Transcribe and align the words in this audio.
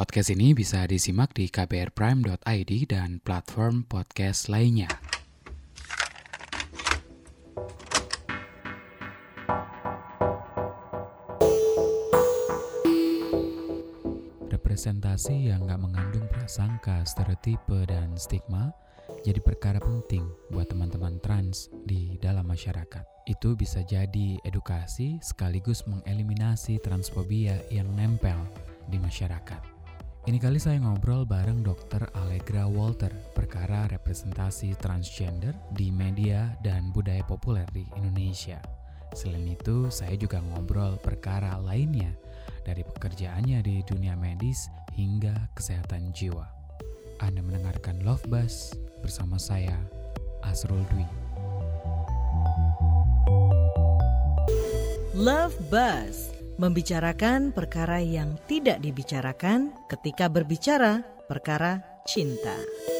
Podcast 0.00 0.32
ini 0.32 0.56
bisa 0.56 0.88
disimak 0.88 1.36
di 1.36 1.52
kbrprime.id 1.52 2.72
dan 2.88 3.20
platform 3.20 3.84
podcast 3.84 4.48
lainnya. 4.48 4.88
Representasi 14.48 15.52
yang 15.52 15.68
gak 15.68 15.84
mengandung 15.84 16.24
prasangka, 16.32 17.04
stereotipe, 17.04 17.84
dan 17.84 18.16
stigma 18.16 18.72
jadi 19.20 19.36
perkara 19.44 19.84
penting 19.84 20.24
buat 20.48 20.72
teman-teman 20.72 21.20
trans 21.20 21.68
di 21.84 22.16
dalam 22.24 22.48
masyarakat. 22.48 23.04
Itu 23.28 23.52
bisa 23.52 23.84
jadi 23.84 24.40
edukasi 24.48 25.20
sekaligus 25.20 25.84
mengeliminasi 25.84 26.80
transfobia 26.80 27.60
yang 27.68 27.92
nempel 27.92 28.40
di 28.88 28.96
masyarakat. 28.96 29.79
Ini 30.20 30.36
kali 30.36 30.60
saya 30.60 30.76
ngobrol 30.84 31.24
bareng 31.24 31.64
Dr. 31.64 32.12
Allegra 32.12 32.68
Walter 32.68 33.08
perkara 33.32 33.88
representasi 33.88 34.76
transgender 34.76 35.56
di 35.72 35.88
media 35.88 36.52
dan 36.60 36.92
budaya 36.92 37.24
populer 37.24 37.64
di 37.72 37.88
Indonesia. 37.96 38.60
Selain 39.16 39.48
itu, 39.48 39.88
saya 39.88 40.12
juga 40.20 40.44
ngobrol 40.44 41.00
perkara 41.00 41.56
lainnya 41.64 42.12
dari 42.68 42.84
pekerjaannya 42.84 43.64
di 43.64 43.80
dunia 43.88 44.12
medis 44.12 44.68
hingga 44.92 45.32
kesehatan 45.56 46.12
jiwa. 46.12 46.44
Anda 47.24 47.40
mendengarkan 47.40 48.04
Love 48.04 48.28
Buzz 48.28 48.76
bersama 49.00 49.40
saya, 49.40 49.80
Asrul 50.44 50.84
Dwi. 50.92 51.08
Love 55.16 55.56
Buzz 55.72 56.39
membicarakan 56.60 57.56
perkara 57.56 58.04
yang 58.04 58.36
tidak 58.44 58.84
dibicarakan 58.84 59.72
ketika 59.88 60.28
berbicara 60.28 61.00
perkara 61.24 61.80
cinta. 62.04 62.99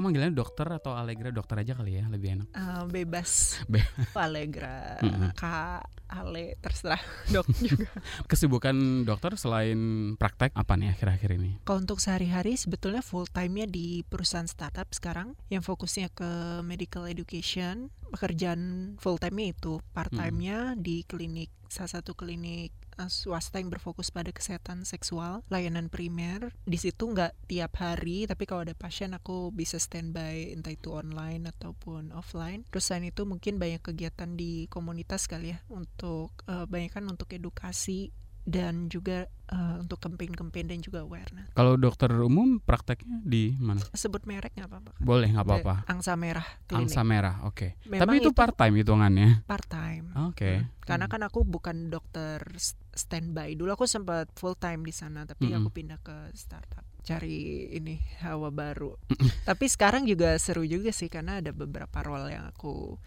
Aku 0.00 0.08
manggilnya 0.08 0.32
dokter 0.32 0.64
atau 0.64 0.96
Allegra 0.96 1.28
dokter 1.28 1.60
aja 1.60 1.76
kali 1.76 2.00
ya, 2.00 2.08
lebih 2.08 2.40
enak. 2.40 2.48
Uh, 2.56 2.88
bebas. 2.88 3.60
Be 3.68 3.84
Allegra, 4.16 4.96
Mm-mm. 5.04 5.36
Kak 5.36 5.92
Ale, 6.08 6.56
terserah 6.56 7.04
dok 7.28 7.44
juga. 7.60 7.84
Kesibukan 8.32 9.04
dokter 9.04 9.36
selain 9.36 9.76
praktek 10.16 10.56
apa 10.56 10.72
nih 10.80 10.96
akhir-akhir 10.96 11.36
ini? 11.36 11.60
Kalau 11.68 11.84
untuk 11.84 12.00
sehari-hari 12.00 12.56
sebetulnya 12.56 13.04
full 13.04 13.28
time-nya 13.28 13.68
di 13.68 14.00
perusahaan 14.08 14.48
startup 14.48 14.88
sekarang 14.88 15.36
yang 15.52 15.60
fokusnya 15.60 16.08
ke 16.16 16.64
medical 16.64 17.04
education. 17.04 17.92
Pekerjaan 18.08 18.96
full 19.04 19.20
time-nya 19.20 19.52
itu, 19.52 19.84
part 19.92 20.08
time-nya 20.16 20.80
di 20.80 21.04
klinik 21.04 21.52
salah 21.68 22.00
satu 22.00 22.16
klinik 22.16 22.72
swasta 23.08 23.62
yang 23.62 23.72
berfokus 23.72 24.10
pada 24.12 24.34
kesehatan 24.34 24.84
seksual, 24.84 25.46
layanan 25.48 25.88
primer. 25.88 26.52
Di 26.66 26.76
situ 26.76 27.08
nggak 27.08 27.48
tiap 27.48 27.78
hari, 27.80 28.26
tapi 28.26 28.44
kalau 28.44 28.66
ada 28.66 28.76
pasien 28.76 29.14
aku 29.16 29.54
bisa 29.54 29.80
standby 29.80 30.52
entah 30.52 30.74
itu 30.74 30.92
online 30.92 31.48
ataupun 31.48 32.12
offline. 32.12 32.66
Terus 32.68 32.84
selain 32.90 33.08
itu 33.08 33.24
mungkin 33.24 33.56
banyak 33.56 33.80
kegiatan 33.80 34.34
di 34.34 34.66
komunitas 34.66 35.30
kali 35.30 35.54
ya 35.54 35.58
untuk 35.70 36.34
uh, 36.50 36.66
banyak 36.66 36.90
kan 36.90 37.06
untuk 37.06 37.30
edukasi 37.32 38.10
dan 38.50 38.88
juga 38.88 39.28
uh, 39.52 39.78
untuk 39.84 40.00
campaign-campaign 40.00 40.66
dan 40.72 40.80
juga 40.80 41.04
awareness. 41.04 41.52
Kalau 41.52 41.76
dokter 41.76 42.08
umum 42.10 42.58
prakteknya 42.58 43.20
di 43.22 43.54
mana? 43.60 43.84
Sebut 43.92 44.24
merek 44.24 44.56
nggak 44.56 44.68
apa-apa? 44.68 44.90
Boleh 44.98 45.28
nggak 45.30 45.46
apa-apa. 45.46 45.74
Angsa 45.86 46.16
Merah 46.16 46.46
Klinik. 46.66 46.88
Angsa 46.88 47.02
merah, 47.04 47.36
oke. 47.44 47.76
Memang 47.86 48.00
Tapi 48.08 48.14
itu 48.18 48.30
part 48.32 48.56
time 48.56 48.74
hitungannya. 48.80 49.44
part 49.44 49.66
time. 49.68 50.10
Oke. 50.32 50.66
Karena 50.82 51.06
kan 51.06 51.22
aku 51.22 51.44
bukan 51.46 51.92
dokter 51.92 52.42
standby. 52.94 53.54
Dulu 53.54 53.70
aku 53.74 53.86
sempat 53.86 54.30
full 54.36 54.54
time 54.58 54.82
di 54.86 54.94
sana, 54.94 55.24
tapi 55.24 55.50
Mm-mm. 55.50 55.62
aku 55.62 55.68
pindah 55.70 55.98
ke 56.02 56.32
startup 56.34 56.84
cari 57.00 57.72
ini 57.72 57.96
hawa 58.20 58.52
baru. 58.52 58.92
tapi 59.48 59.66
sekarang 59.66 60.04
juga 60.04 60.36
seru 60.36 60.62
juga 60.68 60.92
sih 60.92 61.08
karena 61.08 61.40
ada 61.40 61.50
beberapa 61.50 62.04
role 62.04 62.36
yang 62.36 62.44
aku 62.50 63.00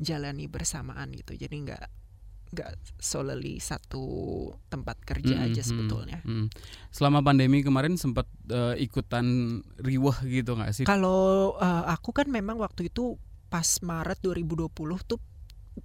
jalani 0.00 0.48
bersamaan 0.48 1.12
gitu. 1.12 1.36
Jadi 1.36 1.56
nggak 1.68 1.84
nggak 2.54 2.72
solely 3.02 3.58
satu 3.58 4.06
tempat 4.70 5.02
kerja 5.02 5.34
Mm-mm, 5.34 5.46
aja 5.50 5.62
mm, 5.62 5.68
sebetulnya. 5.68 6.18
mm. 6.22 6.46
Selama 6.94 7.18
pandemi 7.20 7.66
kemarin 7.66 7.98
sempat 7.98 8.30
eh, 8.46 8.78
ikutan 8.78 9.58
riwah 9.82 10.22
gitu 10.22 10.54
nggak 10.54 10.72
sih? 10.72 10.84
Kalau 10.86 11.58
uh, 11.58 11.84
aku 11.90 12.14
kan 12.14 12.30
memang 12.30 12.62
waktu 12.62 12.88
itu 12.94 13.18
pas 13.50 13.66
Maret 13.82 14.18
2020 14.22 14.70
tuh 15.06 15.18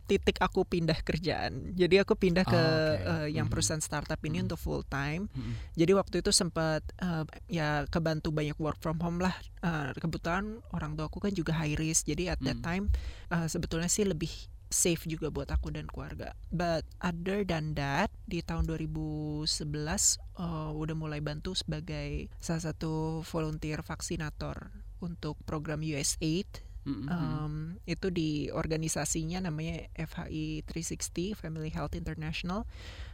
titik 0.06 0.38
aku 0.38 0.66
pindah 0.66 1.02
kerjaan. 1.02 1.74
Jadi 1.74 1.98
aku 1.98 2.14
pindah 2.14 2.46
ke 2.46 2.54
Oh, 2.54 2.66
oke. 2.94 3.06
uh, 3.06 3.28
yang 3.28 3.50
Mhm. 3.50 3.54
perusahaan 3.54 3.82
startup 3.82 4.22
ini 4.22 4.42
Mhm. 4.42 4.46
untuk 4.46 4.60
full 4.60 4.84
time. 4.86 5.26
Mm-mm. 5.34 5.54
Jadi 5.74 5.92
waktu 5.94 6.16
itu 6.22 6.30
sempat 6.30 6.82
uh, 7.02 7.26
ya 7.46 7.90
kebantu 7.90 8.30
banyak 8.30 8.58
work 8.58 8.78
from 8.78 9.02
home 9.02 9.18
lah. 9.18 9.34
Uh, 9.60 9.90
kebetulan 9.98 10.62
orang 10.72 10.94
tua 10.94 11.10
aku 11.10 11.18
kan 11.18 11.34
juga 11.34 11.58
high 11.58 11.74
risk. 11.74 12.06
Jadi 12.06 12.30
at 12.30 12.38
that 12.40 12.62
Mhm. 12.62 12.66
time 12.66 12.86
uh, 13.30 13.46
sebetulnya 13.46 13.90
sih 13.90 14.06
lebih 14.06 14.30
safe 14.70 15.10
juga 15.10 15.34
buat 15.34 15.50
aku 15.50 15.74
dan 15.74 15.90
keluarga. 15.90 16.38
But 16.54 16.86
other 17.02 17.42
than 17.42 17.74
that, 17.74 18.14
di 18.30 18.46
tahun 18.46 18.70
2011 18.70 20.22
uh, 20.38 20.70
udah 20.72 20.94
mulai 20.94 21.20
bantu 21.20 21.58
sebagai 21.58 22.30
salah 22.38 22.70
satu 22.70 23.26
volunteer 23.26 23.82
vaksinator 23.82 24.70
untuk 25.02 25.42
program 25.44 25.82
USAID. 25.82 26.69
Mm-mm. 26.90 27.06
Um, 27.08 27.54
itu 27.86 28.10
di 28.10 28.50
organisasinya 28.50 29.46
namanya 29.46 29.86
FHI 29.94 30.66
360 30.66 31.38
Family 31.38 31.70
Health 31.70 31.94
International. 31.94 32.66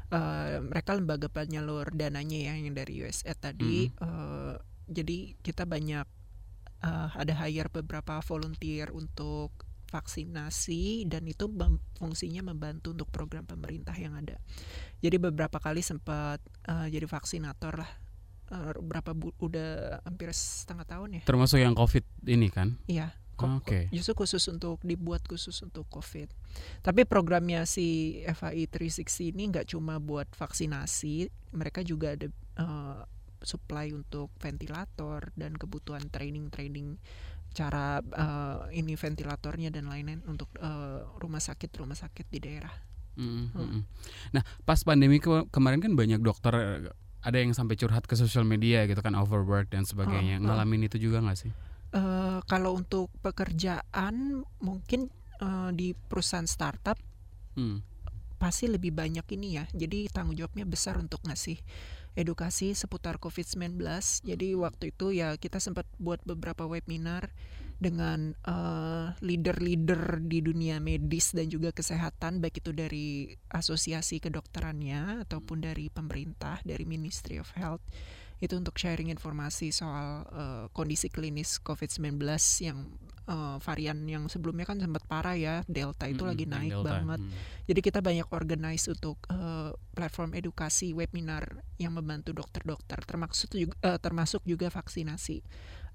Uh, 0.07 0.63
mereka 0.63 0.95
lembaga 0.95 1.27
penyalur 1.27 1.91
dananya 1.91 2.37
ya 2.37 2.53
yang 2.55 2.71
dari 2.71 3.03
USAID 3.03 3.37
tadi. 3.41 3.91
Uh, 3.99 4.55
jadi 4.87 5.35
kita 5.43 5.67
banyak 5.67 6.07
uh, 6.85 7.09
ada 7.11 7.33
hire 7.35 7.67
beberapa 7.73 8.21
volunteer 8.23 8.93
untuk 8.93 9.51
vaksinasi 9.89 11.07
dan 11.07 11.23
itu 11.29 11.47
mem- 11.47 11.81
fungsinya 11.97 12.51
membantu 12.51 12.91
untuk 12.91 13.09
program 13.09 13.45
pemerintah 13.47 13.95
yang 13.95 14.17
ada. 14.17 14.37
Jadi 14.99 15.17
beberapa 15.21 15.57
kali 15.61 15.79
sempat 15.85 16.41
uh, 16.67 16.87
jadi 16.89 17.05
vaksinator 17.05 17.79
lah. 17.79 17.91
Uh, 18.45 18.77
berapa 18.77 19.17
bu- 19.17 19.33
udah 19.41 20.01
hampir 20.05 20.29
setengah 20.29 20.85
tahun 20.85 21.09
ya. 21.17 21.23
Termasuk 21.25 21.57
yang 21.57 21.73
COVID 21.73 22.05
ini 22.29 22.53
kan? 22.53 22.77
Iya. 22.85 23.09
Oke. 23.35 23.91
Justru 23.91 24.23
khusus 24.23 24.44
untuk 24.47 24.79
dibuat 24.81 25.28
khusus 25.28 25.56
untuk 25.62 25.85
COVID. 25.91 26.31
Tapi 26.79 27.03
programnya 27.03 27.68
si 27.68 28.19
FAI 28.23 28.72
360 28.72 29.35
ini 29.35 29.51
nggak 29.51 29.75
cuma 29.75 30.00
buat 30.00 30.31
vaksinasi, 30.31 31.28
mereka 31.51 31.84
juga 31.84 32.16
ada 32.16 32.31
eh, 32.31 33.00
supply 33.44 33.91
untuk 33.91 34.31
ventilator 34.40 35.35
dan 35.35 35.59
kebutuhan 35.59 36.07
training-training 36.07 36.96
cara 37.56 38.00
eh, 38.00 38.79
ini 38.79 38.96
ventilatornya 38.96 39.72
dan 39.72 39.91
lain-lain 39.91 40.23
untuk 40.28 40.47
eh, 40.59 41.00
rumah 41.19 41.44
sakit 41.44 41.72
rumah 41.75 41.96
sakit 41.96 42.31
di 42.31 42.40
daerah. 42.40 42.72
Mm-mm, 43.16 43.47
Hmm. 43.56 43.81
Nah, 44.35 44.44
pas 44.67 44.75
pandemi 44.84 45.23
ke- 45.23 45.47
kemarin 45.47 45.79
kan 45.79 45.96
banyak 45.96 46.19
dokter 46.19 46.52
ada 47.25 47.38
yang 47.41 47.56
sampai 47.56 47.73
curhat 47.79 48.06
ke 48.06 48.13
sosial 48.13 48.46
media 48.46 48.85
gitu 48.85 49.02
kan 49.02 49.16
overwork 49.17 49.72
dan 49.72 49.88
sebagainya. 49.88 50.38
Oh, 50.38 50.46
oh. 50.46 50.46
Ngalamin 50.52 50.85
itu 50.85 51.00
juga 51.02 51.23
nggak 51.25 51.38
sih? 51.40 51.52
Eh, 51.95 52.39
kalau 52.44 52.75
untuk 52.75 53.07
pekerjaan 53.23 54.44
mungkin 54.59 55.07
eh, 55.39 55.72
di 55.72 55.95
perusahaan 55.95 56.47
startup 56.47 57.00
Hmm. 57.56 57.79
pasti 58.35 58.67
lebih 58.67 58.91
banyak 58.91 59.23
ini 59.31 59.56
ya. 59.56 59.63
Jadi 59.72 60.11
tanggung 60.11 60.35
jawabnya 60.35 60.67
besar 60.67 61.00
untuk 61.00 61.23
ngasih 61.23 61.55
edukasi 62.19 62.75
seputar 62.75 63.16
COVID-19. 63.16 63.79
Jadi 64.28 64.59
waktu 64.59 64.91
itu 64.91 65.16
ya 65.16 65.39
kita 65.39 65.63
sempat 65.63 65.88
buat 65.95 66.19
beberapa 66.28 66.67
webinar 66.67 67.31
dengan 67.79 68.35
eh, 68.44 69.07
leader-leader 69.23 70.19
di 70.19 70.44
dunia 70.44 70.84
medis 70.84 71.31
dan 71.31 71.47
juga 71.47 71.72
kesehatan 71.72 72.44
baik 72.44 72.59
itu 72.59 72.75
dari 72.75 73.31
asosiasi 73.55 74.19
kedokterannya 74.19 75.23
ataupun 75.23 75.64
dari 75.64 75.87
pemerintah 75.87 76.59
dari 76.67 76.84
Ministry 76.84 77.40
of 77.40 77.55
Health 77.55 77.87
itu 78.43 78.53
untuk 78.55 78.76
sharing 78.76 79.11
informasi 79.11 79.72
soal 79.72 80.28
eh, 80.32 80.66
kondisi 80.76 81.08
klinis 81.08 81.59
COVID-19 81.64 82.20
yang 82.64 82.87
eh, 83.28 83.58
varian 83.64 83.99
yang 84.05 84.28
sebelumnya 84.28 84.67
kan 84.67 84.78
sempat 84.78 85.03
parah 85.08 85.35
ya 85.35 85.55
Delta 85.66 86.05
itu 86.09 86.23
lagi 86.28 86.46
naik 86.46 86.82
Delta. 86.82 86.90
banget 86.91 87.20
Hmm. 87.26 87.32
jadi 87.66 87.79
kita 87.79 87.99
banyak 88.03 88.28
organize 88.29 88.85
untuk 88.91 89.17
eh, 89.32 89.72
platform 89.96 90.35
edukasi 90.35 90.91
webinar 90.91 91.64
yang 91.79 91.96
membantu 91.96 92.35
dokter-dokter 92.35 92.99
termasuk 93.08 93.55
juga 93.55 93.76
eh, 93.84 93.99
termasuk 93.99 94.41
juga 94.43 94.67
vaksinasi. 94.67 95.38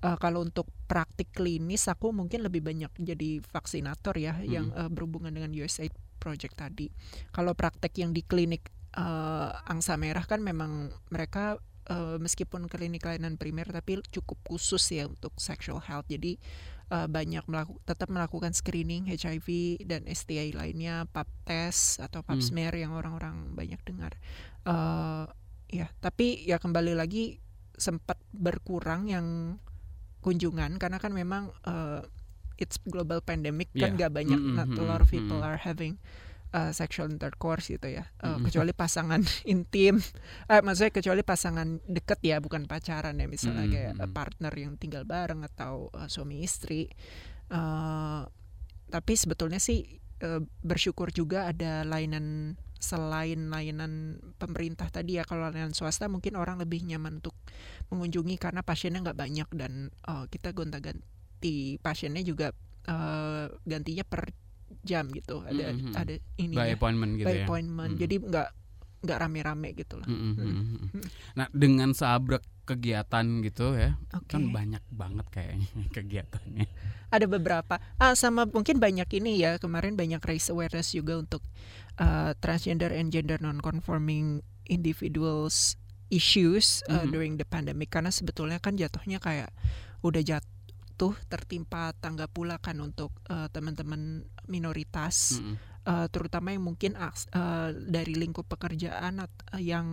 Eh, 0.00 0.16
kalau 0.16 0.40
untuk 0.40 0.64
praktik 0.88 1.28
klinis 1.36 1.84
aku 1.84 2.08
mungkin 2.16 2.40
lebih 2.40 2.64
banyak 2.64 2.88
jadi 3.04 3.44
vaksinator 3.44 4.16
ya 4.16 4.40
yang 4.40 4.72
eh, 4.72 4.88
berhubungan 4.88 5.28
dengan 5.28 5.52
USAID 5.52 5.92
project 6.16 6.56
tadi. 6.56 6.88
Kalau 7.32 7.52
praktek 7.52 8.00
yang 8.00 8.16
di 8.16 8.24
klinik 8.24 8.72
eh, 8.96 9.50
angsa 9.68 10.00
merah 10.00 10.24
kan 10.24 10.40
memang 10.40 10.88
mereka 11.12 11.60
uh, 11.90 12.16
meskipun 12.22 12.70
klinik 12.70 13.02
layanan 13.02 13.34
primer 13.34 13.66
tapi 13.68 13.98
cukup 14.14 14.38
khusus 14.46 14.80
ya 14.94 15.10
untuk 15.10 15.34
sexual 15.36 15.82
health. 15.82 16.06
Jadi 16.06 16.38
uh, 16.94 17.10
banyak 17.10 17.42
melaku, 17.50 17.76
tetap 17.82 18.08
melakukan 18.08 18.54
screening 18.54 19.10
HIV 19.10 19.80
dan 19.84 20.06
STI 20.06 20.54
lainnya, 20.54 21.04
pap 21.10 21.26
test 21.42 21.98
atau 21.98 22.22
pap 22.22 22.38
hmm. 22.38 22.46
smear 22.46 22.72
yang 22.78 22.94
orang-orang 22.94 23.52
banyak 23.52 23.80
dengar. 23.82 24.14
Uh, 24.62 25.26
ya, 25.66 25.90
tapi 25.98 26.46
ya 26.46 26.62
kembali 26.62 26.94
lagi 26.94 27.42
sempat 27.74 28.20
berkurang 28.30 29.08
yang 29.08 29.56
kunjungan 30.20 30.76
karena 30.76 31.00
kan 31.00 31.16
memang 31.16 31.48
uh, 31.64 32.04
it's 32.60 32.76
global 32.84 33.24
pandemic 33.24 33.72
yeah. 33.72 33.88
kan 33.88 33.96
gak 33.96 34.12
banyak 34.12 34.36
mm 34.36 34.52
-hmm. 34.52 34.58
not 34.60 34.68
a 34.76 34.84
lot 34.84 35.00
of 35.00 35.08
people 35.08 35.40
mm 35.40 35.42
-hmm. 35.42 35.48
are 35.48 35.56
having 35.56 35.96
uh, 36.54 36.72
sexual 36.74 37.10
intercourse 37.10 37.70
gitu 37.70 37.88
ya 37.90 38.06
uh, 38.22 38.34
mm-hmm. 38.34 38.44
kecuali 38.50 38.72
pasangan 38.74 39.22
intim 39.54 39.98
uh, 40.50 40.60
maksudnya 40.62 40.92
kecuali 40.92 41.22
pasangan 41.22 41.68
deket 41.86 42.20
ya 42.22 42.36
bukan 42.42 42.66
pacaran 42.66 43.16
ya 43.18 43.26
misalnya 43.26 43.66
mm-hmm. 43.66 43.96
kayak 43.98 44.12
partner 44.14 44.52
yang 44.54 44.74
tinggal 44.76 45.06
bareng 45.06 45.46
atau 45.46 45.88
uh, 45.94 46.06
suami 46.10 46.42
istri 46.42 46.90
uh, 47.50 48.26
tapi 48.90 49.12
sebetulnya 49.14 49.62
sih 49.62 50.00
uh, 50.26 50.42
bersyukur 50.62 51.14
juga 51.14 51.50
ada 51.50 51.86
layanan 51.86 52.58
selain 52.80 53.52
layanan 53.52 54.16
pemerintah 54.40 54.88
tadi 54.88 55.20
ya 55.20 55.24
kalau 55.28 55.52
layanan 55.52 55.76
swasta 55.76 56.08
mungkin 56.08 56.32
orang 56.40 56.56
lebih 56.56 56.80
nyaman 56.88 57.20
untuk 57.20 57.36
mengunjungi 57.92 58.40
karena 58.40 58.64
pasiennya 58.64 59.04
nggak 59.04 59.20
banyak 59.20 59.48
dan 59.52 59.92
uh, 60.08 60.24
kita 60.32 60.56
gonta-ganti 60.56 61.76
pasiennya 61.84 62.24
juga 62.24 62.56
uh, 62.88 63.52
gantinya 63.68 64.00
per 64.08 64.32
jam 64.84 65.04
gitu 65.12 65.44
ada 65.44 65.72
mm 65.72 65.76
-hmm. 65.76 65.92
ada 65.94 66.14
ini 66.40 66.54
by 66.56 66.72
appointment 66.72 67.12
gitu 67.20 67.28
by 67.28 67.36
ya 67.36 67.44
appointment 67.44 67.90
mm 67.90 67.96
-hmm. 67.96 68.02
jadi 68.02 68.14
nggak 68.20 68.48
nggak 69.00 69.18
rame-rame 69.18 69.68
gitu 69.72 69.94
lah 69.96 70.08
mm 70.08 70.18
-hmm. 70.18 70.32
Mm 70.36 70.64
-hmm. 70.64 71.02
nah 71.36 71.46
dengan 71.52 71.90
seabrek 71.96 72.44
kegiatan 72.68 73.26
gitu 73.42 73.74
ya 73.74 73.98
okay. 74.14 74.38
kan 74.38 74.54
banyak 74.54 74.84
banget 74.92 75.26
kayaknya 75.32 75.68
kegiatannya 75.96 76.66
ada 77.10 77.26
beberapa 77.26 77.82
ah 77.98 78.14
sama 78.14 78.46
mungkin 78.46 78.78
banyak 78.78 79.08
ini 79.18 79.42
ya 79.42 79.58
kemarin 79.58 79.98
banyak 79.98 80.22
raise 80.22 80.52
awareness 80.52 80.94
juga 80.94 81.18
untuk 81.18 81.42
uh, 81.98 82.36
transgender 82.38 82.94
and 82.94 83.10
gender 83.10 83.40
non-conforming 83.42 84.44
individuals 84.70 85.74
issues 86.12 86.86
uh, 86.86 86.94
mm 86.94 86.98
-hmm. 87.02 87.10
during 87.10 87.32
the 87.40 87.46
pandemic 87.48 87.90
karena 87.90 88.14
sebetulnya 88.14 88.62
kan 88.62 88.78
jatuhnya 88.78 89.18
kayak 89.18 89.50
udah 90.00 90.22
jatuh 90.22 90.59
tertimpa 91.32 91.96
tangga 91.96 92.28
pula 92.28 92.60
kan 92.60 92.76
untuk 92.84 93.12
uh, 93.32 93.48
teman-teman 93.48 94.24
minoritas 94.46 95.38
mm 95.38 95.40
-hmm. 95.40 95.56
uh, 95.88 96.06
terutama 96.12 96.52
yang 96.52 96.64
mungkin 96.64 96.92
uh, 97.00 97.72
dari 97.72 98.12
lingkup 98.12 98.44
pekerjaan 98.50 99.24
uh, 99.24 99.28
yang 99.60 99.88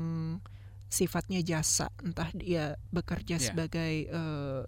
sifatnya 0.87 1.43
jasa 1.43 1.91
entah 2.03 2.31
dia 2.35 2.79
bekerja 2.91 3.39
yeah. 3.39 3.43
sebagai 3.43 3.93
uh, 4.11 4.63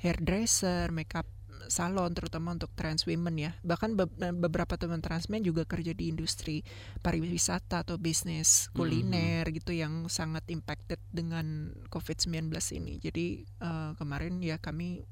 hairdresser, 0.00 0.88
makeup 0.92 1.28
salon 1.70 2.10
terutama 2.10 2.50
untuk 2.50 2.74
trans 2.74 3.06
women 3.06 3.36
ya 3.38 3.52
bahkan 3.62 3.94
be 3.94 4.10
beberapa 4.34 4.74
teman 4.74 4.98
trans 4.98 5.30
men 5.30 5.46
juga 5.46 5.62
kerja 5.62 5.94
di 5.94 6.10
industri 6.10 6.66
pariwisata 6.98 7.86
atau 7.86 7.94
bisnis 7.94 8.66
kuliner 8.74 9.46
mm 9.46 9.48
-hmm. 9.48 9.58
gitu 9.62 9.72
yang 9.78 9.94
sangat 10.10 10.42
impacted 10.50 10.98
dengan 11.14 11.70
COVID-19 11.88 12.50
ini 12.74 12.98
jadi 12.98 13.26
uh, 13.62 13.90
kemarin 13.94 14.42
ya 14.42 14.58
kami 14.58 15.06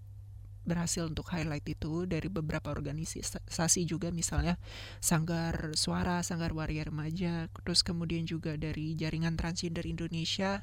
berhasil 0.69 1.09
untuk 1.09 1.33
highlight 1.33 1.65
itu 1.65 2.05
dari 2.05 2.29
beberapa 2.29 2.69
organisasi 2.69 3.89
juga 3.89 4.13
misalnya 4.13 4.61
Sanggar 5.01 5.73
Suara, 5.75 6.21
Sanggar 6.21 6.53
Waria 6.53 6.85
Remaja, 6.87 7.49
terus 7.65 7.81
kemudian 7.81 8.29
juga 8.29 8.55
dari 8.61 8.93
Jaringan 8.93 9.41
Transgender 9.41 9.89
Indonesia 9.89 10.63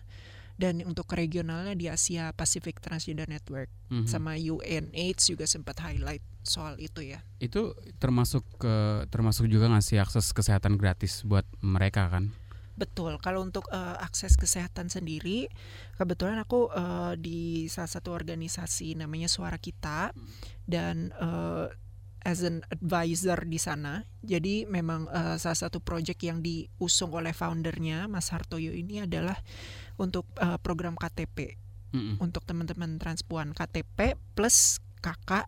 dan 0.56 0.80
untuk 0.88 1.12
regionalnya 1.12 1.76
di 1.76 1.92
Asia 1.92 2.32
Pacific 2.32 2.80
Transgender 2.80 3.28
Network 3.28 3.68
mm 3.92 4.04
-hmm. 4.04 4.08
sama 4.08 4.40
UNAIDS 4.40 5.36
juga 5.36 5.44
sempat 5.44 5.84
highlight 5.84 6.24
soal 6.48 6.80
itu 6.80 7.04
ya. 7.04 7.20
Itu 7.44 7.76
termasuk 8.00 8.46
ke 8.56 9.04
termasuk 9.12 9.52
juga 9.52 9.68
ngasih 9.68 10.00
akses 10.00 10.32
kesehatan 10.32 10.80
gratis 10.80 11.28
buat 11.28 11.44
mereka 11.60 12.08
kan? 12.08 12.32
Betul. 12.76 13.16
Kalau 13.24 13.40
untuk 13.40 13.72
uh, 13.72 13.96
akses 14.04 14.36
kesehatan 14.36 14.92
sendiri, 14.92 15.48
kebetulan 15.96 16.36
aku 16.44 16.68
uh, 16.76 17.16
di 17.16 17.72
salah 17.72 17.88
satu 17.88 18.12
organisasi 18.12 19.00
namanya 19.00 19.32
Suara 19.32 19.56
Kita 19.56 20.12
dan 20.68 21.16
uh, 21.16 21.72
as 22.26 22.44
an 22.44 22.68
advisor 22.68 23.48
di 23.48 23.56
sana. 23.56 24.04
Jadi 24.20 24.68
memang 24.68 25.08
uh, 25.08 25.40
salah 25.40 25.56
satu 25.56 25.80
project 25.80 26.20
yang 26.20 26.44
diusung 26.44 27.16
oleh 27.16 27.32
foundernya 27.32 28.12
Mas 28.12 28.28
Hartoyo 28.34 28.76
ini 28.76 29.08
adalah 29.08 29.40
untuk 29.96 30.28
uh, 30.44 30.60
program 30.60 31.00
KTP 31.00 31.56
mm 31.96 32.00
-hmm. 32.02 32.16
untuk 32.20 32.44
teman-teman 32.44 33.00
transpuan 33.00 33.56
KTP 33.56 34.20
plus 34.36 34.84
kakak 35.00 35.48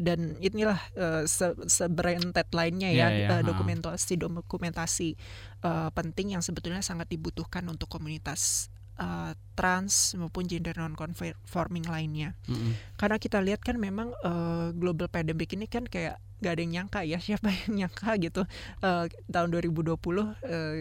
dan 0.00 0.40
inilah 0.40 0.80
uh, 0.96 1.22
se 1.28 1.52
seberentet 1.68 2.48
lainnya 2.56 2.88
ya 2.88 3.06
yeah, 3.06 3.10
yeah, 3.12 3.30
uh, 3.36 3.42
dokumentasi 3.44 4.16
dokumentasi 4.16 5.14
uh, 5.60 5.92
penting 5.92 6.32
yang 6.34 6.42
sebetulnya 6.42 6.80
sangat 6.80 7.12
dibutuhkan 7.12 7.62
untuk 7.68 7.92
komunitas 7.92 8.72
uh, 9.00 9.32
trans 9.56 10.14
maupun 10.14 10.46
gender 10.46 10.76
non 10.76 10.94
conforming 10.94 11.88
lainnya. 11.88 12.36
Mm 12.46 12.54
-hmm. 12.54 12.72
Karena 13.00 13.16
kita 13.16 13.40
lihat 13.40 13.64
kan 13.64 13.80
memang 13.80 14.12
uh, 14.22 14.70
global 14.76 15.08
pandemic 15.08 15.56
ini 15.56 15.66
kan 15.66 15.88
kayak 15.88 16.20
gak 16.40 16.56
ada 16.56 16.62
yang 16.64 16.72
nyangka 16.72 17.00
ya 17.04 17.20
siapa 17.26 17.52
yang 17.52 17.84
nyangka 17.84 18.16
gitu 18.16 18.42
uh, 18.80 19.04
tahun 19.28 19.48
2020 19.52 19.92
uh, 19.92 20.32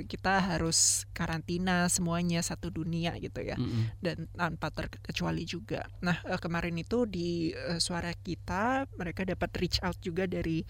kita 0.08 0.34
harus 0.40 1.04
karantina 1.12 1.92
semuanya 1.92 2.40
satu 2.40 2.72
dunia 2.72 3.12
gitu 3.20 3.44
ya 3.44 3.60
mm 3.60 3.68
-hmm. 3.68 3.84
dan 4.00 4.18
tanpa 4.32 4.72
terkecuali 4.72 5.44
juga. 5.44 5.84
Nah 6.00 6.24
uh, 6.24 6.40
kemarin 6.40 6.80
itu 6.80 7.04
di 7.04 7.52
uh, 7.52 7.80
suara 7.84 8.16
kita 8.16 8.88
mereka 8.96 9.28
dapat 9.28 9.52
reach 9.60 9.84
out 9.84 10.00
juga 10.00 10.24
dari 10.24 10.64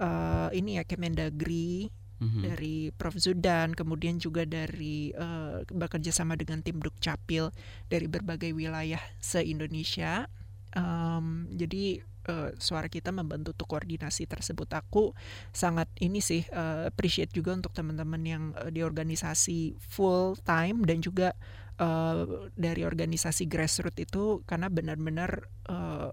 uh, 0.00 0.48
ini 0.56 0.80
ya 0.80 0.84
Kemendagri 0.88 1.92
hmm 2.20 2.44
dari 2.44 2.92
Prof 2.92 3.16
Zudan, 3.16 3.72
kemudian 3.72 4.20
juga 4.20 4.44
dari 4.44 5.10
uh, 5.16 5.64
bekerja 5.66 6.12
sama 6.12 6.36
dengan 6.36 6.60
tim 6.60 6.76
Dukcapil 6.76 7.48
dari 7.88 8.06
berbagai 8.06 8.52
wilayah 8.52 9.00
se-Indonesia. 9.24 10.28
Um, 10.76 11.50
jadi 11.50 12.04
uh, 12.28 12.52
suara 12.60 12.86
kita 12.86 13.10
membantu 13.10 13.56
untuk 13.56 13.68
koordinasi 13.76 14.28
tersebut. 14.28 14.68
Aku 14.76 15.16
sangat 15.50 15.88
ini 15.98 16.20
sih 16.20 16.44
uh, 16.52 16.92
appreciate 16.92 17.32
juga 17.32 17.56
untuk 17.56 17.72
teman-teman 17.72 18.22
yang 18.22 18.44
uh, 18.54 18.68
di 18.68 18.84
organisasi 18.84 19.80
full 19.80 20.36
time 20.44 20.84
dan 20.84 21.00
juga 21.00 21.32
uh, 21.80 22.50
dari 22.54 22.84
organisasi 22.84 23.48
grassroots 23.48 24.00
itu 24.00 24.44
karena 24.44 24.68
benar-benar 24.68 25.48
uh, 25.72 26.12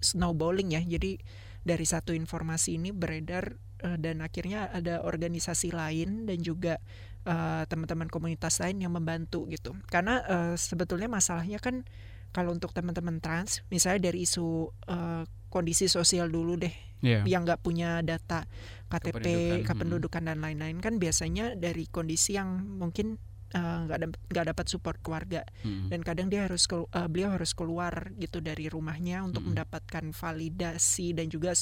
snowballing 0.00 0.72
ya. 0.72 0.82
Jadi 0.82 1.20
dari 1.62 1.84
satu 1.84 2.16
informasi 2.16 2.80
ini 2.80 2.94
beredar 2.94 3.67
uh, 3.84 3.98
dan 3.98 4.22
akhirnya 4.24 4.70
ada 4.70 5.02
organisasi 5.02 5.74
lain 5.74 6.24
dan 6.24 6.38
juga 6.40 6.78
uh, 7.28 7.64
teman-teman 7.66 8.08
komunitas 8.08 8.58
lain 8.62 8.82
yang 8.82 8.92
membantu 8.94 9.44
gitu 9.50 9.74
karena 9.92 10.22
uh, 10.26 10.54
sebetulnya 10.54 11.10
masalahnya 11.10 11.58
kan 11.58 11.84
kalau 12.32 12.52
untuk 12.52 12.76
teman-teman 12.76 13.18
trans 13.24 13.64
misalnya 13.72 14.12
dari 14.12 14.28
isu 14.28 14.68
uh, 14.88 15.24
kondisi 15.48 15.88
sosial 15.88 16.28
dulu 16.28 16.60
deh 16.60 16.72
yeah. 17.00 17.24
yang 17.24 17.48
nggak 17.48 17.64
punya 17.64 18.04
data 18.04 18.44
KTP 18.88 19.12
kependudukan, 19.12 19.64
kependudukan 19.64 20.22
hmm. 20.24 20.28
dan 20.28 20.38
lain-lain 20.44 20.78
kan 20.80 20.94
biasanya 21.00 21.56
dari 21.56 21.88
kondisi 21.88 22.36
yang 22.36 22.64
mungkin 22.78 23.16
nggak 23.48 23.96
uh, 23.96 24.12
nggak 24.28 24.46
dapat 24.52 24.66
support 24.68 25.00
keluarga 25.00 25.40
hmm. 25.64 25.88
dan 25.88 26.04
kadang 26.04 26.28
dia 26.28 26.44
harus 26.44 26.68
uh, 26.68 26.84
beliau 27.08 27.32
harus 27.32 27.56
keluar 27.56 28.12
gitu 28.20 28.44
dari 28.44 28.68
rumahnya 28.68 29.24
untuk 29.24 29.40
hmm. 29.40 29.56
mendapatkan 29.56 30.04
validasi 30.12 31.16
dan 31.16 31.32
juga 31.32 31.56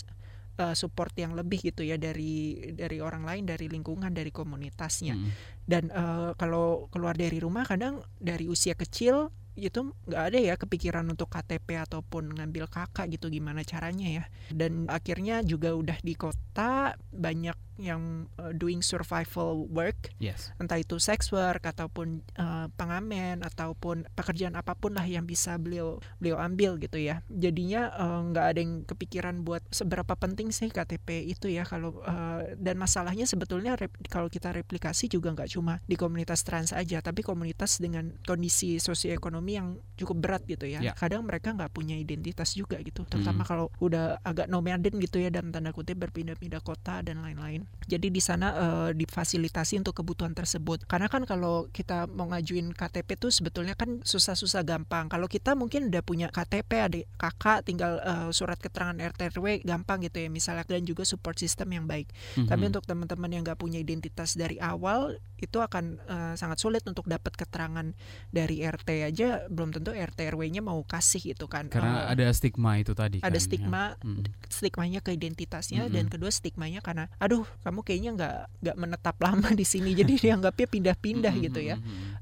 uh, 0.58 0.74
support 0.76 1.12
yang 1.16 1.36
lebih 1.36 1.60
gitu 1.60 1.84
ya 1.84 1.96
dari 2.00 2.72
dari 2.72 2.98
orang 3.00 3.24
lain 3.24 3.44
dari 3.48 3.68
lingkungan 3.68 4.12
dari 4.12 4.32
komunitasnya 4.32 5.14
hmm. 5.16 5.30
dan 5.68 5.88
uh, 5.92 6.32
kalau 6.36 6.88
keluar 6.92 7.16
dari 7.16 7.40
rumah 7.40 7.64
kadang 7.64 8.02
dari 8.20 8.48
usia 8.48 8.74
kecil 8.76 9.32
itu 9.56 9.96
nggak 10.04 10.22
ada 10.32 10.38
ya 10.38 10.54
kepikiran 10.60 11.08
untuk 11.08 11.32
KTP 11.32 11.80
ataupun 11.80 12.28
ngambil 12.36 12.68
kakak 12.68 13.08
gitu 13.08 13.32
gimana 13.32 13.64
caranya 13.64 14.20
ya 14.22 14.24
dan 14.52 14.84
akhirnya 14.92 15.40
juga 15.40 15.72
udah 15.72 15.96
di 16.04 16.12
kota 16.12 16.92
banyak 17.08 17.56
yang 17.76 18.28
uh, 18.40 18.52
doing 18.56 18.80
survival 18.80 19.68
work, 19.68 20.12
yes. 20.16 20.52
entah 20.56 20.80
itu 20.80 20.96
sex 20.96 21.28
work 21.28 21.60
ataupun 21.60 22.24
uh, 22.40 22.72
pengamen 22.74 23.44
ataupun 23.44 24.08
pekerjaan 24.16 24.56
apa 24.56 24.72
pun 24.72 24.96
lah 24.96 25.04
yang 25.04 25.28
bisa 25.28 25.60
beliau 25.60 26.00
beliau 26.16 26.40
ambil 26.40 26.80
gitu 26.80 26.96
ya. 26.96 27.20
Jadinya 27.28 27.92
eh, 27.92 28.20
nggak 28.32 28.46
uh, 28.48 28.50
ada 28.50 28.58
yang 28.60 28.74
kepikiran 28.88 29.44
buat 29.44 29.60
seberapa 29.68 30.16
penting 30.16 30.50
sih 30.50 30.72
KTP 30.72 31.28
itu 31.28 31.52
ya 31.52 31.68
kalau 31.68 32.00
uh, 32.04 32.42
dan 32.56 32.80
masalahnya 32.80 33.28
sebetulnya 33.28 33.76
rep, 33.76 33.92
kalau 34.08 34.32
kita 34.32 34.56
replikasi 34.56 35.12
juga 35.12 35.36
nggak 35.36 35.52
cuma 35.52 35.78
di 35.84 36.00
komunitas 36.00 36.42
trans 36.42 36.72
aja, 36.72 37.04
tapi 37.04 37.20
komunitas 37.20 37.78
dengan 37.78 38.16
kondisi 38.24 38.80
sosioekonomi 38.80 39.52
yang 39.52 39.76
cukup 40.00 40.16
berat 40.24 40.42
gitu 40.48 40.64
ya. 40.64 40.80
Yeah. 40.80 40.96
Kadang 40.96 41.28
mereka 41.28 41.52
nggak 41.52 41.76
punya 41.76 42.00
identitas 42.00 42.56
juga 42.56 42.80
gitu, 42.80 43.04
terutama 43.04 43.44
mm. 43.44 43.48
kalau 43.48 43.66
udah 43.84 44.24
agak 44.24 44.48
nomaden 44.48 44.96
gitu 44.96 45.20
ya 45.20 45.28
dan 45.28 45.52
tanda 45.52 45.76
kutip 45.76 46.00
berpindah-pindah 46.00 46.64
kota 46.64 47.04
dan 47.04 47.20
lain-lain 47.20 47.65
Jadi 47.86 48.10
di 48.10 48.18
sana 48.18 48.50
uh, 48.50 48.90
difasilitasi 48.90 49.78
untuk 49.78 50.02
kebutuhan 50.02 50.34
tersebut. 50.34 50.82
Karena 50.90 51.06
kan 51.06 51.22
kalau 51.22 51.70
kita 51.70 52.10
mau 52.10 52.26
ngajuin 52.26 52.74
KTP 52.74 53.14
tuh 53.14 53.30
sebetulnya 53.30 53.78
kan 53.78 54.02
susah-susah 54.02 54.66
gampang. 54.66 55.06
Kalau 55.06 55.30
kita 55.30 55.54
mungkin 55.54 55.94
udah 55.94 56.02
punya 56.02 56.26
KTP 56.34 56.70
adik 56.82 57.04
kakak 57.14 57.62
tinggal 57.62 58.02
uh, 58.02 58.28
surat 58.34 58.58
keterangan 58.58 58.98
RT 58.98 59.38
RW 59.38 59.62
gampang 59.62 60.02
gitu 60.02 60.18
ya 60.18 60.26
misalnya 60.26 60.66
dan 60.66 60.82
juga 60.82 61.06
support 61.06 61.38
system 61.38 61.70
yang 61.70 61.86
baik. 61.86 62.10
Mm-hmm. 62.10 62.50
Tapi 62.50 62.62
untuk 62.66 62.84
teman-teman 62.90 63.30
yang 63.30 63.42
nggak 63.46 63.58
punya 63.62 63.78
identitas 63.78 64.34
dari 64.34 64.58
awal 64.58 65.22
itu 65.38 65.62
akan 65.62 66.00
uh, 66.10 66.34
sangat 66.34 66.58
sulit 66.58 66.82
untuk 66.90 67.06
dapat 67.06 67.38
keterangan 67.38 67.94
dari 68.34 68.66
RT 68.66 68.88
aja 69.04 69.46
belum 69.46 69.70
tentu 69.70 69.94
RT 69.94 70.34
RW-nya 70.34 70.58
mau 70.58 70.82
kasih 70.82 71.22
gitu 71.22 71.46
kan. 71.46 71.70
Karena 71.70 72.10
uh, 72.10 72.18
ada 72.18 72.26
stigma 72.34 72.82
itu 72.82 72.98
tadi. 72.98 73.22
Ada 73.22 73.38
kan, 73.38 73.44
stigma, 73.46 73.82
ya. 73.94 74.10
hmm. 74.10 74.24
stigmanya 74.50 75.00
ke 75.04 75.14
identitasnya 75.14 75.86
hmm. 75.86 75.92
dan 75.94 76.04
kedua 76.10 76.34
stigmanya 76.34 76.82
karena 76.82 77.06
aduh 77.22 77.46
kamu 77.62 77.80
kayaknya 77.84 78.10
nggak 78.16 78.38
nggak 78.62 78.76
menetap 78.76 79.16
lama 79.20 79.48
di 79.52 79.66
sini 79.66 79.92
jadi 79.92 80.12
dianggapnya 80.18 80.66
pindah-pindah 80.68 81.34
hmm. 81.34 81.44
gitu 81.50 81.60
ya. 81.60 81.76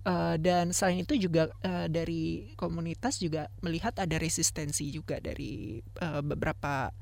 Uh, 0.04 0.36
dan 0.36 0.70
selain 0.76 1.00
itu 1.00 1.16
juga 1.16 1.48
uh, 1.64 1.88
dari 1.88 2.52
komunitas 2.60 3.18
juga 3.22 3.48
melihat 3.64 3.96
ada 3.96 4.16
resistensi 4.20 4.92
juga 4.92 5.18
dari 5.18 5.80
uh, 6.02 6.20
beberapa 6.20 6.92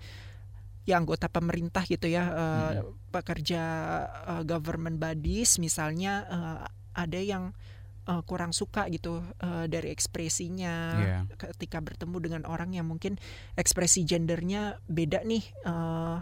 ya 0.83 0.99
anggota 0.99 1.31
pemerintah 1.31 1.87
gitu 1.87 2.11
ya 2.11 2.25
uh, 2.27 2.35
hmm. 2.35 3.15
pekerja 3.15 3.63
uh, 4.27 4.43
government 4.43 4.99
bodies 4.99 5.63
misalnya 5.63 6.27
uh, 6.27 6.59
ada 6.93 7.21
yang 7.23 7.55
uh, 8.11 8.23
kurang 8.27 8.51
suka 8.51 8.91
gitu 8.91 9.23
uh, 9.23 9.67
dari 9.71 9.95
ekspresinya 9.95 10.75
yeah. 10.99 11.23
ketika 11.39 11.79
bertemu 11.79 12.17
dengan 12.19 12.43
orang 12.51 12.75
yang 12.75 12.91
mungkin 12.91 13.19
ekspresi 13.55 14.03
gendernya 14.03 14.83
beda 14.91 15.23
nih 15.23 15.45
uh, 15.67 16.19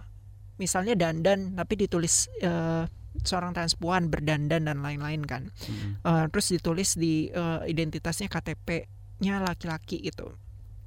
misalnya 0.61 0.93
dandan 0.93 1.57
tapi 1.57 1.81
ditulis 1.81 2.29
uh, 2.45 2.85
seorang 3.25 3.57
transpuan 3.57 4.13
berdandan 4.13 4.69
dan 4.69 4.85
lain-lain 4.85 5.25
kan 5.25 5.49
mm. 5.49 6.05
uh, 6.05 6.29
terus 6.29 6.53
ditulis 6.53 7.01
di 7.01 7.33
uh, 7.33 7.65
identitasnya 7.65 8.29
KTP-nya 8.29 9.41
laki-laki 9.41 10.05
gitu 10.05 10.37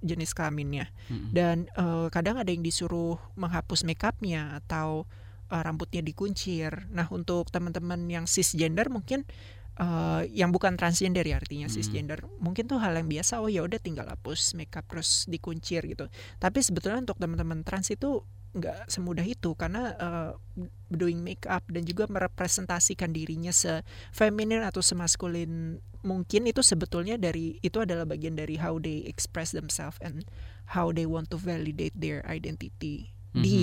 jenis 0.04 0.36
kelaminnya 0.36 0.92
hmm. 1.08 1.32
dan 1.32 1.72
uh, 1.80 2.12
kadang 2.12 2.36
ada 2.36 2.52
yang 2.52 2.60
disuruh 2.60 3.16
menghapus 3.40 3.88
makeupnya 3.88 4.60
atau 4.60 5.08
uh, 5.54 5.62
rambutnya 5.64 6.04
dikuncir. 6.04 6.90
Nah 6.92 7.08
untuk 7.10 7.50
teman-teman 7.50 8.10
yang 8.12 8.26
cisgender 8.28 8.92
mungkin 8.92 9.24
uh, 9.80 10.26
yang 10.28 10.50
bukan 10.50 10.76
transgender 10.76 11.24
ya 11.24 11.40
artinya 11.40 11.72
hmm. 11.72 11.76
cisgender 11.78 12.20
mungkin 12.44 12.66
tuh 12.66 12.84
hal 12.84 13.00
yang 13.00 13.08
biasa 13.08 13.40
oh 13.40 13.50
ya 13.50 13.62
udah 13.62 13.80
tinggal 13.80 14.06
hapus 14.10 14.60
makeup 14.60 14.86
terus 14.92 15.26
dikuncir 15.32 15.86
gitu. 15.88 16.12
Tapi 16.38 16.60
sebetulnya 16.66 17.06
untuk 17.06 17.18
teman-teman 17.18 17.62
trans 17.62 17.94
itu 17.94 18.26
nggak 18.54 18.86
semudah 18.86 19.26
itu 19.26 19.58
karena 19.58 19.98
uh, 19.98 20.32
doing 20.94 21.26
makeup 21.26 21.66
dan 21.74 21.82
juga 21.90 22.06
merepresentasikan 22.06 23.10
dirinya 23.10 23.50
se 23.50 23.82
feminin 24.14 24.62
atau 24.62 24.86
semaskulin 24.86 25.82
mungkin 26.06 26.46
itu 26.46 26.62
sebetulnya 26.62 27.18
dari 27.18 27.58
itu 27.66 27.82
adalah 27.82 28.06
bagian 28.06 28.38
dari 28.38 28.62
how 28.62 28.78
they 28.78 29.02
express 29.10 29.56
themselves 29.56 29.98
and 30.06 30.28
how 30.70 30.94
they 30.94 31.10
want 31.10 31.34
to 31.34 31.38
validate 31.40 31.96
their 31.98 32.22
identity 32.30 33.10
mm 33.34 33.42
-hmm. 33.42 33.44
di 33.44 33.62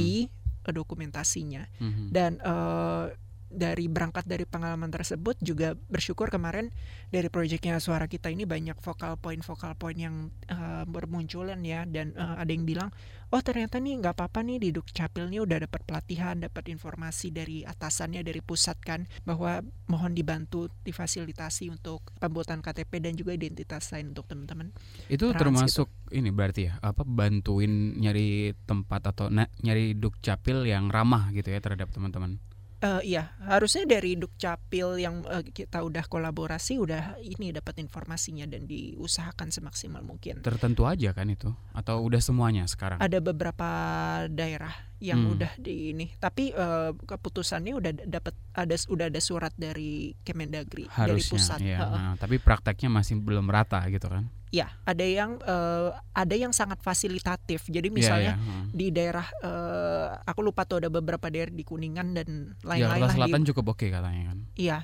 uh, 0.67 0.73
dokumentasinya 0.75 1.71
mm 1.79 1.91
-hmm. 1.91 2.07
dan 2.11 2.33
uh, 2.43 3.15
dari 3.50 3.90
berangkat 3.90 4.25
dari 4.25 4.47
pengalaman 4.47 4.88
tersebut 4.88 5.37
juga 5.42 5.75
bersyukur 5.90 6.30
kemarin 6.30 6.71
dari 7.11 7.26
proyeknya 7.26 7.83
suara 7.83 8.07
kita 8.07 8.30
ini 8.30 8.47
banyak 8.47 8.78
vokal 8.78 9.19
point 9.19 9.42
vokal 9.42 9.75
point 9.75 9.99
yang 9.99 10.30
uh, 10.49 10.87
bermunculan 10.87 11.59
ya. 11.66 11.83
Dan 11.85 12.14
uh, 12.14 12.38
ada 12.38 12.50
yang 12.54 12.62
bilang 12.64 12.95
oh 13.30 13.42
ternyata 13.42 13.78
nih 13.78 13.99
nggak 14.02 14.14
apa-apa 14.19 14.42
nih 14.42 14.59
di 14.59 14.69
Dukcapil 14.75 15.30
nih 15.30 15.40
udah 15.42 15.59
dapat 15.66 15.83
pelatihan 15.87 16.35
dapat 16.38 16.66
informasi 16.71 17.30
dari 17.30 17.62
atasannya 17.62 18.26
dari 18.26 18.42
pusat 18.42 18.78
kan 18.83 19.07
bahwa 19.23 19.62
mohon 19.87 20.14
dibantu 20.14 20.71
difasilitasi 20.83 21.71
untuk 21.71 22.11
pembuatan 22.19 22.62
KTP 22.62 23.02
dan 23.02 23.14
juga 23.14 23.35
identitas 23.35 23.90
lain 23.95 24.14
untuk 24.14 24.26
teman-teman. 24.26 24.75
Itu 25.07 25.30
trans, 25.30 25.38
termasuk 25.42 25.88
gitu. 26.11 26.23
ini 26.23 26.30
berarti 26.35 26.71
ya 26.71 26.78
apa 26.83 27.07
bantuin 27.07 27.99
nyari 27.99 28.54
tempat 28.66 29.14
atau 29.14 29.30
nyari 29.62 29.95
Dukcapil 29.95 30.66
yang 30.66 30.90
ramah 30.90 31.30
gitu 31.35 31.50
ya 31.50 31.62
terhadap 31.62 31.90
teman-teman 31.95 32.38
Uh, 32.81 33.05
iya, 33.05 33.37
harusnya 33.45 33.85
dari 33.85 34.17
Dukcapil 34.17 35.05
yang 35.05 35.21
uh, 35.29 35.45
kita 35.45 35.85
udah 35.85 36.09
kolaborasi 36.09 36.81
udah 36.81 37.21
ini 37.21 37.53
dapat 37.53 37.77
informasinya 37.77 38.49
dan 38.49 38.65
diusahakan 38.65 39.53
semaksimal 39.53 40.01
mungkin. 40.01 40.41
Tertentu 40.41 40.89
aja 40.89 41.13
kan 41.13 41.29
itu 41.29 41.53
atau 41.77 42.01
udah 42.01 42.25
semuanya 42.25 42.65
sekarang? 42.65 42.97
Ada 42.97 43.21
beberapa 43.21 43.69
daerah 44.33 44.90
yang 45.00 45.21
hmm. 45.25 45.35
udah 45.35 45.52
di 45.57 45.97
ini, 45.97 46.07
tapi 46.21 46.52
uh, 46.52 46.92
keputusannya 46.92 47.73
udah 47.73 47.92
dapat 48.04 48.37
ada 48.52 48.76
udah 48.76 49.09
ada 49.09 49.21
surat 49.21 49.49
dari 49.57 50.12
Kemendagri 50.21 50.85
harusnya, 50.92 51.09
dari 51.09 51.23
pusat. 51.25 51.59
Iya. 51.64 51.78
Uh, 51.80 51.97
nah, 51.97 52.14
tapi 52.21 52.37
prakteknya 52.37 52.92
masih 52.92 53.16
belum 53.16 53.49
rata 53.49 53.80
gitu 53.88 54.12
kan? 54.12 54.28
Ya, 54.52 54.69
ada 54.83 55.07
yang 55.07 55.40
uh, 55.47 55.97
ada 56.12 56.35
yang 56.37 56.52
sangat 56.52 56.85
fasilitatif. 56.85 57.71
Jadi 57.71 57.88
iya, 57.88 57.97
misalnya 57.97 58.35
yeah, 58.37 58.45
yeah. 58.45 58.64
di 58.76 58.87
daerah 58.92 59.26
uh, 59.40 60.21
aku 60.26 60.45
lupa 60.45 60.69
tuh 60.69 60.85
ada 60.85 60.92
beberapa 60.92 61.33
daerah 61.33 61.54
di 61.54 61.64
Kuningan 61.64 62.12
dan 62.12 62.59
lain-lain 62.61 63.09
ya, 63.09 63.14
Selatan 63.14 63.40
di, 63.40 63.49
cukup 63.54 63.64
oke 63.73 63.87
katanya 63.88 64.23
kan. 64.35 64.38
Iya. 64.59 64.78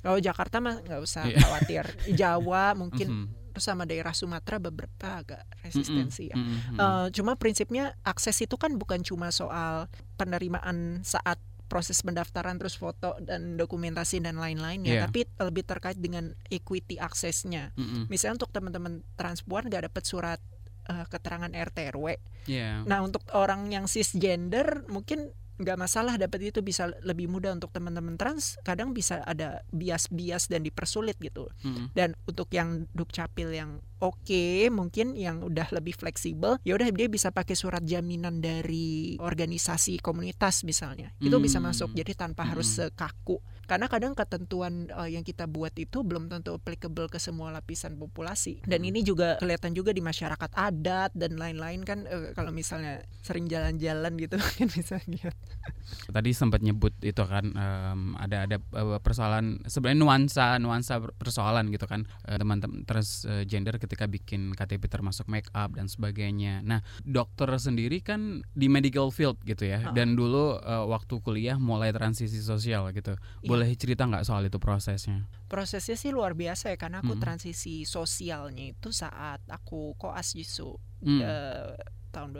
Kalau 0.00 0.18
Jakarta 0.22 0.56
mah 0.64 0.80
nggak 0.80 1.00
usah 1.02 1.28
yeah. 1.28 1.42
khawatir. 1.44 1.84
Jawa 2.18 2.72
mungkin 2.72 3.08
mm 3.10 3.20
-hmm. 3.26 3.47
Sama 3.58 3.84
daerah 3.84 4.14
Sumatera 4.14 4.58
beberapa 4.58 5.22
agak 5.22 5.42
resistensi 5.62 6.30
mm 6.30 6.34
-hmm. 6.34 6.34
ya. 6.34 6.36
Mm 6.36 6.46
-hmm. 6.46 6.76
uh, 6.78 7.06
cuma 7.14 7.32
prinsipnya 7.34 7.94
akses 8.02 8.38
itu 8.42 8.56
kan 8.58 8.74
bukan 8.74 9.02
cuma 9.02 9.30
soal 9.30 9.86
penerimaan 10.16 11.02
saat 11.02 11.38
proses 11.68 12.00
pendaftaran 12.00 12.56
terus 12.56 12.80
foto 12.80 13.20
dan 13.20 13.60
dokumentasi 13.60 14.24
dan 14.24 14.40
lain-lain 14.40 14.80
ya, 14.88 14.88
yeah. 14.88 15.02
tapi 15.04 15.28
lebih 15.36 15.68
terkait 15.68 16.00
dengan 16.00 16.32
equity 16.48 16.96
aksesnya. 16.96 17.76
Mm 17.76 17.84
-hmm. 17.84 18.02
Misalnya 18.08 18.40
untuk 18.40 18.50
teman-teman 18.56 19.04
transpuan 19.20 19.68
nggak 19.68 19.92
dapat 19.92 20.04
surat 20.08 20.40
uh, 20.88 21.04
keterangan 21.06 21.52
RT 21.52 21.92
RW. 21.92 22.16
Yeah. 22.48 22.82
Nah 22.88 23.04
untuk 23.04 23.22
orang 23.36 23.68
yang 23.68 23.84
cisgender 23.84 24.88
mungkin 24.88 25.30
nggak 25.58 25.78
masalah 25.78 26.14
dapat 26.14 26.54
itu 26.54 26.62
bisa 26.62 26.90
lebih 27.02 27.26
mudah 27.26 27.50
untuk 27.50 27.74
teman-teman 27.74 28.14
trans 28.14 28.56
kadang 28.62 28.94
bisa 28.94 29.26
ada 29.26 29.66
bias-bias 29.74 30.46
dan 30.46 30.62
dipersulit 30.62 31.18
gitu 31.18 31.50
mm. 31.66 31.92
dan 31.98 32.14
untuk 32.30 32.46
yang 32.54 32.86
dukcapil 32.94 33.50
yang 33.50 33.82
oke 33.98 34.22
okay, 34.22 34.70
mungkin 34.70 35.18
yang 35.18 35.42
udah 35.42 35.66
lebih 35.74 35.98
fleksibel 35.98 36.62
ya 36.62 36.78
udah 36.78 36.94
dia 36.94 37.10
bisa 37.10 37.34
pakai 37.34 37.58
surat 37.58 37.82
jaminan 37.82 38.38
dari 38.38 39.18
organisasi 39.18 39.98
komunitas 39.98 40.62
misalnya 40.62 41.10
mm. 41.18 41.26
itu 41.26 41.36
bisa 41.42 41.58
masuk 41.58 41.90
jadi 41.90 42.14
tanpa 42.14 42.46
mm. 42.46 42.48
harus 42.54 42.68
sekaku 42.78 43.42
karena 43.68 43.84
kadang 43.84 44.16
ketentuan 44.16 44.88
uh, 44.96 45.04
yang 45.04 45.20
kita 45.20 45.44
buat 45.44 45.76
itu 45.76 46.00
belum 46.00 46.32
tentu 46.32 46.56
applicable 46.56 47.12
ke 47.12 47.20
semua 47.20 47.52
lapisan 47.52 48.00
populasi 48.00 48.64
dan 48.64 48.80
ini 48.80 49.04
juga 49.04 49.36
kelihatan 49.36 49.76
juga 49.76 49.92
di 49.92 50.00
masyarakat 50.00 50.50
adat 50.56 51.12
dan 51.12 51.36
lain-lain 51.36 51.84
kan 51.84 52.08
uh, 52.08 52.32
kalau 52.32 52.48
misalnya 52.48 53.04
sering 53.20 53.44
jalan-jalan 53.44 54.16
gitu 54.16 54.40
kan 54.56 54.72
bisa 54.72 54.96
lihat 55.04 55.36
tadi 56.16 56.30
sempat 56.32 56.62
nyebut 56.64 56.94
itu 57.02 57.20
kan 57.26 57.52
um, 57.52 58.00
ada 58.16 58.48
ada 58.48 58.56
uh, 58.72 59.02
persoalan 59.02 59.60
sebenarnya 59.68 59.98
nuansa 60.00 60.46
nuansa 60.62 61.02
persoalan 61.18 61.68
gitu 61.74 61.84
kan 61.84 62.08
teman-teman 62.24 62.86
terus 62.88 63.28
uh, 63.28 63.44
gender 63.44 63.76
ketika 63.76 64.08
bikin 64.08 64.56
KTP 64.56 64.88
termasuk 64.88 65.28
make 65.28 65.50
up 65.52 65.74
dan 65.74 65.90
sebagainya 65.90 66.64
nah 66.64 66.80
dokter 67.04 67.50
sendiri 67.58 68.00
kan 68.00 68.40
di 68.56 68.70
medical 68.70 69.12
field 69.12 69.36
gitu 69.44 69.68
ya 69.68 69.90
uh. 69.90 69.92
dan 69.92 70.14
dulu 70.14 70.56
uh, 70.62 70.86
waktu 70.88 71.20
kuliah 71.20 71.60
mulai 71.60 71.92
transisi 71.92 72.38
sosial 72.38 72.88
gitu 72.94 73.18
yeah 73.44 73.58
boleh 73.58 73.74
cerita 73.74 74.06
nggak 74.06 74.22
soal 74.22 74.46
itu 74.46 74.60
prosesnya? 74.62 75.26
Prosesnya 75.50 75.96
sih 75.98 76.12
luar 76.14 76.36
biasa 76.38 76.70
ya 76.70 76.76
karena 76.76 77.00
aku 77.00 77.16
hmm. 77.18 77.22
transisi 77.24 77.82
sosialnya 77.88 78.70
itu 78.70 78.94
saat 78.94 79.40
aku 79.48 79.98
koas 79.98 80.36
justru 80.36 80.76
hmm. 81.02 81.20
uh, 81.24 81.74
tahun 82.14 82.30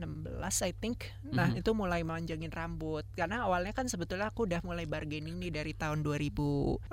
2016 0.00 0.66
I 0.66 0.72
think. 0.72 1.12
Nah, 1.30 1.52
-hmm. 1.52 1.60
itu 1.60 1.70
mulai 1.76 2.02
manjangin 2.02 2.52
rambut. 2.52 3.04
Karena 3.12 3.44
awalnya 3.44 3.76
kan 3.76 3.86
sebetulnya 3.86 4.32
aku 4.32 4.48
udah 4.48 4.64
mulai 4.64 4.88
bargaining 4.88 5.36
nih 5.38 5.52
dari 5.52 5.72
tahun 5.76 6.02
2014 6.02 6.88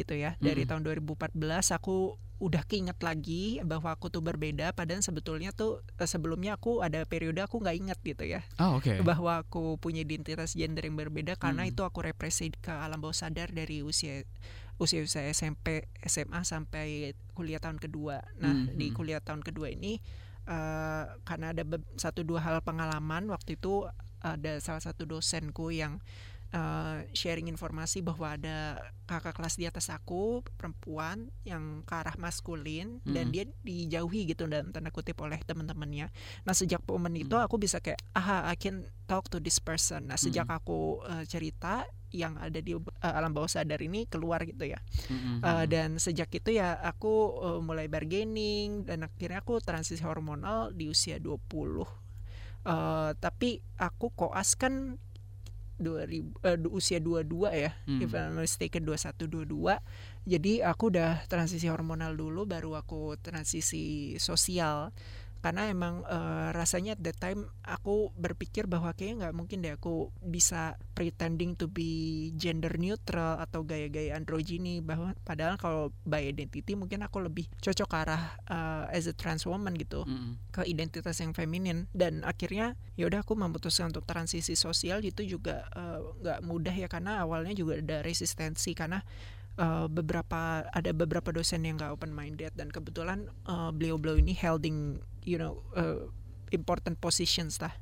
gitu 0.00 0.14
ya. 0.16 0.36
Dari 0.40 0.64
-hmm. 0.64 0.70
tahun 0.70 0.82
2014 0.86 1.76
aku 1.76 2.16
udah 2.40 2.64
keinget 2.64 2.96
lagi 3.04 3.60
bahwa 3.60 3.92
aku 3.92 4.08
tuh 4.08 4.24
berbeda 4.24 4.72
padahal 4.72 5.04
sebetulnya 5.04 5.52
tuh 5.52 5.84
eh, 6.00 6.08
sebelumnya 6.08 6.56
aku 6.56 6.80
ada 6.80 7.04
periode 7.04 7.36
aku 7.44 7.60
nggak 7.60 7.76
inget 7.76 7.98
gitu 8.00 8.24
ya 8.24 8.40
oh, 8.56 8.80
okay. 8.80 8.96
bahwa 9.04 9.44
aku 9.44 9.76
punya 9.76 10.00
identitas 10.00 10.56
gender 10.56 10.88
yang 10.88 10.96
berbeda 10.96 11.36
karena 11.36 11.68
hmm. 11.68 11.76
itu 11.76 11.84
aku 11.84 12.00
represi 12.00 12.48
ke 12.48 12.72
alam 12.72 12.96
bawah 12.96 13.12
sadar 13.12 13.52
dari 13.52 13.84
usia 13.84 14.24
usia 14.80 15.04
usia 15.04 15.28
SMP 15.28 15.84
SMA 16.08 16.40
sampai 16.48 17.12
kuliah 17.36 17.60
tahun 17.60 17.76
kedua 17.76 18.24
nah 18.40 18.56
hmm. 18.56 18.72
di 18.72 18.88
hmm. 18.88 18.96
kuliah 18.96 19.20
tahun 19.20 19.44
kedua 19.44 19.76
ini 19.76 20.00
uh, 20.50 21.04
karena 21.22 21.54
ada 21.54 21.62
satu 21.94 22.26
dua 22.26 22.42
hal 22.42 22.58
pengalaman 22.60 23.30
waktu 23.30 23.54
itu 23.54 23.86
ada 24.20 24.60
salah 24.60 24.84
satu 24.84 25.08
dosenku 25.08 25.72
yang 25.72 26.02
uh, 26.54 27.02
sharing 27.14 27.46
informasi 27.50 28.02
bahwa 28.02 28.34
ada 28.34 28.78
kakak 29.06 29.34
kelas 29.34 29.58
di 29.58 29.66
atas 29.66 29.90
aku 29.90 30.46
perempuan 30.54 31.34
yang 31.42 31.82
ke 31.82 31.94
arah 31.94 32.14
maskulin 32.14 33.02
dan 33.02 33.30
Mm. 33.30 33.32
dia 33.34 33.44
dijauhi 33.66 34.30
gitu 34.30 34.46
dalam 34.46 34.70
tanda 34.70 34.94
kutip 34.94 35.18
oleh 35.18 35.38
teman-temannya. 35.42 36.10
Nah 36.46 36.54
sejak 36.54 36.82
momen 36.86 37.18
itu 37.18 37.34
Mm. 37.34 37.44
aku 37.46 37.58
bisa 37.58 37.82
kayak 37.82 37.98
aha 38.14 38.46
I 38.50 38.54
can 38.54 38.86
talk 39.10 39.26
to 39.30 39.42
this 39.42 39.58
person. 39.58 40.06
Nah 40.10 40.18
sejak 40.18 40.46
Mm. 40.46 40.56
aku 40.62 41.02
uh, 41.02 41.26
cerita 41.26 41.86
yang 42.10 42.34
ada 42.42 42.58
di 42.58 42.74
uh, 42.74 42.82
alam 43.02 43.30
bawah 43.30 43.46
sadar 43.50 43.78
ini 43.82 44.06
keluar 44.10 44.42
gitu 44.42 44.66
ya. 44.66 44.82
Mm-mm. 45.10 45.42
Uh, 45.42 45.64
dan 45.70 45.98
sejak 45.98 46.30
itu 46.34 46.58
ya 46.58 46.74
aku 46.78 47.38
uh, 47.38 47.60
mulai 47.62 47.86
bargaining 47.86 48.82
dan 48.86 49.06
akhirnya 49.06 49.42
aku 49.42 49.62
transisi 49.62 50.02
hormonal 50.02 50.74
di 50.74 50.90
usia 50.90 51.18
20. 51.22 51.38
Uh, 52.60 53.10
tapi 53.18 53.62
aku 53.78 54.12
koas 54.12 54.54
kan 54.54 54.98
2000 55.80 56.36
eh, 56.44 56.56
du- 56.60 56.70
usia 56.70 57.00
22 57.00 57.50
ya. 57.50 57.72
Hmm. 57.88 58.00
If 58.04 58.12
I'm 58.12 58.36
mistaken 58.36 58.84
21 58.84 59.26
22. 59.26 59.80
Jadi 60.28 60.60
aku 60.60 60.92
udah 60.92 61.24
transisi 61.26 61.66
hormonal 61.66 62.12
dulu 62.14 62.44
baru 62.44 62.76
aku 62.76 63.16
transisi 63.18 64.14
sosial. 64.20 64.92
Karena 65.40 65.72
emang 65.72 66.04
eh, 66.04 66.48
rasanya 66.52 66.94
at 66.96 67.00
that 67.00 67.16
time 67.16 67.48
aku 67.64 68.12
berpikir 68.12 68.68
bahwa 68.68 68.92
kayaknya 68.92 69.26
nggak 69.26 69.36
mungkin 69.36 69.64
deh 69.64 69.72
aku 69.72 70.12
bisa 70.20 70.76
pretending 70.92 71.56
to 71.56 71.64
be 71.64 72.28
gender 72.36 72.76
neutral 72.76 73.40
atau 73.40 73.64
gaya-gaya 73.64 74.20
androgyny. 74.20 74.84
Bahwa 74.84 75.16
padahal 75.24 75.56
kalau 75.56 75.96
by 76.04 76.28
identity 76.28 76.76
mungkin 76.76 77.00
aku 77.00 77.24
lebih 77.24 77.48
cocok 77.64 77.88
ke 77.88 77.96
arah 77.96 78.22
eh, 78.52 78.96
as 79.00 79.08
a 79.08 79.16
trans 79.16 79.48
woman 79.48 79.72
gitu 79.80 80.04
Mm-mm. 80.04 80.36
ke 80.52 80.68
identitas 80.68 81.16
yang 81.24 81.32
feminin 81.32 81.88
dan 81.96 82.20
akhirnya 82.28 82.76
ya 83.00 83.08
udah 83.08 83.24
aku 83.24 83.32
memutuskan 83.32 83.88
untuk 83.88 84.04
transisi 84.04 84.52
sosial. 84.52 85.00
Itu 85.00 85.24
juga 85.24 85.64
eh, 85.72 85.98
nggak 86.20 86.44
mudah 86.44 86.74
ya 86.76 86.88
karena 86.92 87.24
awalnya 87.24 87.56
juga 87.56 87.80
ada 87.80 88.04
resistensi. 88.04 88.76
Karena 88.76 89.00
eh, 89.56 89.86
beberapa 89.88 90.68
ada 90.68 90.90
beberapa 90.92 91.32
dosen 91.32 91.64
yang 91.64 91.80
nggak 91.80 91.96
open 91.96 92.12
minded 92.12 92.52
dan 92.52 92.68
kebetulan 92.68 93.24
eh, 93.48 93.70
beliau-beliau 93.72 94.20
ini 94.20 94.36
holding 94.36 95.00
you 95.22 95.36
know 95.36 95.64
eh, 95.72 96.08
important 96.50 96.96
positions 96.96 97.58
lah 97.58 97.72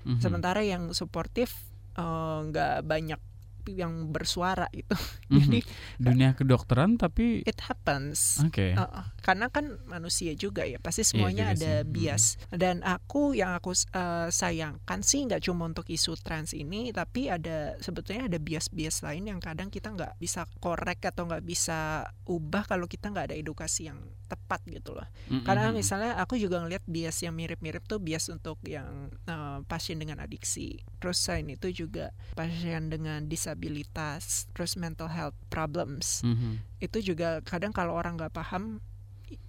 Mhm. 0.00 0.20
sementara 0.20 0.60
yang 0.60 0.90
suportif 0.90 1.52
eh, 1.94 2.04
nggak 2.44 2.82
banyak 2.82 3.20
yang 3.68 4.08
bersuara 4.08 4.64
gitu 4.72 4.96
Mhm. 5.28 5.36
jadi 5.44 5.58
dunia 6.00 6.30
kedokteran 6.32 6.96
tapi 6.96 7.44
it 7.44 7.60
happens 7.60 8.40
oke 8.40 8.56
Uh, 8.56 8.80
uh, 8.80 9.04
karena 9.20 9.52
kan 9.52 9.76
manusia 9.84 10.32
juga 10.32 10.64
ya 10.64 10.80
pasti 10.80 11.04
Iya 11.04 11.08
semuanya 11.10 11.44
juga 11.46 11.56
ada 11.58 11.72
sih. 11.74 11.84
Mm. 11.84 11.92
bias 11.92 12.24
dan 12.48 12.76
aku 12.80 13.36
yang 13.36 13.52
aku 13.52 13.76
uh, 13.92 14.32
sayangkan 14.32 15.00
sih 15.02 15.20
nggak 15.22 15.44
cuma 15.44 15.68
untuk 15.68 15.84
isu 15.84 16.16
trans 16.16 16.56
ini 16.56 16.88
tapi 16.90 17.28
ada 17.28 17.76
sebetulnya 17.78 18.24
ada 18.24 18.40
bias-bias 18.40 19.04
lain 19.04 19.28
yang 19.28 19.36
kadang 19.38 19.68
kita 19.68 19.92
nggak 19.92 20.16
bisa 20.16 20.48
korek 20.58 21.04
atau 21.04 21.28
nggak 21.28 21.44
bisa 21.44 22.08
ubah 22.24 22.64
kalau 22.64 22.88
kita 22.88 23.12
nggak 23.12 23.28
ada 23.28 23.36
edukasi 23.36 23.92
yang 23.92 24.00
tepat 24.28 24.60
gitu 24.68 24.92
loh 24.92 25.08
Mm-mm. 25.26 25.42
karena 25.42 25.72
misalnya 25.72 26.20
aku 26.20 26.36
juga 26.36 26.60
ngeliat 26.60 26.84
bias 26.84 27.24
yang 27.24 27.32
mirip-mirip 27.32 27.82
tuh 27.82 27.96
bias 27.96 28.28
untuk 28.28 28.60
yang 28.62 29.08
uh, 29.24 29.64
pasien 29.64 29.96
dengan 29.96 30.20
adiksi 30.20 30.78
terus 31.00 31.16
selain 31.18 31.48
itu 31.48 31.72
juga 31.72 32.12
pasien 32.36 32.92
dengan 32.92 33.24
disabilitas 33.24 34.46
terus 34.52 34.76
mental 34.76 35.08
health 35.08 35.36
problems 35.48 36.20
Mhm. 36.22 36.60
itu 36.84 36.98
juga 37.02 37.40
kadang 37.42 37.72
kalau 37.72 37.96
orang 37.96 38.20
nggak 38.20 38.36
paham 38.36 38.78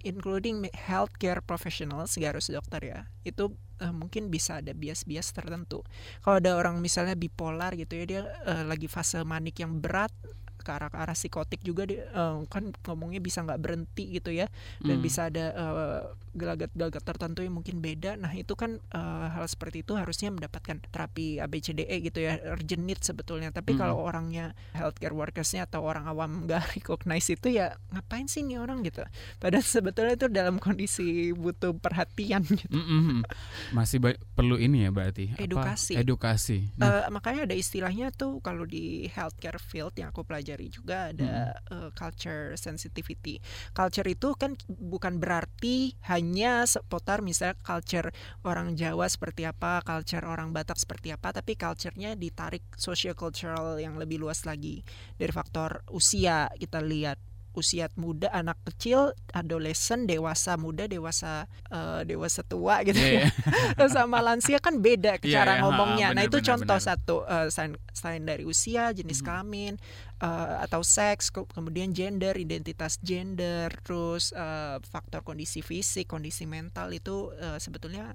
including 0.04 0.68
healthcare 0.76 1.40
professionals 1.40 2.16
nggak 2.16 2.36
harus 2.36 2.48
dokter 2.48 2.80
ya 2.84 3.00
itu 3.24 3.48
eh, 3.80 3.92
mungkin 3.92 4.28
bisa 4.28 4.60
ada 4.60 4.72
bias-bias 4.72 5.32
tertentu 5.32 5.80
kalau 6.20 6.36
ada 6.36 6.56
orang 6.56 6.80
misalnya 6.80 7.16
bipolar 7.16 7.72
gitu 7.76 7.96
ya 7.96 8.04
dia 8.04 8.20
eh, 8.44 8.64
lagi 8.64 8.88
fase 8.88 9.20
manik 9.24 9.56
yang 9.60 9.80
berat 9.80 10.12
ke 10.60 10.70
arah 10.70 10.88
ke 10.88 10.96
arah 10.96 11.12
psikotik 11.12 11.60
juga 11.60 11.84
dia 11.84 12.04
eh, 12.06 12.36
kan 12.46 12.70
ngomongnya 12.84 13.18
bisa 13.18 13.40
nggak 13.40 13.58
berhenti 13.58 14.12
gitu 14.12 14.30
ya 14.30 14.46
dan 14.80 14.96
Mm. 14.96 15.02
bisa 15.02 15.20
ada 15.26 15.44
eh, 15.52 16.00
gelagat-gelagat 16.30 17.02
tertentu 17.02 17.42
yang 17.42 17.52
mungkin 17.52 17.78
beda. 17.78 18.14
Nah 18.14 18.32
itu 18.32 18.54
kan 18.54 18.78
eh, 18.78 19.26
hal 19.28 19.44
seperti 19.44 19.82
itu 19.82 19.94
harusnya 19.94 20.30
mendapatkan 20.30 20.82
terapi 20.88 21.38
ABCDE 21.38 21.96
gitu 22.02 22.20
ya, 22.20 22.38
urgent 22.48 22.82
need 22.82 23.00
sebetulnya. 23.00 23.50
Tapi 23.50 23.74
Mm. 23.74 23.78
kalau 23.78 23.96
orangnya 23.98 24.50
healthcare 24.72 25.12
workersnya 25.12 25.64
atau 25.64 25.82
orang 25.82 26.06
awam 26.06 26.46
nggak 26.46 26.62
recognize 26.74 27.28
itu 27.28 27.50
ya 27.50 27.76
ngapain 27.90 28.26
sih 28.26 28.42
nih 28.42 28.58
orang 28.58 28.82
gitu. 28.82 29.02
Padahal 29.36 29.62
sebetulnya 29.62 30.14
itu 30.14 30.26
dalam 30.26 30.58
kondisi 30.58 31.30
butuh 31.30 31.74
perhatian 31.74 32.42
gitu. 32.42 32.70
Mm-mm. 32.70 33.22
masih 33.70 33.98
ba- 33.98 34.18
perlu 34.34 34.56
ini 34.56 34.82
ya 34.82 34.90
berarti 34.90 35.30
apa? 35.30 35.42
Edukasi. 35.44 35.94
edukasi 35.94 36.58
Nah, 36.74 36.90
Eh, 36.90 37.06
makanya 37.08 37.46
ada 37.46 37.54
istilahnya 37.54 38.10
tuh 38.10 38.42
kalau 38.42 38.66
di 38.66 39.06
healthcare 39.06 39.62
field 39.62 39.94
yang 39.94 40.10
aku 40.10 40.26
pelajari 40.26 40.49
juga 40.58 41.14
ada 41.14 41.54
eh, 41.70 41.90
culture 41.94 42.58
sensitivity. 42.58 43.38
Culture 43.70 44.08
itu 44.08 44.34
kan 44.34 44.58
bukan 44.66 45.20
berarti 45.20 45.94
hanya 46.08 46.66
seputar 46.66 47.22
misalnya 47.22 47.54
culture 47.62 48.10
orang 48.42 48.74
Jawa 48.74 49.06
seperti 49.06 49.46
apa, 49.46 49.84
culture 49.84 50.24
orang 50.24 50.50
Batak 50.50 50.80
seperti 50.80 51.14
apa, 51.14 51.30
tapi 51.30 51.54
culture-nya 51.54 52.16
ditarik 52.16 52.64
social 52.74 53.14
cultural 53.14 53.78
yang 53.78 53.94
lebih 53.94 54.18
luas 54.18 54.42
lagi 54.42 54.82
dari 55.14 55.30
faktor 55.30 55.84
usia 55.92 56.48
kita 56.56 56.80
lihat 56.80 57.20
usia 57.50 57.90
muda 57.98 58.30
anak 58.30 58.62
kecil 58.62 59.10
adolesen 59.34 60.06
dewasa 60.06 60.54
muda 60.54 60.86
dewasa 60.86 61.50
eh, 61.66 62.06
dewasa 62.06 62.46
tua 62.46 62.78
gitu 62.86 63.02
ya 63.02 63.26
iya. 63.26 63.86
sama 63.90 64.22
lansia 64.22 64.62
kan 64.62 64.78
beda 64.78 65.18
Iya, 65.18 65.34
cara 65.42 65.58
iya, 65.58 65.62
ngomongnya. 65.66 66.06
ha, 66.10 66.14
nah 66.14 66.22
benar, 66.22 66.30
itu 66.30 66.38
benar, 66.38 66.48
contoh 66.54 66.78
benar. 66.78 66.88
satu 66.94 67.16
eh, 67.26 67.48
selain, 67.90 68.22
dari 68.22 68.46
usia, 68.46 68.94
jenis 68.94 69.18
Mhm. 69.18 69.26
kelamin, 69.26 69.74
eh, 70.20 70.54
atau 70.60 70.80
seks, 70.80 71.28
ke- 71.28 71.48
kemudian 71.48 71.90
gender, 71.90 72.36
identitas 72.36 73.00
gender, 73.00 73.72
terus 73.80 74.30
eh, 74.32 74.76
faktor 74.84 75.20
kondisi 75.20 75.60
fisik, 75.60 76.06
kondisi 76.06 76.44
mental 76.44 76.92
itu 76.92 77.32
eh, 77.34 77.56
sebetulnya 77.56 78.14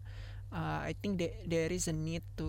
eh, 0.49 0.79
I 0.87 0.93
think 0.93 1.17
the- 1.17 1.33
there 1.43 1.69
is 1.69 1.89
a 1.89 1.95
need 1.95 2.21
to 2.37 2.47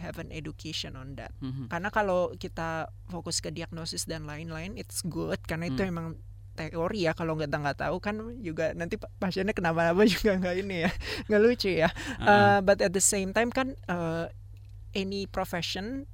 have 0.00 0.16
an 0.16 0.32
education 0.32 0.96
on 0.96 1.14
that. 1.14 1.30
Mhm. 1.38 1.68
Karena 1.68 1.88
kalau 1.88 2.32
kita 2.34 2.88
fokus 3.06 3.38
ke 3.38 3.52
diagnosis 3.52 4.04
dan 4.04 4.24
lain-lain, 4.24 4.74
it's 4.74 5.04
good 5.04 5.38
karena 5.44 5.68
itu 5.68 5.84
Hmm. 5.84 5.92
emang 5.92 6.06
teori 6.54 7.02
ya 7.02 7.12
kalau 7.12 7.34
nggak 7.34 7.50
nggak 7.50 7.78
tahu 7.82 7.98
kan 7.98 8.14
juga 8.38 8.70
nanti 8.72 8.94
pa- 8.94 9.10
pasiennya 9.18 9.50
kenapa-napa 9.50 10.06
juga 10.14 10.38
nggak 10.38 10.56
ini 10.62 10.86
ya 10.86 10.90
nggak 11.26 11.42
lucu 11.42 11.66
ya 11.68 11.90
Uh-uh. 11.90 12.30
Uh, 12.30 12.58
but 12.62 12.78
at 12.78 12.94
the 12.94 13.02
same 13.02 13.34
time 13.34 13.50
kan 13.50 13.74
uh, 13.90 14.30
any 14.94 15.26
profession 15.26 16.06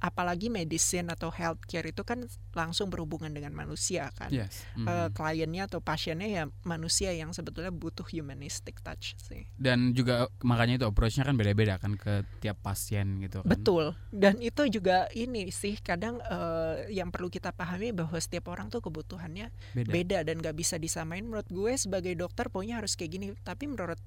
apalagi 0.00 0.48
medicine 0.48 1.12
atau 1.12 1.28
healthcare 1.28 1.92
itu 1.92 2.00
kan 2.00 2.24
langsung 2.56 2.88
berhubungan 2.88 3.28
dengan 3.28 3.52
manusia 3.52 4.08
kan. 4.16 4.32
Yes. 4.32 4.64
Uh, 4.72 5.12
Mhm. 5.12 5.12
kliennya 5.12 5.62
atau 5.68 5.84
pasiennya 5.84 6.28
ya 6.32 6.44
manusia 6.64 7.12
yang 7.12 7.36
sebetulnya 7.36 7.68
butuh 7.68 8.08
humanistic 8.08 8.80
touch 8.80 9.12
sih. 9.20 9.44
Dan 9.60 9.92
juga 9.92 10.32
makanya 10.40 10.80
itu 10.80 10.86
approach-nya 10.88 11.28
kan 11.28 11.36
beda-beda 11.36 11.76
kan 11.76 12.00
ke 12.00 12.24
tiap 12.40 12.56
pasien 12.64 13.20
gitu 13.20 13.44
kan. 13.44 13.52
Betul. 13.52 13.92
Dan 14.08 14.40
itu 14.40 14.64
juga 14.72 15.10
ini 15.12 15.52
sih 15.52 15.76
kadang 15.84 16.16
uh, 16.24 16.80
yang 16.88 17.12
perlu 17.12 17.28
kita 17.28 17.52
pahami 17.52 17.92
bahwa 17.92 18.16
setiap 18.16 18.48
orang 18.48 18.72
tuh 18.72 18.80
kebutuhannya 18.80 19.52
beda, 19.76 19.90
beda 19.92 20.18
dan 20.24 20.40
gak 20.40 20.56
bisa 20.56 20.80
disamain. 20.80 21.26
Menurut 21.26 21.50
gue 21.52 21.76
sebagai 21.76 22.16
dokter 22.16 22.48
pokoknya 22.48 22.80
harus 22.80 22.96
kayak 22.96 23.10
gini 23.12 23.26
tapi 23.44 23.68
menurut 23.68 24.00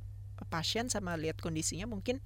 pasien 0.48 0.88
sama 0.88 1.20
lihat 1.20 1.36
kondisinya 1.44 1.84
mungkin 1.84 2.24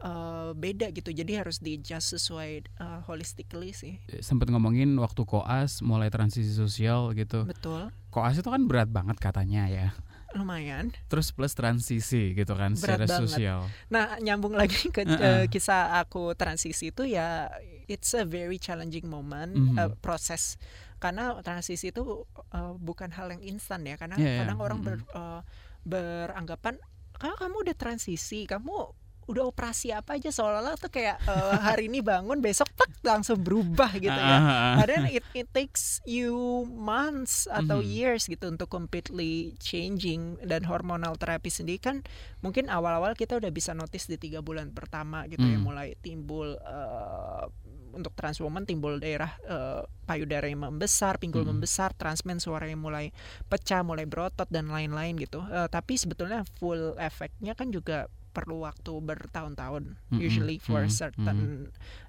uh, 0.00 0.50
beda 0.52 0.90
gitu 0.90 1.10
jadi 1.10 1.42
harus 1.42 1.58
di 1.58 1.76
adjust 1.76 2.14
sesuai 2.14 2.50
uh, 2.78 3.00
holistically 3.04 3.72
sih 3.72 3.98
sempet 4.18 4.48
ngomongin 4.48 4.94
waktu 4.96 5.22
koas 5.22 5.80
mulai 5.80 6.08
transisi 6.08 6.50
sosial 6.50 7.12
gitu 7.12 7.44
betul 7.44 7.90
koas 8.08 8.34
itu 8.34 8.46
kan 8.46 8.64
berat 8.64 8.88
banget 8.88 9.18
katanya 9.18 9.66
ya 9.66 9.88
lumayan 10.36 10.92
terus 11.08 11.32
plus 11.32 11.56
transisi 11.56 12.36
gitu 12.36 12.52
kan 12.52 12.76
secara 12.76 13.04
Berat 13.04 13.16
banget. 13.16 13.22
sosial 13.32 13.60
nah 13.88 14.20
nyambung 14.20 14.52
lagi 14.52 14.88
ke 14.94 15.02
Uh-uh. 15.02 15.16
uh, 15.16 15.44
kisah 15.48 15.98
aku 15.98 16.36
transisi 16.36 16.92
itu 16.92 17.08
ya 17.08 17.48
it's 17.88 18.12
a 18.12 18.28
very 18.28 18.60
challenging 18.60 19.08
moment 19.08 19.56
Mhm. 19.56 19.76
uh, 19.80 19.90
proses 19.98 20.60
karena 21.00 21.32
transisi 21.40 21.88
itu 21.88 22.26
uh, 22.52 22.74
bukan 22.76 23.08
hal 23.08 23.30
yang 23.30 23.40
instan 23.40 23.86
ya 23.86 23.96
karena 23.96 24.18
Iya, 24.18 24.28
iya. 24.28 24.38
kadang 24.44 24.58
orang 24.60 24.78
ber, 24.82 24.94
Mhm. 25.00 25.06
uh, 25.14 25.40
beranggapan 25.88 26.76
kalau 27.16 27.34
kamu 27.34 27.56
udah 27.64 27.76
transisi 27.76 28.44
kamu 28.44 28.94
udah 29.28 29.44
operasi 29.44 29.92
apa 29.92 30.16
aja 30.16 30.32
seolah-olah 30.32 30.74
tuh 30.74 30.88
kayak 30.88 31.20
uh, 31.22 31.60
hari 31.60 31.86
ini 31.86 32.00
bangun 32.00 32.40
besok 32.40 32.66
tak 32.72 32.88
langsung 33.00 33.38
berubah 33.38 33.92
gitu 33.94 34.08
ya 34.10 34.34
Ah, 34.34 34.40
ah, 34.40 34.48
ah. 34.48 34.76
Padahal 34.78 35.04
it, 35.06 35.24
it 35.32 35.48
takes 35.48 36.00
you 36.02 36.32
months 36.66 37.44
atau 37.46 37.78
Mhm. 37.78 37.86
years 37.86 38.22
gitu 38.24 38.48
untuk 38.48 38.66
completely 38.66 39.52
changing 39.58 40.20
dan 40.42 40.64
hormonal 40.64 41.14
terapi 41.14 41.48
sendiri 41.48 41.78
kan 41.78 41.96
mungkin 42.38 42.66
awal-awal 42.66 43.12
kita 43.12 43.36
udah 43.36 43.48
bisa 43.48 43.72
notice 43.72 44.06
di 44.06 44.16
tiga 44.16 44.40
bulan 44.40 44.72
pertama 44.72 45.24
gitu 45.26 45.44
ya 45.44 45.56
Hmm. 45.56 45.66
mulai 45.66 45.92
timbul 45.94 46.56
eh, 46.56 47.44
untuk 47.90 48.12
trans 48.14 48.38
woman 48.38 48.64
timbul 48.64 48.96
daerah 48.96 49.32
eh, 49.42 49.80
payudara 50.04 50.46
yang 50.46 50.62
membesar, 50.62 51.16
pinggul 51.16 51.42
Hmm. 51.42 51.52
membesar, 51.54 51.92
transmen 51.92 52.36
suaranya 52.36 52.76
mulai 52.76 53.12
pecah, 53.44 53.80
mulai 53.82 54.04
berotot 54.04 54.48
dan 54.48 54.68
lain-lain 54.68 55.16
gitu. 55.16 55.44
Eh, 55.44 55.68
tapi 55.68 55.96
sebetulnya 55.96 56.44
full 56.56 56.96
efeknya 56.96 57.52
kan 57.52 57.68
juga 57.68 58.08
perlu 58.38 58.62
waktu 58.62 58.92
bertahun-tahun 59.02 59.98
Mm-mm, 60.14 60.22
usually 60.22 60.62
for 60.62 60.86
mm-mm, 60.86 60.94
certain 60.94 61.38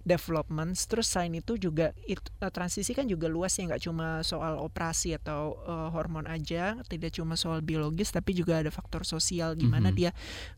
developments 0.05 0.85
terus 0.85 1.09
selain 1.09 1.33
itu 1.33 1.57
juga 1.57 1.91
itu 2.05 2.21
eh, 2.39 2.51
transisi 2.53 2.93
kan 2.93 3.09
juga 3.09 3.25
luas 3.25 3.57
ya 3.57 3.65
nggak 3.65 3.81
cuma 3.81 4.21
soal 4.21 4.61
operasi 4.61 5.17
atau 5.17 5.57
eh, 5.65 5.89
hormon 5.89 6.29
aja 6.29 6.77
tidak 6.85 7.17
cuma 7.17 7.33
soal 7.33 7.65
biologis 7.65 8.13
tapi 8.13 8.37
juga 8.37 8.61
ada 8.61 8.69
faktor 8.69 9.03
sosial 9.03 9.57
gimana 9.57 9.89
Mhm. 9.89 9.97
dia 9.97 10.11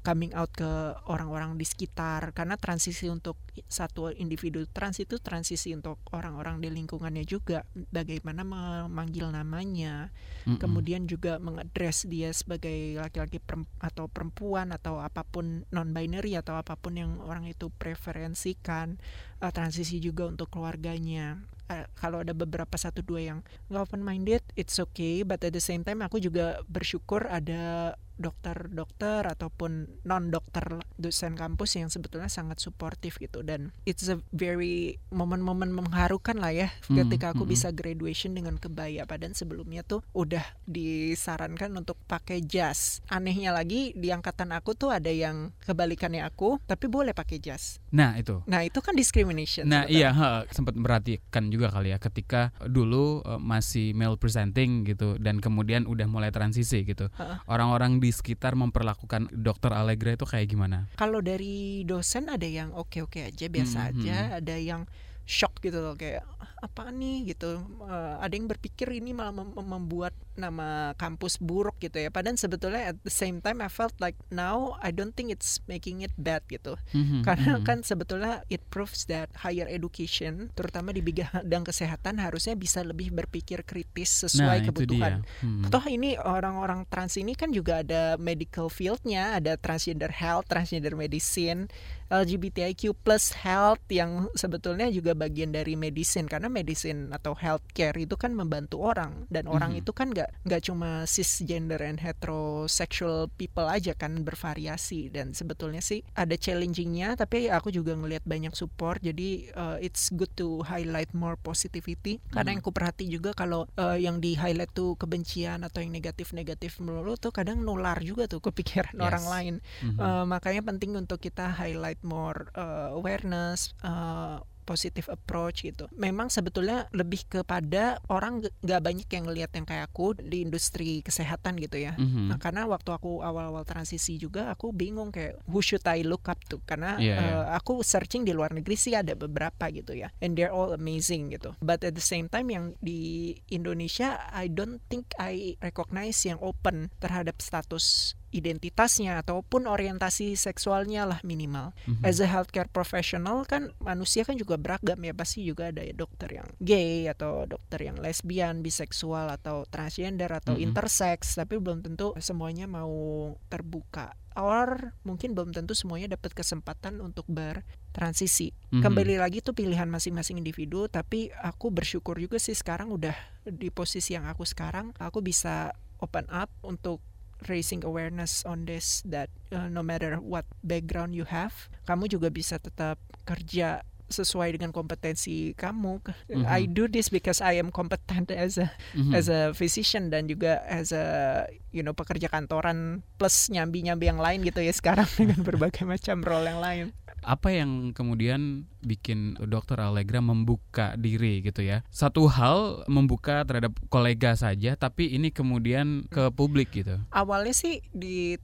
coming 0.03 0.36
out 0.36 0.51
ke 0.51 0.67
orang-orang 1.07 1.55
di 1.55 1.63
sekitar 1.63 2.36
karena 2.36 2.60
transisi 2.60 3.07
untuk 3.07 3.39
satu 3.67 4.12
individu 4.12 4.67
trans 4.67 4.99
itu 4.99 5.19
transisi 5.19 5.71
untuk 5.71 5.99
orang-orang 6.12 6.60
di 6.60 6.67
lingkungannya 6.67 7.23
juga 7.23 7.63
bagaimana 7.91 8.43
memanggil 8.43 9.31
namanya 9.31 10.12
Mm-mm. 10.43 10.57
kemudian 10.57 11.05
juga 11.05 11.38
mengadres 11.38 12.07
dia 12.07 12.34
sebagai 12.34 12.97
laki-laki 12.97 13.38
atau 13.79 14.10
perempuan 14.10 14.73
atau 14.73 14.97
apa 14.99 15.21
pun 15.21 15.61
non 15.69 15.93
binary 15.93 16.34
atau 16.34 16.58
apa 16.58 16.74
pun 16.74 16.97
yang 16.97 17.21
orang 17.21 17.45
itu 17.45 17.69
preferensikan 17.69 18.97
uh, 19.39 19.54
transisi 19.54 20.02
juga 20.02 20.26
untuk 20.26 20.50
keluarganya. 20.50 21.38
Uh, 21.69 21.86
kalau 21.95 22.26
ada 22.26 22.34
beberapa 22.34 22.74
satu 22.76 23.06
dua 23.06 23.21
yang 23.21 23.39
nggak 23.69 23.82
open 23.86 24.04
minded 24.04 24.43
it's 24.60 24.82
okay 24.82 25.24
but 25.24 25.39
at 25.45 25.54
the 25.54 25.63
same 25.63 25.86
time 25.86 26.04
aku 26.04 26.19
juga 26.19 26.60
bersyukur 26.67 27.30
ada 27.32 27.95
dokter-dokter 28.21 29.25
ataupun 29.25 30.01
non 30.05 30.29
dokter 30.29 30.79
dosen 30.95 31.34
kampus 31.34 31.75
yang 31.75 31.89
sebetulnya 31.89 32.29
sangat 32.29 32.62
suportif 32.62 33.17
gitu 33.17 33.41
dan 33.41 33.73
it's 33.84 34.05
a 34.07 34.21
very 34.31 35.01
momen-momen 35.10 35.73
mengharukan 35.73 36.38
lah 36.38 36.53
ya 36.53 36.69
Hmm, 36.88 37.07
ketika 37.07 37.31
aku 37.31 37.43
hmm. 37.47 37.51
bisa 37.51 37.67
graduation 37.71 38.36
dengan 38.36 38.60
kebaya 38.60 39.07
padahal 39.07 39.34
sebelumnya 39.34 39.81
tuh 39.81 40.03
udah 40.12 40.43
disarankan 40.67 41.71
untuk 41.73 41.97
pakai 42.05 42.43
jas 42.43 42.99
anehnya 43.07 43.49
lagi 43.51 43.95
di 43.95 44.12
angkatan 44.12 44.51
aku 44.51 44.75
tuh 44.75 44.91
ada 44.91 45.10
yang 45.10 45.55
kebalikannya 45.63 46.21
aku 46.21 46.60
tapi 46.67 46.86
boleh 46.86 47.15
pakai 47.15 47.39
jas 47.39 47.79
Nah 47.91 48.15
itu. 48.15 48.39
nah 48.45 48.62
itu 48.62 48.79
kan 48.79 48.93
discrimination 48.93 49.67
Nah 49.67 49.88
sebetulnya. 49.88 50.10
iya 50.10 50.10
ha, 50.13 50.27
sempat 50.51 50.75
merhatikan 50.75 51.47
juga 51.47 51.71
kali 51.71 51.91
ya 51.91 51.97
ketika 51.97 52.51
dulu 52.63 53.23
eh, 53.23 53.39
masih 53.39 53.95
male 53.95 54.15
presenting 54.15 54.84
gitu 54.84 55.15
dan 55.17 55.39
kemudian 55.39 55.88
udah 55.88 56.05
mulai 56.05 56.29
transisi 56.29 56.84
gitu. 56.84 57.07
Orang-orang 57.47 58.03
di 58.12 58.19
sekitar 58.19 58.60
memperlakukan 58.60 59.32
dokter 59.32 59.71
Allegra 59.71 60.12
itu 60.12 60.28
kayak 60.28 60.52
gimana? 60.52 60.91
kalau 61.00 61.24
dari 61.24 61.88
dosen 61.88 62.28
ada 62.28 62.43
yang 62.43 62.76
oke-oke 62.76 63.24
aja 63.24 63.47
biasa 63.47 63.78
Hmm, 63.80 63.89
aja 63.95 64.17
hmm. 64.28 64.38
ada 64.43 64.56
yang 64.60 64.82
shock 65.23 65.62
gitu 65.62 65.79
loh 65.79 65.93
kayak 65.93 66.25
"Ah, 66.38 66.67
apa 66.67 66.89
nih 66.89 67.34
gitu 67.34 67.62
Eh, 67.81 68.15
ada 68.21 68.31
yang 68.31 68.45
berpikir 68.45 68.88
ini 68.89 69.12
malah 69.12 69.34
mem- 69.34 69.51
mem- 69.51 69.69
membuat 69.71 70.13
nama 70.31 70.95
kampus 70.95 71.36
buruk 71.36 71.75
gitu 71.77 71.97
ya 71.97 72.07
padahal 72.07 72.38
sebetulnya 72.38 72.93
at 72.93 72.97
the 73.03 73.12
same 73.12 73.39
time 73.39 73.60
I 73.60 73.67
felt 73.67 73.91
like 73.99 74.15
now 74.29 74.79
I 74.79 74.89
don't 74.89 75.12
think 75.12 75.27
it's 75.27 75.60
making 75.65 76.01
it 76.01 76.13
bad 76.15 76.45
gitu 76.47 76.79
Mhm, 76.93 77.21
karena 77.21 77.60
mhm. 77.60 77.65
kan 77.65 77.77
sebetulnya 77.81 78.45
it 78.47 78.63
proves 78.69 79.03
that 79.07 79.27
higher 79.36 79.67
education 79.67 80.49
terutama 80.53 80.91
di 80.91 81.03
bidang 81.03 81.63
kesehatan 81.63 82.17
harusnya 82.17 82.53
bisa 82.53 82.79
lebih 82.81 83.12
berpikir 83.12 83.63
kritis 83.63 84.07
nah, 84.07 84.19
sesuai 84.23 84.57
itu 84.57 84.67
kebutuhan. 84.71 85.13
Hmm. 85.43 85.67
Toh 85.67 85.84
ini 85.86 86.15
orang-orang 86.15 86.88
trans 86.88 87.17
ini 87.17 87.36
kan 87.36 87.51
juga 87.51 87.81
ada 87.81 88.15
medical 88.15 88.71
fieldnya, 88.71 89.36
ada 89.36 89.57
transgender 89.57 90.10
health, 90.10 90.47
transgender 90.47 90.95
medicine, 90.95 91.67
LGBTIQ 92.12 92.91
plus 93.00 93.32
health 93.34 93.80
yang 93.88 94.28
sebetulnya 94.36 94.91
juga 94.91 95.15
bagian 95.15 95.50
dari 95.50 95.74
medicine 95.74 96.28
karena 96.28 96.45
medicine 96.45 97.10
atau 97.10 97.32
healthcare 97.34 97.95
itu 97.95 98.13
kan 98.13 98.36
membantu 98.36 98.84
orang 98.84 99.24
dan 99.32 99.47
orang 99.47 99.71
Mhm. 99.71 99.80
itu 99.80 99.91
kan 99.91 100.12
nggak 100.12 100.30
nggak 100.43 100.62
cuma 100.62 101.08
cisgender 101.08 101.80
and 101.80 102.04
heterosexual 102.04 103.32
people 103.32 103.65
aja 103.65 103.93
kan 103.93 104.21
bervariasi 104.21 105.08
dan 105.08 105.32
sebetulnya 105.32 105.80
sih 105.80 106.04
ada 106.13 106.36
challengingnya 106.36 107.15
tapi 107.15 107.47
aku 107.47 107.71
juga 107.71 107.95
ngelihat 107.95 108.24
banyak 108.24 108.52
support 108.52 109.00
jadi 109.00 109.30
uh, 109.54 109.78
it's 109.80 110.12
good 110.12 110.30
to 110.34 110.60
highlight 110.63 111.12
more 111.13 111.36
positivity 111.36 112.19
karena 112.30 112.52
Hmm. 112.52 112.60
yang 112.60 112.65
kuperhati 112.65 113.06
juga 113.08 113.32
kalau 113.32 113.63
uh, 113.78 113.95
yang 113.95 114.19
di 114.19 114.36
highlight 114.36 114.74
tuh 114.74 115.00
kebencian 115.00 115.63
atau 115.63 115.80
yang 115.80 115.89
negatif-negatif 115.89 116.84
melulu 116.84 117.15
tuh 117.15 117.32
kadang 117.32 117.63
nular 117.63 117.95
juga 118.02 118.28
tuh 118.28 118.43
kepikiran 118.43 118.91
Yes. 119.00 119.08
orang 119.08 119.26
lain 119.26 119.56
Mhm. 119.82 119.97
Uh, 119.97 120.26
makanya 120.26 120.62
penting 120.62 120.91
untuk 120.93 121.17
kita 121.17 121.47
highlight 121.47 122.00
more 122.03 122.49
uh, 122.57 122.93
awareness 122.93 123.73
uh, 123.85 124.41
positive 124.63 125.09
approach 125.11 125.65
gitu. 125.65 125.89
Memang 125.97 126.29
sebetulnya 126.31 126.87
lebih 126.95 127.27
kepada 127.27 127.99
orang 128.07 128.45
nggak 128.63 128.81
banyak 128.81 129.09
yang 129.11 129.23
ngelihat 129.27 129.51
yang 129.57 129.65
kayak 129.67 129.91
aku 129.91 130.15
di 130.15 130.45
industri 130.45 131.01
kesehatan 131.03 131.59
gitu 131.59 131.81
ya. 131.81 131.97
Mhm. 131.97 132.31
Nah, 132.31 132.37
karena 132.39 132.63
waktu 132.69 132.93
aku 132.93 133.19
awal-awal 133.25 133.65
transisi 133.67 134.15
juga 134.15 134.53
aku 134.53 134.71
bingung 134.71 135.11
kayak 135.11 135.41
who 135.49 135.59
should 135.59 135.83
I 135.83 136.05
look 136.05 136.29
up 136.31 136.39
to 136.47 136.61
karena 136.63 136.95
Iya, 137.01 137.15
uh, 137.17 137.19
iya. 137.19 137.37
aku 137.57 137.83
searching 137.83 138.23
di 138.23 138.31
luar 138.31 138.53
negeri 138.55 138.77
sih 138.77 138.95
ada 138.95 139.17
beberapa 139.17 139.67
gitu 139.73 139.91
ya 139.97 140.13
and 140.23 140.37
they're 140.37 140.53
all 140.53 140.71
amazing 140.71 141.33
gitu. 141.33 141.51
But 141.59 141.83
at 141.83 141.97
the 141.97 142.05
same 142.05 142.31
time 142.31 142.47
yang 142.53 142.77
di 142.79 143.33
Indonesia 143.51 144.23
I 144.31 144.47
don't 144.47 144.79
think 144.87 145.11
I 145.19 145.59
recognize 145.59 146.21
yang 146.23 146.39
open 146.39 146.93
terhadap 147.03 147.41
status 147.43 148.15
identitasnya 148.31 149.19
ataupun 149.21 149.67
orientasi 149.67 150.39
seksualnya 150.39 151.03
lah 151.05 151.19
minimal. 151.21 151.75
Mhm. 151.85 152.03
As 152.03 152.23
a 152.23 152.27
healthcare 152.27 152.71
professional 152.71 153.43
kan 153.43 153.75
manusia 153.83 154.23
kan 154.23 154.39
juga 154.39 154.55
beragam 154.55 154.97
ya 155.03 155.13
pasti 155.13 155.43
juga 155.43 155.69
ada 155.69 155.83
ya 155.83 155.91
dokter 155.91 156.41
yang 156.41 156.47
gay 156.63 157.11
atau 157.11 157.43
dokter 157.45 157.85
yang 157.91 157.99
lesbian, 157.99 158.63
biseksual 158.63 159.27
atau 159.29 159.67
transgender 159.67 160.31
atau 160.31 160.55
Mhm. 160.55 160.71
intersex 160.71 161.35
tapi 161.35 161.59
belum 161.59 161.83
tentu 161.83 162.15
semuanya 162.17 162.65
mau 162.65 163.35
terbuka 163.51 164.15
or 164.39 164.95
mungkin 165.03 165.35
belum 165.35 165.51
tentu 165.51 165.75
semuanya 165.75 166.15
dapat 166.15 166.31
kesempatan 166.31 167.03
untuk 167.03 167.27
bertransisi. 167.27 168.55
Mhm. 168.71 168.79
Kembali 168.79 169.15
lagi 169.19 169.43
tuh 169.43 169.51
pilihan 169.51 169.91
masing-masing 169.91 170.39
individu 170.39 170.87
tapi 170.87 171.27
aku 171.43 171.67
bersyukur 171.67 172.15
juga 172.15 172.39
sih 172.39 172.55
sekarang 172.55 172.95
udah 172.95 173.13
di 173.43 173.67
posisi 173.67 174.15
yang 174.15 174.23
aku 174.31 174.47
sekarang 174.47 174.95
aku 175.03 175.19
bisa 175.19 175.75
open 175.99 176.25
up 176.31 176.47
untuk 176.63 177.03
raising 177.45 177.82
awareness 177.82 178.43
on 178.43 178.65
this 178.65 179.01
that 179.01 179.30
uh, 179.49 179.65
no 179.65 179.82
matter 179.82 180.17
what 180.17 180.45
background 180.62 181.13
you 181.13 181.25
have, 181.25 181.69
kamu 181.84 182.06
juga 182.06 182.30
bisa 182.30 182.58
tetap 182.58 183.01
kerja 183.23 183.82
sesuai 184.12 184.60
dengan 184.60 184.75
kompetensi 184.75 185.56
kamu. 185.56 186.04
Mhm. 186.27 186.43
I 186.43 186.67
do 186.67 186.91
this 186.91 187.08
because 187.08 187.39
I 187.39 187.56
am 187.56 187.71
competent 187.71 188.27
as 188.27 188.60
a 188.60 188.67
Mhm. 188.91 189.15
as 189.15 189.32
a 189.32 189.56
physician 189.56 190.12
dan 190.12 190.27
juga 190.27 190.60
as 190.67 190.91
a 190.91 191.47
you 191.71 191.80
know 191.80 191.95
pekerja 191.95 192.27
kantoran 192.27 193.08
plus 193.15 193.47
nyambi-nyambi 193.47 194.12
yang 194.12 194.19
lain 194.19 194.43
gitu 194.43 194.60
ya 194.60 194.75
sekarang 194.75 195.08
dengan 195.19 195.39
berbagai 195.41 195.88
macam 195.88 196.19
role 196.27 196.43
yang 196.43 196.60
lain. 196.60 196.86
Apa 197.21 197.53
yang 197.53 197.93
kemudian 197.93 198.65
bikin 198.81 199.38
dokter 199.45 199.77
Allegra 199.77 200.19
membuka 200.19 200.97
diri 200.97 201.45
gitu 201.45 201.62
ya 201.62 201.86
satu 201.93 202.25
hal 202.25 202.86
membuka 202.89 203.45
terhadap 203.45 203.77
kolega 203.93 204.34
saja 204.34 204.73
tapi 204.73 205.13
ini 205.13 205.29
kemudian 205.29 206.10
ke 206.10 206.34
publik 206.34 206.73
gitu 206.73 206.97
Awalnya 207.13 207.53
sih 207.53 207.86
di 207.93 208.38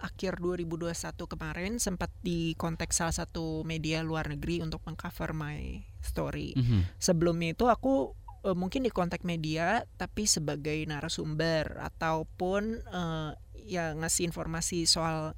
akhir 0.00 0.38
2021 0.44 0.92
kemarin 1.24 1.72
sempat 1.80 2.12
di 2.20 2.52
konteks 2.60 3.00
salah 3.00 3.16
satu 3.16 3.64
media 3.64 4.04
luar 4.04 4.28
negeri 4.28 4.60
untuk 4.60 4.84
mengcover 4.84 5.32
my 5.32 5.82
story. 6.04 6.54
Mhm. 6.54 7.00
sebelumnya 7.02 7.56
itu 7.56 7.66
aku 7.66 8.14
eh, 8.46 8.54
mungkin 8.54 8.86
di 8.86 8.92
kontak 8.92 9.26
media 9.26 9.82
tapi 9.98 10.28
sebagai 10.28 10.76
narasumber 10.86 11.80
ataupun 11.80 12.82
eh, 12.84 13.30
ya 13.66 13.96
ngasih 13.98 14.30
informasi 14.30 14.86
soal 14.86 15.34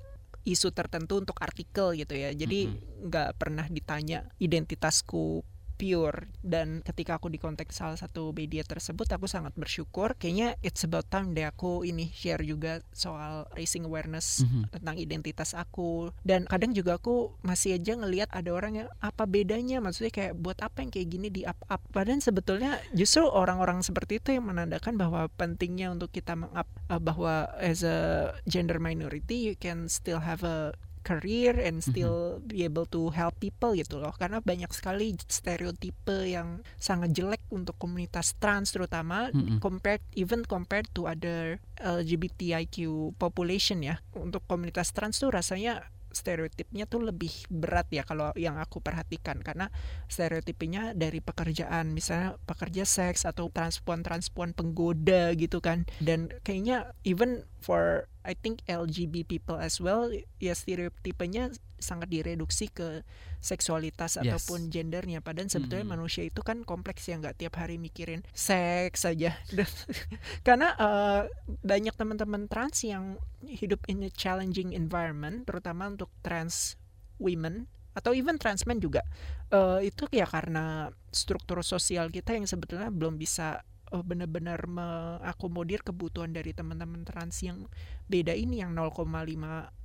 isu 0.49 0.73
tertentu 0.73 1.21
untuk 1.21 1.37
artikel 1.45 1.93
gitu 1.93 2.17
ya. 2.17 2.33
Jadi 2.33 2.73
nggak 3.05 3.37
pernah 3.37 3.69
ditanya 3.69 4.25
identitasku 4.41 5.45
pure. 5.79 6.27
Dan 6.43 6.83
ketika 6.83 7.23
aku 7.23 7.31
di 7.31 7.39
kontak 7.39 7.71
salah 7.71 7.95
satu 7.95 8.35
media 8.35 8.67
tersebut 8.67 9.07
aku 9.07 9.31
sangat 9.31 9.55
bersyukur. 9.55 10.19
Kayaknya 10.19 10.59
it's 10.67 10.83
about 10.83 11.07
time 11.07 11.33
deh 11.33 11.47
aku 11.47 11.87
ini 11.87 12.11
share 12.11 12.43
juga 12.43 12.83
soal 12.91 13.47
raising 13.55 13.87
awareness 13.87 14.43
Mhm. 14.43 14.75
tentang 14.75 14.97
identitas 14.99 15.55
aku. 15.55 16.11
Dan 16.27 16.51
kadang 16.51 16.75
juga 16.75 16.99
aku 16.99 17.39
masih 17.47 17.79
aja 17.79 17.95
ngelihat 17.95 18.29
ada 18.35 18.51
orang 18.51 18.85
yang 18.85 18.89
apa 18.99 19.25
bedanya? 19.25 19.79
Maksudnya 19.79 20.11
kayak 20.11 20.35
buat 20.35 20.59
apa 20.59 20.83
yang 20.83 20.91
kayak 20.91 21.09
gini 21.09 21.29
di 21.31 21.43
up 21.47 21.63
up? 21.71 21.81
Padahal 21.95 22.19
sebetulnya 22.19 22.83
justru 22.91 23.23
orang-orang 23.23 23.87
seperti 23.87 24.19
itu 24.19 24.35
yang 24.35 24.51
menandakan 24.51 24.99
bahwa 24.99 25.31
pentingnya 25.39 25.95
untuk 25.95 26.11
kita 26.11 26.35
meng-up 26.35 26.67
uh, 26.91 26.99
bahwa 26.99 27.47
as 27.63 27.87
a 27.87 28.33
gender 28.51 28.83
minority 28.83 29.53
you 29.53 29.55
can 29.55 29.87
still 29.87 30.19
have 30.19 30.43
a 30.43 30.75
career 31.09 31.57
and 31.57 31.81
still 31.81 32.45
be 32.45 32.69
able 32.69 32.85
to 32.85 33.09
help 33.09 33.33
people 33.41 33.73
gitu 33.73 33.97
loh. 33.97 34.13
Karena 34.13 34.45
banyak 34.45 34.69
sekali 34.77 35.17
stereotipe 35.17 36.29
yang 36.29 36.61
sangat 36.77 37.17
jelek 37.17 37.41
untuk 37.49 37.81
komunitas 37.81 38.37
trans 38.37 38.77
terutama 38.77 39.33
Mm-mm. 39.33 39.57
compared 39.65 40.05
even 40.13 40.45
compared 40.45 40.85
to 40.93 41.09
other 41.09 41.57
LGBTIQ 41.81 43.17
population 43.17 43.81
ya. 43.81 44.05
Untuk 44.13 44.45
komunitas 44.45 44.93
trans 44.93 45.17
tuh 45.17 45.33
rasanya 45.33 45.89
stereotipnya 46.09 46.89
tuh 46.89 47.05
lebih 47.05 47.31
berat 47.53 47.87
ya 47.93 48.03
kalau 48.03 48.35
yang 48.35 48.59
aku 48.59 48.83
perhatikan. 48.83 49.41
Karena 49.41 49.71
stereotipnya 50.11 50.93
dari 50.93 51.23
pekerjaan 51.23 51.95
misalnya 51.95 52.37
pekerja 52.45 52.85
seks 52.85 53.25
atau 53.25 53.49
transpuan 53.53 54.03
transpuan 54.03 54.53
penggoda 54.53 55.33
gitu 55.39 55.63
kan. 55.63 55.87
Dan 56.03 56.33
kayaknya 56.43 56.93
even 57.07 57.47
for 57.59 58.07
I 58.23 58.37
think 58.37 58.61
LGB 58.69 59.25
people 59.25 59.57
as 59.57 59.81
well 59.81 60.13
ya 60.39 60.53
stereotipenya 60.53 61.51
sangat 61.79 62.11
direduksi 62.11 62.69
ke 62.69 63.07
seksualitas 63.39 64.19
Yes. 64.19 64.27
ataupun 64.27 64.67
gendernya 64.69 65.23
padahal 65.23 65.47
sebetulnya 65.47 65.87
Hmm. 65.87 65.95
manusia 65.95 66.27
itu 66.27 66.43
kan 66.43 66.67
kompleks 66.67 67.07
ya 67.07 67.17
nggak 67.17 67.39
tiap 67.39 67.55
hari 67.57 67.79
mikirin 67.79 68.27
seks 68.35 69.07
saja 69.07 69.39
karena 70.47 70.75
eh, 70.75 71.23
banyak 71.63 71.95
teman-teman 71.95 72.51
trans 72.51 72.83
yang 72.83 73.19
hidup 73.47 73.83
in 73.87 74.03
a 74.03 74.11
challenging 74.11 74.75
environment 74.75 75.47
terutama 75.47 75.87
untuk 75.87 76.11
trans 76.23 76.75
women 77.23 77.67
atau 77.95 78.15
even 78.15 78.39
trans 78.39 78.67
men 78.67 78.79
juga 78.79 79.03
Eh, 79.49 79.89
itu 79.89 80.05
ya 80.13 80.29
karena 80.29 80.93
struktur 81.09 81.65
sosial 81.65 82.13
kita 82.13 82.37
yang 82.37 82.45
sebetulnya 82.45 82.93
belum 82.93 83.17
bisa 83.17 83.65
eh, 83.89 84.03
benar-benar 84.03 84.65
mengakomodir 84.65 85.81
kebutuhan 85.83 86.31
dari 86.31 86.53
teman-teman 86.53 87.03
trans 87.03 87.41
yang 87.41 87.67
beda 88.09 88.33
ini 88.33 88.61
yang 88.61 88.73
0,5 88.73 89.05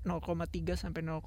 0,3 0.04 0.76
sampai 0.76 1.00
0,5 1.00 1.24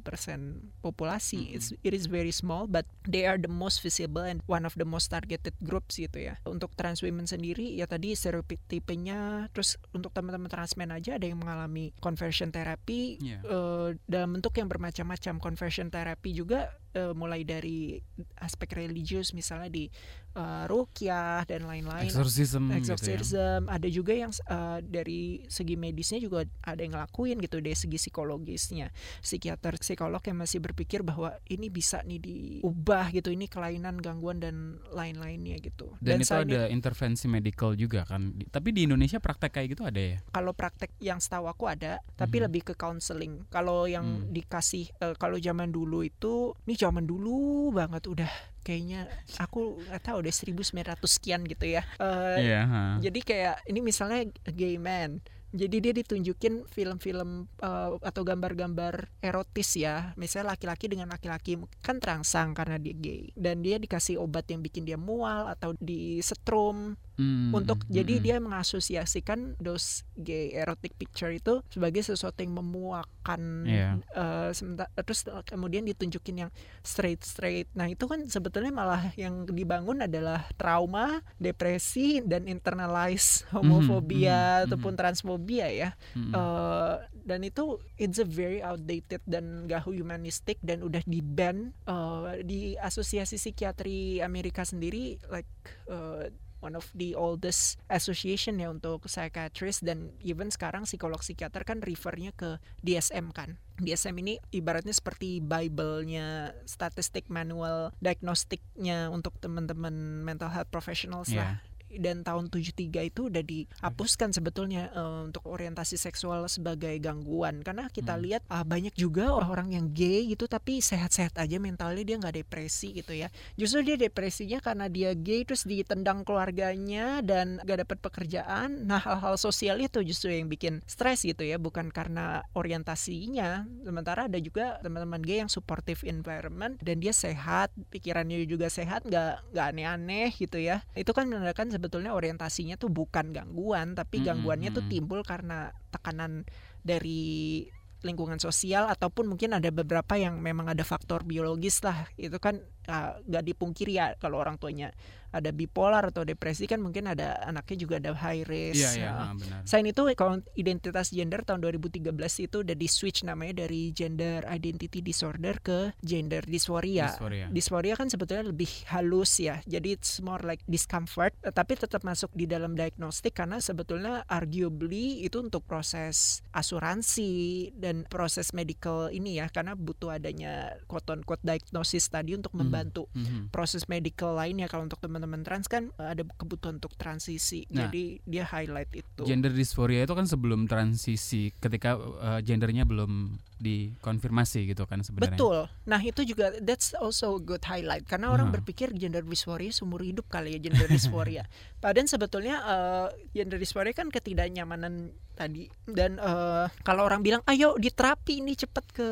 persen 0.00 0.40
populasi 0.80 1.40
Mm-mm. 1.44 1.56
It's, 1.56 1.68
it 1.84 1.92
is 1.92 2.08
very 2.08 2.32
small 2.32 2.64
but 2.64 2.88
they 3.04 3.28
are 3.28 3.36
the 3.36 3.52
most 3.52 3.84
visible 3.84 4.24
and 4.24 4.40
one 4.48 4.64
of 4.64 4.72
the 4.76 4.88
most 4.88 5.12
targeted 5.12 5.52
groups 5.60 6.00
gitu 6.00 6.32
ya 6.32 6.40
untuk 6.48 6.72
trans 6.72 7.04
women 7.04 7.28
sendiri 7.28 7.76
ya 7.76 7.84
tadi 7.84 8.16
stereotipenya 8.16 9.48
terus 9.52 9.76
untuk 9.92 10.12
teman-teman 10.12 10.48
trans 10.48 10.76
men 10.76 10.92
aja 10.92 11.16
ada 11.20 11.26
yang 11.28 11.40
mengalami 11.40 11.92
conversion 12.00 12.48
therapy 12.48 13.16
Iya. 13.20 13.40
eh, 13.44 13.88
dalam 14.08 14.36
bentuk 14.36 14.56
yang 14.56 14.68
bermacam-macam 14.68 15.36
conversion 15.38 15.92
therapy 15.92 16.32
juga 16.32 16.72
eh, 16.94 17.12
mulai 17.12 17.42
dari 17.42 17.98
aspek 18.38 18.78
religius 18.78 19.30
misalnya 19.30 19.68
di 19.68 19.84
eh, 20.32 20.64
rukyah 20.66 21.42
dan 21.44 21.66
lain-lain 21.66 22.06
Exorcism, 22.06 22.70
gitu 22.70 22.74
ya. 22.74 22.78
exorcism 22.78 23.60
ada 23.66 23.86
juga 23.86 24.14
yang 24.14 24.30
eh, 24.30 24.78
dari 24.80 25.20
segi 25.46 25.74
medisnya 25.74 26.18
juga 26.18 26.42
ada 26.60 26.78
yang 26.78 26.94
ngelakuin 26.94 27.38
gitu 27.38 27.58
dari 27.58 27.74
segi 27.74 27.98
psikologisnya 27.98 28.90
psikiater 29.20 29.76
psikolog 29.76 30.22
yang 30.22 30.38
masih 30.38 30.58
berpikir 30.58 31.02
bahwa 31.02 31.34
ini 31.46 31.68
bisa 31.68 32.02
nih 32.02 32.18
diubah 32.18 33.10
gitu 33.10 33.30
ini 33.30 33.46
kelainan 33.46 33.98
gangguan 33.98 34.38
dan 34.38 34.56
lain-lainnya 34.90 35.58
gitu 35.58 35.94
Dan, 35.98 36.18
itu 36.18 36.30
selain 36.30 36.46
ada 36.46 36.66
intervensi 36.66 37.26
medical 37.26 37.74
juga 37.74 38.04
kan. 38.04 38.34
Tapi 38.48 38.70
di 38.70 38.86
Indonesia 38.86 39.18
praktek 39.18 39.50
kayak 39.52 39.68
gitu 39.72 39.82
ada 39.82 39.98
ya? 39.98 40.16
kalau 40.30 40.50
praktek 40.50 40.94
yang 40.98 41.18
setahu 41.18 41.46
aku 41.46 41.66
ada 41.66 41.98
tapi 42.14 42.38
Mhm. 42.38 42.44
lebih 42.44 42.62
ke 42.64 42.74
counseling 42.74 43.46
kalau 43.48 43.86
yang 43.86 44.04
Hmm. 44.04 44.30
dikasih 44.30 44.90
eh, 44.96 45.14
kalau 45.16 45.36
zaman 45.36 45.70
dulu 45.70 46.02
itu 46.02 46.54
ini 46.66 46.74
zaman 46.84 47.02
dulu 47.02 47.40
banget 47.70 48.04
udah 48.04 48.28
kayaknya 48.60 49.08
aku 49.36 49.80
nggak 49.80 50.02
tahu 50.02 50.18
deh 50.20 50.32
1900 50.32 51.00
sekian 51.06 51.40
gitu 51.44 51.64
ya 51.66 51.82
Eh, 51.96 52.38
Iya. 52.44 52.60
ha. 52.64 52.82
jadi 52.98 53.20
kayak 53.20 53.56
ini 53.64 53.80
misalnya 53.80 54.20
gay 54.46 54.76
man 54.76 55.24
jadi 55.54 55.76
dia 55.78 55.94
ditunjukin 55.94 56.66
film-film 56.66 57.46
eh, 57.56 57.90
atau 58.02 58.22
gambar-gambar 58.22 59.06
erotis 59.20 59.76
ya 59.76 60.10
misalnya 60.14 60.52
laki-laki 60.52 60.90
dengan 60.90 61.06
laki-laki 61.08 61.54
kan 61.78 61.96
terangsang 61.96 62.52
karena 62.52 62.74
dia 62.76 62.90
gay 62.92 63.30
dan 63.34 63.62
dia 63.62 63.78
dikasih 63.78 64.18
obat 64.18 64.48
yang 64.48 64.60
bikin 64.60 64.82
dia 64.82 64.98
mual 64.98 65.46
atau 65.46 65.72
disetrum 65.78 66.98
Hmm, 67.14 67.54
untuk 67.54 67.86
hmm, 67.86 67.94
jadi 67.94 68.14
hmm. 68.18 68.24
dia 68.26 68.36
mengasosiasikan 68.42 69.54
those 69.58 70.02
gay 70.14 70.50
erotic 70.50 70.98
picture 70.98 71.30
itu 71.30 71.62
sebagai 71.70 72.02
sesuatu 72.02 72.42
yang 72.42 72.58
memuakan 72.58 73.42
Iya. 73.64 73.90
eh, 74.12 74.50
sementa- 74.50 74.90
terus 75.00 75.22
kemudian 75.46 75.86
ditunjukin 75.86 76.44
yang 76.46 76.50
straight 76.82 77.22
straight 77.22 77.70
nah 77.72 77.86
itu 77.86 78.04
kan 78.04 78.26
sebetulnya 78.26 78.68
malah 78.68 79.14
yang 79.14 79.46
dibangun 79.46 80.02
adalah 80.02 80.44
trauma 80.58 81.22
depresi 81.38 82.20
dan 82.20 82.44
internalize 82.44 83.46
homofobia 83.54 84.60
mhm, 84.60 84.64
ataupun 84.68 84.92
transfobia 84.94 85.70
ya 85.70 85.90
Hmm. 86.12 86.30
Eh, 86.30 86.94
dan 87.24 87.40
itu 87.40 87.78
it's 87.96 88.18
a 88.18 88.26
very 88.26 88.60
outdated 88.60 89.22
dan 89.24 89.64
gak 89.64 89.86
humanistic 89.86 90.58
dan 90.60 90.82
udah 90.82 91.00
di 91.02 91.22
ban 91.22 91.70
eh, 91.86 92.42
di 92.42 92.60
asosiasi 92.76 93.38
psikiatri 93.38 94.18
Amerika 94.20 94.62
sendiri 94.62 95.16
like 95.30 95.48
eh, 95.86 96.28
one 96.64 96.72
of 96.80 96.88
the 96.96 97.12
oldest 97.12 97.76
association 97.92 98.56
ya 98.56 98.72
untuk 98.72 99.04
psychiatrist 99.04 99.84
dan 99.84 100.16
even 100.24 100.48
sekarang 100.48 100.88
psikolog 100.88 101.20
psikiater 101.20 101.60
kan 101.68 101.84
refernya 101.84 102.32
ke 102.32 102.56
DSM 102.80 103.36
kan 103.36 103.60
DSM 103.76 104.16
ini 104.24 104.40
ibaratnya 104.48 104.96
seperti 104.96 105.44
Bible-nya 105.44 106.56
statistik 106.64 107.28
manual 107.28 107.92
diagnostiknya 108.00 109.12
untuk 109.12 109.36
teman-teman 109.44 110.24
mental 110.24 110.48
health 110.48 110.72
professionals 110.72 111.28
Iya. 111.28 111.38
lah 111.44 111.73
dan 112.00 112.22
tahun 112.22 112.48
73 112.48 113.10
itu 113.10 113.28
udah 113.30 113.42
dihapuskan 113.42 114.30
sebetulnya 114.32 114.90
eh, 114.94 115.20
untuk 115.26 115.44
orientasi 115.46 115.96
seksual 115.96 116.46
sebagai 116.46 116.92
gangguan. 116.98 117.60
Karena 117.60 117.88
kita 117.90 118.14
Hmm. 118.14 118.22
lihat 118.24 118.42
ah, 118.48 118.62
banyak 118.64 118.94
juga 118.94 119.32
orang 119.34 119.74
yang 119.74 119.90
gay 119.90 120.26
gitu 120.30 120.46
tapi 120.46 120.78
sehat-sehat 120.80 121.34
aja 121.36 121.56
mentalnya 121.58 122.02
dia 122.06 122.16
nggak 122.20 122.36
depresi 122.44 122.94
gitu 122.94 123.12
ya. 123.14 123.28
Justru 123.54 123.82
dia 123.82 123.96
depresinya 123.98 124.58
karena 124.62 124.86
dia 124.90 125.12
gay 125.14 125.42
terus 125.44 125.64
ditendang 125.64 126.22
keluarganya 126.22 127.20
dan 127.24 127.58
gak 127.62 127.86
dapat 127.86 127.98
pekerjaan. 128.00 128.86
Nah 128.86 129.00
hal-hal 129.00 129.34
sosial 129.36 129.80
itu 129.80 130.00
justru 130.02 130.30
yang 130.34 130.46
bikin 130.48 130.80
stres 130.86 131.24
gitu 131.24 131.42
ya 131.42 131.56
bukan 131.58 131.90
karena 131.90 132.42
orientasinya. 132.54 133.64
Sementara 133.84 134.26
ada 134.28 134.38
juga 134.38 134.78
teman-teman 134.84 135.20
gay 135.24 135.42
yang 135.44 135.50
supportive 135.50 136.02
environment 136.04 136.78
dan 136.80 137.00
dia 137.00 137.12
sehat 137.14 137.72
pikirannya 137.90 138.44
juga 138.44 138.68
sehat 138.68 139.04
nggak 139.06 139.54
nggak 139.54 139.66
aneh-aneh 139.74 140.30
gitu 140.36 140.58
ya. 140.60 140.82
Itu 140.94 141.10
kan 141.16 141.26
menandakan 141.26 141.72
sebetulnya 141.84 142.16
orientasinya 142.16 142.80
tuh 142.80 142.88
bukan 142.88 143.36
gangguan 143.36 143.92
tapi 143.92 144.24
Mm-mm, 144.24 144.28
gangguannya 144.32 144.72
tuh 144.72 144.88
mm-mm. 144.88 144.94
timbul 144.96 145.20
karena 145.20 145.76
tekanan 145.92 146.48
dari 146.80 147.68
lingkungan 148.00 148.40
sosial 148.40 148.88
ataupun 148.88 149.28
mungkin 149.28 149.52
ada 149.52 149.68
beberapa 149.68 150.16
yang 150.16 150.40
memang 150.40 150.72
ada 150.72 150.80
faktor 150.80 151.28
biologis 151.28 151.84
lah 151.84 152.08
itu 152.16 152.40
kan 152.40 152.64
ah, 152.86 153.16
nggak 153.24 153.44
dipungkiri 153.44 153.96
ya 153.96 154.14
kalau 154.16 154.40
orang 154.40 154.56
tuanya 154.56 154.90
ada 155.34 155.50
bipolar 155.50 156.14
atau 156.14 156.22
depresi 156.22 156.70
kan 156.70 156.78
mungkin 156.78 157.10
ada 157.10 157.42
anaknya 157.42 157.76
juga 157.82 157.98
ada 157.98 158.14
high 158.14 158.46
risk 158.46 158.78
Iya, 158.78 158.90
iya, 158.94 159.10
Nah, 159.10 159.34
benar. 159.34 159.60
Selain 159.66 159.90
itu 159.90 160.02
kalau 160.14 160.38
identitas 160.54 161.10
gender 161.10 161.42
tahun 161.42 161.58
2013 161.58 162.06
itu 162.38 162.62
udah 162.62 162.76
di 162.78 162.86
switch 162.86 163.26
namanya 163.26 163.66
dari 163.66 163.90
gender 163.90 164.46
identity 164.46 165.02
disorder 165.02 165.58
ke 165.58 165.90
gender 166.06 166.46
dysphoria. 166.46 167.10
Dysphoria. 167.10 167.46
Dysphoria 167.50 167.94
kan 167.98 168.06
sebetulnya 168.06 168.46
lebih 168.46 168.70
halus 168.94 169.42
ya. 169.42 169.58
Jadi 169.66 169.98
it's 169.98 170.22
more 170.22 170.38
like 170.46 170.62
discomfort 170.70 171.34
tapi 171.42 171.74
tetap 171.74 172.06
masuk 172.06 172.30
di 172.30 172.46
dalam 172.46 172.78
diagnostik 172.78 173.34
karena 173.34 173.58
sebetulnya 173.58 174.22
arguably 174.30 175.26
itu 175.26 175.42
untuk 175.42 175.66
proses 175.66 176.46
asuransi 176.54 177.72
dan 177.74 178.06
proses 178.06 178.54
medical 178.54 179.10
ini 179.10 179.42
ya 179.42 179.50
karena 179.50 179.74
butuh 179.74 180.14
adanya 180.14 180.78
quote 180.86 181.10
unquote 181.10 181.42
diagnosis 181.42 182.06
tadi 182.06 182.38
untuk 182.38 182.54
Mhm, 182.54 182.60
membantu 182.74 183.06
mhm. 183.14 183.54
proses 183.54 183.86
medical 183.86 184.34
lainnya 184.34 184.66
kalau 184.66 184.82
untuk 184.82 184.98
teman-teman 184.98 185.46
trans 185.46 185.70
kan 185.70 185.94
eh, 185.94 186.18
ada 186.18 186.26
kebutuhan 186.34 186.82
untuk 186.82 186.98
transisi. 186.98 187.70
Nah, 187.70 187.86
Jadi 187.86 188.18
dia 188.26 188.42
highlight 188.42 188.90
itu. 188.90 189.22
Gender 189.22 189.54
dysphoria 189.54 190.02
itu 190.02 190.14
kan 190.18 190.26
sebelum 190.26 190.66
transisi 190.66 191.54
ketika 191.62 191.94
uh, 191.94 192.42
gendernya 192.42 192.82
belum 192.82 193.38
dikonfirmasi 193.54 194.74
gitu 194.74 194.84
kan 194.84 195.00
sebenarnya. 195.00 195.38
Betul. 195.38 195.58
Nah 195.88 196.00
itu 196.02 196.20
juga 196.26 196.52
that's 196.60 196.92
also 196.98 197.38
a 197.38 197.40
good 197.40 197.62
highlight 197.64 198.04
karena 198.04 198.28
orang 198.28 198.50
Hmm. 198.50 198.56
berpikir 198.60 198.92
gender 198.92 199.24
dysphoria 199.24 199.72
seumur 199.72 200.04
hidup 200.04 200.26
kali 200.28 200.58
ya 200.58 200.60
gender 200.60 200.90
dysphoria. 200.90 201.46
Padahal 201.82 202.08
sebetulnya 202.10 202.56
eh, 202.60 203.08
gender 203.32 203.56
dysphoria 203.56 203.96
kan 203.96 204.12
ketidaknyamanan 204.12 205.14
tadi 205.34 205.66
dan 205.90 206.14
eh, 206.22 206.66
kalau 206.86 207.02
orang 207.02 207.24
bilang 207.24 207.42
ayo 207.50 207.74
diterapi 207.74 208.38
ini 208.38 208.54
cepet 208.54 208.84
ke 208.94 209.08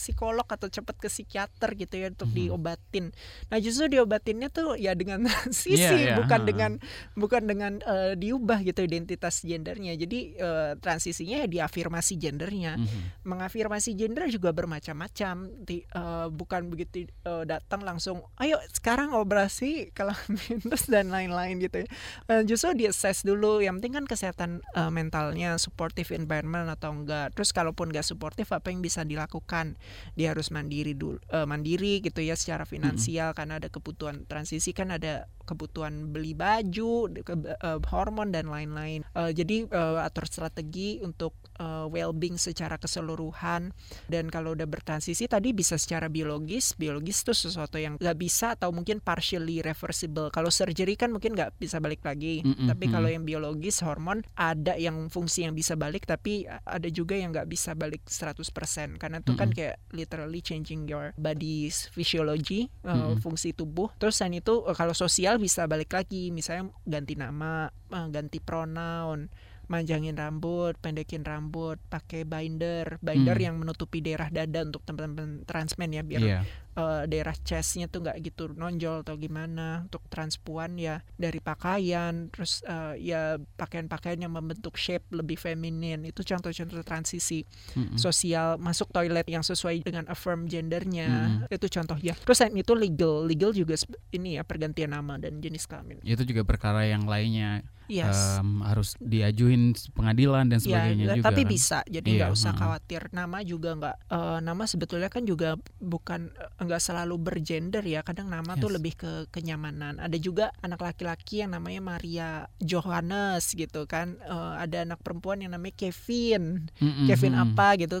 psikolog 0.00 0.46
atau 0.46 0.66
cepet 0.66 0.96
ke 0.98 1.06
psikiater 1.06 1.70
gitu 1.78 1.94
ya 1.94 2.06
untuk 2.10 2.30
Mhm. 2.30 2.36
diobatin. 2.36 2.99
Nah 3.48 3.58
justru 3.58 3.88
diobatinnya 3.88 4.52
tuh 4.52 4.76
ya 4.76 4.92
dengan 4.92 5.24
sisi 5.54 5.80
Iya, 5.80 5.92
iya, 5.96 6.14
bukan 6.20 6.40
dengan 6.44 6.72
bukan 7.16 7.42
dengan 7.48 7.72
eh, 7.80 8.12
diubah 8.14 8.60
gitu 8.60 8.84
identitas 8.84 9.40
gendernya. 9.40 9.96
Jadi 9.96 10.36
eh, 10.36 10.72
transisinya 10.76 11.40
ya 11.40 11.48
diafirmasi 11.48 12.20
gendernya. 12.20 12.76
Mhm. 12.76 13.24
mengafirmasi 13.24 13.94
gender 13.94 14.26
juga 14.28 14.50
bermacam-macam. 14.50 15.48
Di- 15.62 15.86
eh, 15.86 16.26
bukan 16.28 16.68
begitu 16.68 17.06
eh, 17.06 17.44
datang 17.46 17.80
langsung 17.80 18.20
ayo 18.36 18.58
sekarang 18.72 19.14
operasi 19.14 19.94
kelamin 19.94 20.58
terus 20.60 20.84
dan 20.92 21.08
lain-lain 21.08 21.62
gitu 21.62 21.84
ya. 21.84 21.88
Eh, 22.28 22.42
justru 22.44 22.74
di 22.74 22.84
assess 22.84 23.22
dulu. 23.22 23.62
Yang 23.62 23.80
penting 23.80 23.94
kan 24.02 24.06
kesehatan 24.06 24.50
eh, 24.74 24.90
mentalnya 24.90 25.56
supportive 25.56 26.10
environment 26.10 26.66
atau 26.66 26.90
enggak. 26.90 27.30
Terus 27.32 27.54
kalaupun 27.54 27.94
enggak 27.94 28.04
supportive 28.04 28.50
apa 28.50 28.68
yang 28.68 28.82
bisa 28.82 29.06
dilakukan? 29.06 29.78
Dia 30.18 30.34
harus 30.34 30.50
mandiri 30.50 30.92
dulu 30.92 31.22
eh, 31.30 31.46
mandiri 31.46 32.02
gitu 32.02 32.18
ya 32.18 32.34
secara 32.34 32.66
finansial 32.66 32.89
finansial 32.90 33.30
karena 33.32 33.62
ada 33.62 33.68
kebutuhan 33.70 34.26
transisi 34.26 34.74
kan 34.74 34.90
ada 34.90 35.30
kebutuhan 35.50 36.14
beli 36.14 36.38
baju, 36.38 37.10
ke, 37.10 37.34
uh, 37.34 37.82
hormon 37.90 38.30
dan 38.30 38.46
lain-lain. 38.46 39.02
Uh, 39.18 39.34
jadi 39.34 39.66
uh, 39.74 39.98
atur 40.06 40.30
strategi 40.30 41.02
untuk 41.02 41.34
uh, 41.58 41.90
well-being 41.90 42.38
secara 42.38 42.78
keseluruhan 42.78 43.74
dan 44.06 44.30
kalau 44.30 44.54
udah 44.54 44.70
bertransisi 44.70 45.26
tadi 45.26 45.50
bisa 45.50 45.74
secara 45.74 46.06
biologis, 46.06 46.78
biologis 46.78 47.26
itu 47.26 47.34
sesuatu 47.34 47.82
yang 47.82 47.98
nggak 47.98 48.18
bisa 48.22 48.54
atau 48.54 48.70
mungkin 48.70 49.02
partially 49.02 49.58
reversible. 49.58 50.30
Kalau 50.30 50.54
surgery 50.54 50.94
kan 50.94 51.10
mungkin 51.10 51.34
nggak 51.34 51.58
bisa 51.58 51.82
balik 51.82 52.06
lagi, 52.06 52.46
mm 52.46 52.54
-hmm. 52.54 52.68
tapi 52.70 52.86
kalau 52.86 53.10
yang 53.10 53.26
biologis 53.26 53.82
hormon 53.82 54.22
ada 54.38 54.78
yang 54.78 55.10
fungsi 55.10 55.42
yang 55.50 55.58
bisa 55.58 55.74
balik, 55.74 56.06
tapi 56.06 56.46
ada 56.46 56.86
juga 56.86 57.18
yang 57.18 57.34
nggak 57.34 57.50
bisa 57.50 57.74
balik 57.74 58.06
100% 58.06 59.02
karena 59.02 59.18
itu 59.18 59.34
mm 59.34 59.34
-hmm. 59.34 59.34
kan 59.34 59.48
kayak 59.50 59.76
literally 59.90 60.38
changing 60.38 60.86
your 60.86 61.10
body's 61.18 61.90
physiology, 61.90 62.70
uh, 62.84 62.90
mm 62.92 63.00
-hmm. 63.00 63.16
fungsi 63.20 63.52
tubuh. 63.52 63.92
Terus 64.00 64.20
dan 64.20 64.32
itu 64.32 64.64
uh, 64.64 64.76
kalau 64.76 64.96
sosial 64.96 65.36
bisa 65.40 65.64
balik 65.66 65.92
lagi 65.92 66.32
misalnya 66.32 66.72
ganti 66.84 67.14
nama 67.16 67.68
eh, 67.70 68.06
ganti 68.12 68.38
pronoun 68.40 69.30
manjangin 69.70 70.18
rambut, 70.18 70.74
pendekin 70.82 71.22
rambut, 71.22 71.78
pakai 71.86 72.26
binder, 72.26 72.98
binder 72.98 73.38
hmm. 73.38 73.46
yang 73.46 73.54
menutupi 73.54 74.02
daerah 74.02 74.26
dada 74.26 74.66
untuk 74.66 74.82
teman-teman 74.82 75.46
transmen 75.46 75.94
ya 75.94 76.02
biar 76.02 76.22
yeah. 76.26 76.42
uh, 76.74 77.06
daerah 77.06 77.32
chestnya 77.46 77.86
tuh 77.86 78.02
nggak 78.02 78.18
gitu 78.26 78.50
nonjol 78.50 79.06
atau 79.06 79.14
gimana. 79.14 79.86
Untuk 79.86 80.02
transpuan 80.10 80.74
ya 80.74 81.06
dari 81.14 81.38
pakaian, 81.38 82.34
terus 82.34 82.66
uh, 82.66 82.98
ya 82.98 83.38
pakaian-pakaian 83.38 84.26
yang 84.26 84.34
membentuk 84.34 84.74
shape 84.74 85.06
lebih 85.14 85.38
feminin 85.38 86.02
itu 86.02 86.26
contoh-contoh 86.26 86.82
transisi 86.82 87.46
hmm. 87.78 87.94
sosial 87.94 88.58
masuk 88.58 88.90
toilet 88.90 89.30
yang 89.30 89.46
sesuai 89.46 89.86
dengan 89.86 90.10
affirm 90.10 90.50
gendernya 90.50 91.46
hmm. 91.46 91.54
itu 91.54 91.70
contoh 91.70 91.94
ya. 92.02 92.18
Terus 92.18 92.42
selain 92.42 92.58
itu 92.58 92.74
legal, 92.74 93.22
legal 93.22 93.54
juga 93.54 93.78
ini 94.10 94.34
ya 94.34 94.42
pergantian 94.42 94.90
nama 94.90 95.14
dan 95.14 95.38
jenis 95.38 95.70
kelamin. 95.70 96.02
Itu 96.02 96.26
juga 96.26 96.42
perkara 96.42 96.82
yang 96.90 97.06
lainnya 97.06 97.62
yes. 97.90 98.38
um, 98.38 98.62
harus 98.62 98.94
diajuin 99.02 99.74
pengadilan 99.92 100.46
dan 100.46 100.62
iya, 100.62 100.64
sebagainya 100.64 101.04
ya, 101.04 101.14
juga. 101.18 101.26
Tapi 101.26 101.42
kan? 101.42 101.50
bisa, 101.50 101.78
jadi 101.90 102.08
iya, 102.08 102.16
nggak 102.22 102.30
iya, 102.30 102.38
usah 102.38 102.52
khawatir. 102.54 103.02
Nama 103.10 103.38
juga 103.42 103.70
nggak, 103.74 103.96
uh, 104.14 104.38
nama 104.38 104.64
sebetulnya 104.64 105.10
kan 105.10 105.26
juga 105.26 105.58
bukan 105.82 106.30
nggak 106.62 106.80
selalu 106.80 107.16
bergender 107.18 107.82
ya. 107.82 108.06
Kadang 108.06 108.30
nama 108.30 108.54
yes. 108.54 108.62
tuh 108.62 108.70
lebih 108.70 108.94
ke 108.94 109.12
kenyamanan. 109.34 109.98
Ada 109.98 110.16
juga 110.22 110.54
anak 110.62 110.80
laki-laki 110.80 111.42
yang 111.42 111.52
namanya 111.58 111.80
Maria 111.82 112.28
Johannes 112.62 113.50
gitu 113.52 113.90
kan. 113.90 114.14
Uh, 114.22 114.54
ada 114.60 114.86
anak 114.86 115.02
perempuan 115.02 115.42
yang 115.42 115.50
namanya 115.50 115.74
Kevin, 115.74 116.70
mm 116.78 116.90
-hmm. 116.90 117.06
Kevin 117.10 117.34
apa 117.34 117.74
gitu. 117.80 117.98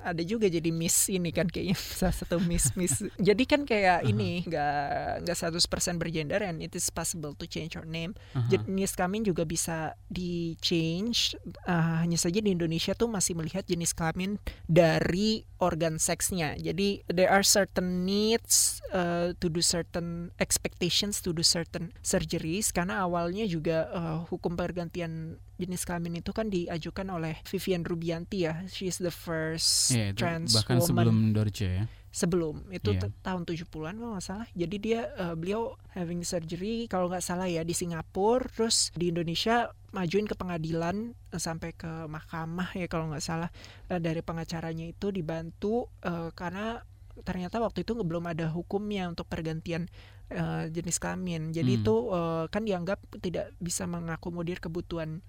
Ada 0.00 0.22
juga 0.24 0.48
jadi 0.48 0.72
Miss 0.72 1.08
ini 1.12 1.32
kan 1.32 1.48
kayaknya 1.48 1.76
salah 1.98 2.16
satu 2.16 2.36
Miss 2.44 2.72
Miss. 2.76 3.00
jadi 3.16 3.42
kan 3.48 3.64
kayak 3.64 4.04
uh 4.04 4.04
-huh. 4.04 4.10
ini 4.12 4.44
nggak 4.44 5.24
nggak 5.24 5.36
100% 5.36 6.00
bergender 6.00 6.40
and 6.44 6.60
it 6.60 6.72
is 6.76 6.88
possible 6.92 7.32
to 7.32 7.48
change 7.48 7.78
your 7.78 7.86
name. 7.86 8.12
Uh 8.36 8.44
-huh. 8.44 8.48
Jenis 8.50 8.92
kami 8.98 9.22
juga 9.22 9.29
bisa 9.46 9.94
di 10.10 10.54
change 10.58 11.34
uh, 11.66 12.02
hanya 12.02 12.18
saja 12.18 12.38
di 12.42 12.52
Indonesia 12.54 12.92
tuh 12.94 13.10
masih 13.10 13.38
melihat 13.38 13.66
jenis 13.66 13.94
kelamin 13.94 14.36
dari 14.66 15.44
organ 15.60 16.00
seksnya. 16.00 16.56
Jadi 16.56 17.04
there 17.06 17.28
are 17.28 17.44
certain 17.44 18.08
needs 18.08 18.80
uh, 18.90 19.36
to 19.38 19.46
do 19.52 19.60
certain 19.60 20.32
expectations 20.40 21.20
to 21.20 21.30
do 21.30 21.44
certain 21.44 21.92
surgeries. 22.00 22.72
Karena 22.72 23.04
awalnya 23.04 23.44
juga 23.44 23.88
uh, 23.92 24.18
hukum 24.26 24.56
pergantian 24.56 25.36
jenis 25.60 25.84
kelamin 25.84 26.24
itu 26.24 26.32
kan 26.32 26.48
diajukan 26.48 27.06
oleh 27.12 27.36
Vivian 27.44 27.84
Rubianti 27.84 28.48
ya. 28.48 28.64
She 28.72 28.88
is 28.88 28.96
the 28.96 29.12
first 29.12 29.92
yeah, 29.92 30.16
trans 30.16 30.56
bahkan 30.56 30.80
woman. 30.80 30.88
sebelum 30.88 31.16
Dorce 31.36 31.68
ya 31.68 31.84
sebelum 32.10 32.66
itu 32.74 32.90
yeah. 32.98 33.06
tahun 33.22 33.46
70-an 33.46 33.94
kalau 33.94 34.12
nggak 34.18 34.26
salah. 34.26 34.48
Jadi 34.58 34.76
dia 34.82 35.00
uh, 35.14 35.38
beliau 35.38 35.78
having 35.94 36.26
surgery 36.26 36.90
kalau 36.90 37.06
nggak 37.06 37.22
salah 37.22 37.46
ya 37.46 37.62
di 37.62 37.70
Singapura 37.70 38.50
terus 38.50 38.90
di 38.98 39.14
Indonesia 39.14 39.70
majuin 39.94 40.26
ke 40.26 40.34
pengadilan 40.34 41.14
uh, 41.30 41.40
sampai 41.40 41.70
ke 41.74 41.88
mahkamah 42.10 42.74
ya 42.74 42.90
kalau 42.90 43.14
nggak 43.14 43.22
salah 43.22 43.50
uh, 43.94 44.00
dari 44.02 44.26
pengacaranya 44.26 44.90
itu 44.90 45.14
dibantu 45.14 45.86
uh, 46.02 46.34
karena 46.34 46.82
ternyata 47.22 47.60
waktu 47.62 47.86
itu 47.86 47.94
belum 47.94 48.26
ada 48.26 48.48
hukumnya 48.50 49.06
untuk 49.06 49.30
pergantian 49.30 49.86
uh, 50.34 50.66
jenis 50.66 50.98
kelamin. 50.98 51.54
Jadi 51.54 51.78
hmm. 51.78 51.80
itu 51.84 51.94
uh, 52.10 52.44
kan 52.50 52.66
dianggap 52.66 52.98
tidak 53.22 53.54
bisa 53.62 53.86
mengakomodir 53.86 54.58
kebutuhan 54.58 55.22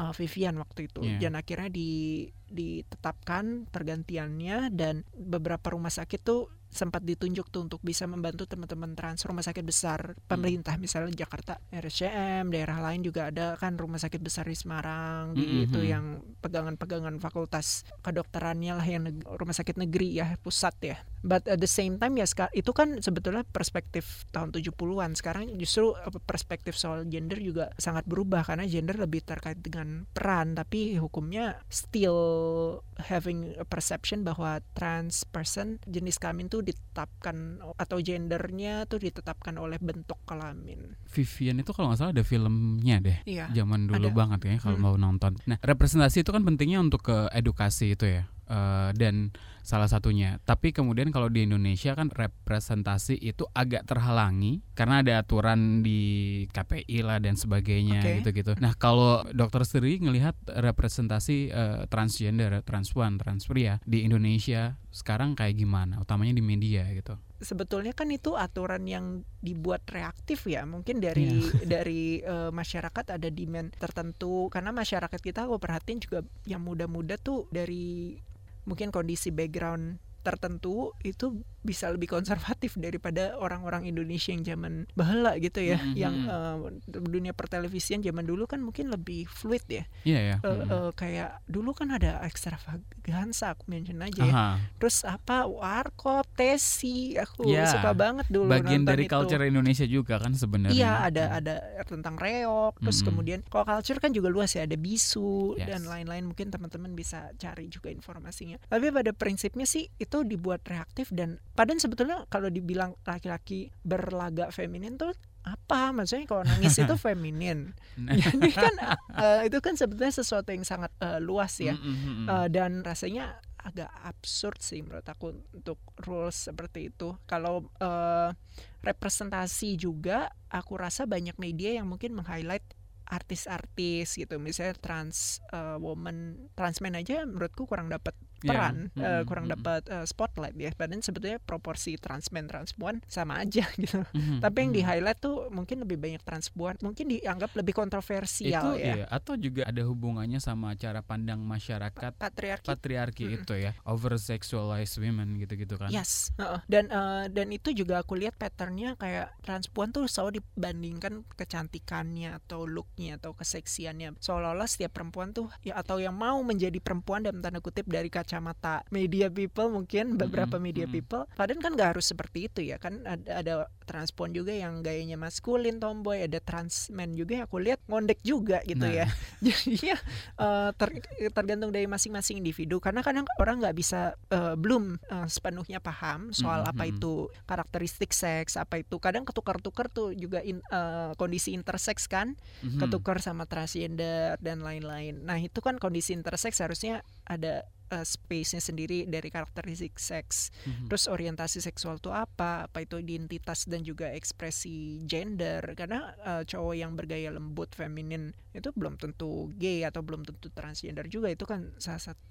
uh, 0.00 0.12
Vivian 0.16 0.56
waktu 0.56 0.88
itu 0.88 1.04
yeah. 1.04 1.28
dan 1.28 1.36
akhirnya 1.36 1.68
di 1.68 2.24
ditetapkan 2.50 3.68
pergantiannya 3.70 4.72
dan 4.74 5.06
beberapa 5.14 5.70
rumah 5.70 5.92
sakit 5.92 6.20
tuh 6.24 6.50
sempat 6.70 7.02
ditunjuk 7.02 7.50
tuh 7.50 7.66
untuk 7.66 7.82
bisa 7.82 8.06
membantu 8.06 8.46
teman-teman 8.46 8.94
trans 8.94 9.26
rumah 9.26 9.42
sakit 9.42 9.66
besar 9.66 10.14
pemerintah 10.30 10.78
hmm. 10.78 10.82
misalnya 10.86 11.26
Jakarta 11.26 11.58
RSCM 11.74 12.46
daerah 12.54 12.78
lain 12.78 13.02
juga 13.02 13.26
ada 13.26 13.58
kan 13.58 13.74
rumah 13.74 13.98
sakit 13.98 14.22
besar 14.22 14.46
di 14.46 14.54
Semarang 14.54 15.34
hmm. 15.34 15.42
hmm 15.42 15.58
itu 15.66 15.80
hmm. 15.82 15.90
yang 15.90 16.04
pegangan-pegangan 16.38 17.18
fakultas 17.18 17.82
kedokterannya 18.06 18.72
lah 18.78 18.86
yang 18.86 19.02
rumah 19.26 19.54
sakit 19.54 19.82
negeri 19.82 20.22
ya 20.22 20.38
pusat 20.38 20.74
ya 20.78 20.96
but 21.20 21.44
at 21.48 21.60
the 21.60 21.68
same 21.68 22.00
time 22.00 22.16
ya 22.16 22.26
itu 22.56 22.72
kan 22.72 23.00
sebetulnya 23.04 23.44
perspektif 23.48 24.24
tahun 24.32 24.52
70-an 24.56 25.16
sekarang 25.16 25.52
justru 25.60 25.92
perspektif 26.24 26.76
soal 26.76 27.04
gender 27.08 27.36
juga 27.40 27.72
sangat 27.76 28.08
berubah 28.08 28.44
karena 28.44 28.64
gender 28.64 28.96
lebih 28.96 29.24
terkait 29.24 29.60
dengan 29.60 30.08
peran 30.10 30.56
tapi 30.56 30.96
hukumnya 30.96 31.60
still 31.68 32.80
having 33.00 33.56
a 33.56 33.64
perception 33.64 34.24
bahwa 34.24 34.60
trans 34.76 35.24
person 35.28 35.80
jenis 35.88 36.20
kelamin 36.20 36.52
tuh 36.52 36.60
ditetapkan 36.64 37.60
atau 37.76 37.96
gendernya 38.00 38.84
tuh 38.84 39.00
ditetapkan 39.00 39.56
oleh 39.56 39.80
bentuk 39.80 40.20
kelamin. 40.28 40.96
Vivian 41.08 41.60
itu 41.60 41.72
kalau 41.72 41.92
nggak 41.92 42.00
salah 42.00 42.12
ada 42.12 42.24
filmnya 42.24 42.96
deh, 43.00 43.18
iya, 43.24 43.48
zaman 43.52 43.88
dulu 43.88 44.08
ada. 44.08 44.16
banget 44.16 44.40
ya 44.46 44.54
kalau 44.60 44.76
hmm. 44.76 44.84
mau 44.84 44.94
nonton. 44.96 45.40
Nah 45.48 45.56
representasi 45.60 46.22
itu 46.22 46.30
kan 46.30 46.44
pentingnya 46.44 46.80
untuk 46.80 47.08
ke 47.08 47.32
edukasi 47.32 47.96
itu 47.96 48.06
ya 48.06 48.28
uh, 48.50 48.90
dan 48.92 49.30
salah 49.62 49.86
satunya. 49.86 50.42
Tapi 50.42 50.74
kemudian 50.74 51.14
kalau 51.14 51.30
di 51.30 51.46
Indonesia 51.46 51.94
kan 51.94 52.10
representasi 52.10 53.14
itu 53.22 53.46
agak 53.54 53.86
terhalangi 53.86 54.66
karena 54.74 55.04
ada 55.04 55.22
aturan 55.22 55.86
di 55.86 56.44
KPI 56.50 57.06
lah 57.06 57.22
dan 57.22 57.38
sebagainya 57.38 58.02
okay. 58.02 58.14
gitu-gitu. 58.20 58.58
Nah 58.58 58.74
kalau 58.74 59.22
Dokter 59.30 59.62
Sri 59.62 60.02
ngelihat 60.02 60.34
representasi 60.50 61.54
uh, 61.54 61.86
transgender, 61.86 62.66
transpuan, 62.66 63.20
transpria 63.20 63.78
di 63.86 64.02
Indonesia 64.02 64.74
sekarang 64.90 65.38
kayak 65.38 65.54
gimana? 65.54 66.02
Utamanya 66.02 66.34
di 66.34 66.42
media 66.42 66.84
gitu 66.90 67.14
sebetulnya 67.40 67.96
kan 67.96 68.12
itu 68.12 68.36
aturan 68.36 68.84
yang 68.84 69.24
dibuat 69.40 69.88
reaktif 69.88 70.44
ya 70.44 70.68
mungkin 70.68 71.00
dari 71.00 71.40
yeah. 71.40 71.64
dari 71.80 72.20
uh, 72.20 72.52
masyarakat 72.52 73.16
ada 73.16 73.28
demand 73.32 73.72
tertentu 73.80 74.52
karena 74.52 74.70
masyarakat 74.76 75.16
kita 75.16 75.48
aku 75.48 75.56
perhatiin 75.56 76.04
juga 76.04 76.20
yang 76.44 76.60
muda-muda 76.60 77.16
tuh 77.16 77.48
dari 77.48 78.20
mungkin 78.64 78.92
kondisi 78.92 79.32
background 79.32 80.00
tertentu 80.20 80.92
itu 81.00 81.40
bisa 81.60 81.92
lebih 81.92 82.08
konservatif 82.08 82.76
daripada 82.80 83.36
orang-orang 83.36 83.84
Indonesia 83.84 84.32
yang 84.32 84.44
zaman 84.44 84.88
bahela 84.96 85.36
gitu 85.36 85.60
ya, 85.60 85.76
mm-hmm. 85.76 85.96
yang 85.96 86.14
uh, 86.24 86.56
dunia 86.88 87.36
pertelevisian 87.36 88.00
zaman 88.00 88.24
dulu 88.24 88.48
kan 88.48 88.64
mungkin 88.64 88.88
lebih 88.88 89.28
fluid 89.28 89.64
ya. 89.68 89.84
Yeah, 90.08 90.22
yeah. 90.34 90.38
uh, 90.40 90.64
uh, 90.64 90.90
kayak 90.96 91.44
dulu 91.44 91.76
kan 91.76 91.92
ada 91.92 92.24
ekstravaganza 92.24 93.52
aku 93.52 93.68
mention 93.68 94.00
aja 94.00 94.22
ya. 94.24 94.34
Terus 94.80 95.04
apa 95.04 95.44
warkop, 95.44 96.24
tesi, 96.32 97.20
aku 97.20 97.44
yeah. 97.44 97.68
suka 97.68 97.92
banget 97.92 98.26
dulu 98.32 98.48
Bagian 98.48 98.88
dari 98.88 99.04
itu. 99.04 99.12
culture 99.12 99.44
Indonesia 99.44 99.84
juga 99.84 100.16
kan 100.16 100.32
sebenarnya. 100.32 100.76
Iya, 100.76 100.92
ada 101.12 101.24
ada 101.36 101.54
tentang 101.84 102.16
reok, 102.16 102.80
terus 102.80 103.00
mm-hmm. 103.00 103.08
kemudian 103.12 103.38
kalau 103.52 103.64
culture 103.68 104.00
kan 104.00 104.10
juga 104.16 104.32
luas 104.32 104.56
ya, 104.56 104.64
ada 104.64 104.76
bisu 104.80 105.60
yes. 105.60 105.68
dan 105.68 105.84
lain-lain 105.84 106.24
mungkin 106.24 106.48
teman-teman 106.48 106.96
bisa 106.96 107.28
cari 107.36 107.68
juga 107.68 107.92
informasinya. 107.92 108.56
Tapi 108.64 108.88
pada 108.88 109.12
prinsipnya 109.12 109.68
sih 109.68 109.92
itu 110.00 110.24
dibuat 110.24 110.64
reaktif 110.64 111.12
dan 111.12 111.36
Padahal 111.54 111.82
sebetulnya 111.82 112.18
kalau 112.30 112.48
dibilang 112.48 112.94
laki-laki 113.04 113.74
berlagak 113.82 114.54
feminin 114.54 114.96
tuh 114.96 115.12
apa? 115.44 115.90
Maksudnya 115.90 116.28
kalau 116.28 116.44
nangis 116.46 116.76
itu 116.78 116.94
feminin. 117.04 117.72
Nah. 117.96 118.16
jadi 118.20 118.48
kan 118.52 118.74
uh, 119.16 119.40
itu 119.44 119.58
kan 119.58 119.74
sebetulnya 119.74 120.14
sesuatu 120.14 120.52
yang 120.52 120.64
sangat 120.64 120.92
uh, 121.00 121.18
luas 121.18 121.56
ya. 121.58 121.74
Mm 121.76 121.94
-hmm. 121.96 122.26
uh, 122.28 122.48
dan 122.48 122.84
rasanya 122.84 123.40
agak 123.60 123.92
absurd 124.08 124.56
sih 124.64 124.80
menurut 124.80 125.04
aku 125.04 125.36
untuk 125.52 125.78
rules 126.04 126.48
seperti 126.48 126.88
itu. 126.92 127.12
Kalau 127.28 127.68
uh, 127.80 128.32
representasi 128.80 129.76
juga 129.76 130.32
aku 130.48 130.80
rasa 130.80 131.04
banyak 131.04 131.36
media 131.36 131.76
yang 131.80 131.88
mungkin 131.88 132.16
meng-highlight 132.16 132.64
artis-artis 133.10 134.16
gitu. 134.16 134.38
Misalnya 134.38 134.78
trans 134.78 135.42
uh, 135.52 135.76
woman 135.76 136.48
trans 136.54 136.80
men 136.80 136.96
aja 136.96 137.26
menurutku 137.26 137.66
kurang 137.66 137.90
dapat 137.90 138.14
peran, 138.40 138.88
Yeah. 138.92 139.04
eh, 139.04 139.12
Mm-mm, 139.20 139.28
kurang 139.28 139.44
mm-mm. 139.46 139.56
dapat 139.60 139.82
eh, 139.86 140.06
spotlight 140.06 140.56
ya. 140.56 140.70
Padahal 140.72 141.00
sebetulnya 141.00 141.38
proporsi 141.38 141.96
transmen 141.96 142.48
transpuan 142.48 143.04
sama 143.06 143.38
aja 143.38 143.64
gitu. 143.80 144.02
Mhm, 144.10 144.40
Tapi 144.40 144.56
yang 144.60 144.72
di 144.72 144.82
mhm. 144.82 144.88
highlight 144.88 145.18
tuh 145.20 145.36
mungkin 145.48 145.84
lebih 145.84 145.96
banyak 145.96 146.22
transpuan, 146.22 146.74
mungkin 146.80 147.06
dianggap 147.06 147.52
lebih 147.52 147.72
itu 147.72 147.78
kontroversial 147.78 148.74
ya. 148.76 148.94
iya 148.96 149.06
atau 149.06 149.34
juga 149.34 149.66
ada 149.66 149.82
hubungannya 149.84 150.38
sama 150.38 150.72
cara 150.74 151.00
pandang 151.00 151.38
masyarakat 151.40 152.16
Patriarki. 152.16 152.66
patriarki 152.66 153.24
Mm-mm. 153.26 153.36
itu 153.42 153.52
ya 153.56 153.72
over 153.84 154.16
sexualized 154.16 154.96
women 154.98 155.38
gitu-gitu 155.38 155.76
kan 155.76 155.90
Yes, 155.90 156.30
heeh. 156.36 156.60
dan 156.66 156.88
eh, 156.88 157.24
dan 157.28 157.46
itu 157.50 157.70
juga 157.70 158.00
aku 158.00 158.16
lihat 158.16 158.34
patternnya 158.34 158.94
kayak 158.96 159.36
transpuan 159.42 159.90
tuh 159.90 160.06
selalu 160.06 160.40
dibandingkan 160.40 161.22
kecantikannya 161.34 162.34
atau 162.36 162.64
looknya 162.64 163.20
atau 163.20 163.36
keseksiannya 163.36 164.16
seolah-olah 164.18 164.66
setiap 164.66 164.96
perempuan 164.96 165.30
tuh 165.30 165.46
ya 165.60 165.76
atau 165.76 166.00
yang 166.00 166.16
mau 166.16 166.40
menjadi 166.40 166.80
perempuan 166.80 167.22
dalam 167.22 167.38
tanda 167.38 167.60
kutip 167.60 167.84
dari 167.86 168.08
kacamata 168.30 168.86
media 168.94 169.26
people 169.26 169.66
mungkin 169.66 170.14
beberapa 170.14 170.54
Mm-mm, 170.54 170.62
media 170.62 170.86
mm-mm. 170.86 170.94
people 171.02 171.26
padahal 171.34 171.58
kan 171.58 171.74
nggak 171.74 171.98
harus 171.98 172.06
seperti 172.06 172.46
itu 172.46 172.62
ya 172.62 172.78
kan 172.78 173.02
ada, 173.02 173.42
ada 173.42 173.54
transpuan 173.82 174.30
juga 174.30 174.54
yang 174.54 174.86
gayanya 174.86 175.18
maskulin 175.18 175.82
tomboy 175.82 176.22
ada 176.22 176.38
transmen 176.38 177.18
juga 177.18 177.42
yang 177.42 177.44
aku 177.50 177.58
lihat 177.58 177.82
ngondek 177.90 178.22
juga 178.22 178.62
gitu 178.62 178.86
Nah. 178.86 179.02
ya 179.02 179.06
jadi 179.50 179.74
ya 179.82 179.98
eh, 180.38 180.70
ter- 180.78 181.02
tergantung 181.34 181.74
dari 181.74 181.90
masing-masing 181.90 182.38
individu 182.38 182.78
karena 182.78 183.02
kadang 183.02 183.26
orang 183.42 183.58
nggak 183.58 183.74
bisa 183.74 184.14
eh, 184.30 184.54
belum 184.54 184.94
eh, 185.02 185.26
sepenuhnya 185.26 185.82
paham 185.82 186.30
soal 186.30 186.62
Mm-mm, 186.62 186.70
apa 186.70 186.86
mm-mm. 186.86 186.94
itu 186.94 187.12
karakteristik 187.50 188.14
seks 188.14 188.54
apa 188.54 188.78
itu 188.78 188.94
kadang 189.02 189.26
ketukar-tukar 189.26 189.90
tuh 189.90 190.14
juga 190.14 190.38
in- 190.40 190.62
eh, 190.70 191.10
kondisi 191.18 191.50
intersex 191.50 192.06
kan 192.06 192.38
Mhm. 192.62 192.78
ketukar 192.78 193.18
sama 193.18 193.42
transgender 193.44 194.38
dan 194.38 194.62
lain-lain 194.62 195.18
nah 195.26 195.34
itu 195.34 195.58
kan 195.58 195.80
kondisi 195.82 196.14
intersex 196.14 196.62
harusnya 196.62 197.02
ada 197.30 197.62
eh, 197.90 198.06
space-nya 198.06 198.62
sendiri 198.62 199.06
dari 199.06 199.30
karakteristik 199.30 199.98
seks 199.98 200.50
Mhm. 200.66 200.86
Terus 200.90 201.06
orientasi 201.10 201.58
seksual 201.62 201.98
itu 202.02 202.10
apa? 202.10 202.66
Apa 202.66 202.82
itu 202.82 202.98
identitas 202.98 203.66
dan 203.70 203.82
juga 203.86 204.10
ekspresi 204.10 205.06
gender? 205.06 205.74
Karena 205.78 206.14
eh, 206.18 206.42
cowok 206.46 206.74
yang 206.74 206.98
bergaya 206.98 207.30
lembut, 207.30 207.70
feminin 207.74 208.34
itu 208.54 208.70
belum 208.74 208.98
tentu 208.98 209.50
gay 209.58 209.86
atau 209.86 210.02
belum 210.02 210.26
tentu 210.26 210.50
transgender 210.50 211.06
juga. 211.06 211.30
Itu 211.30 211.46
kan 211.46 211.74
salah 211.78 212.02
satu 212.02 212.22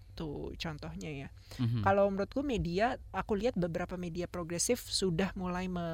contohnya 0.55 1.09
ya. 1.09 1.27
Mhm. 1.57 1.81
Kalau 1.81 2.07
menurutku 2.07 2.41
media, 2.41 2.93
aku 3.09 3.33
lihat 3.33 3.53
beberapa 3.53 3.95
media 3.95 4.25
progresif 4.25 4.83
sudah 4.83 5.31
mulai 5.33 5.65
me- 5.65 5.87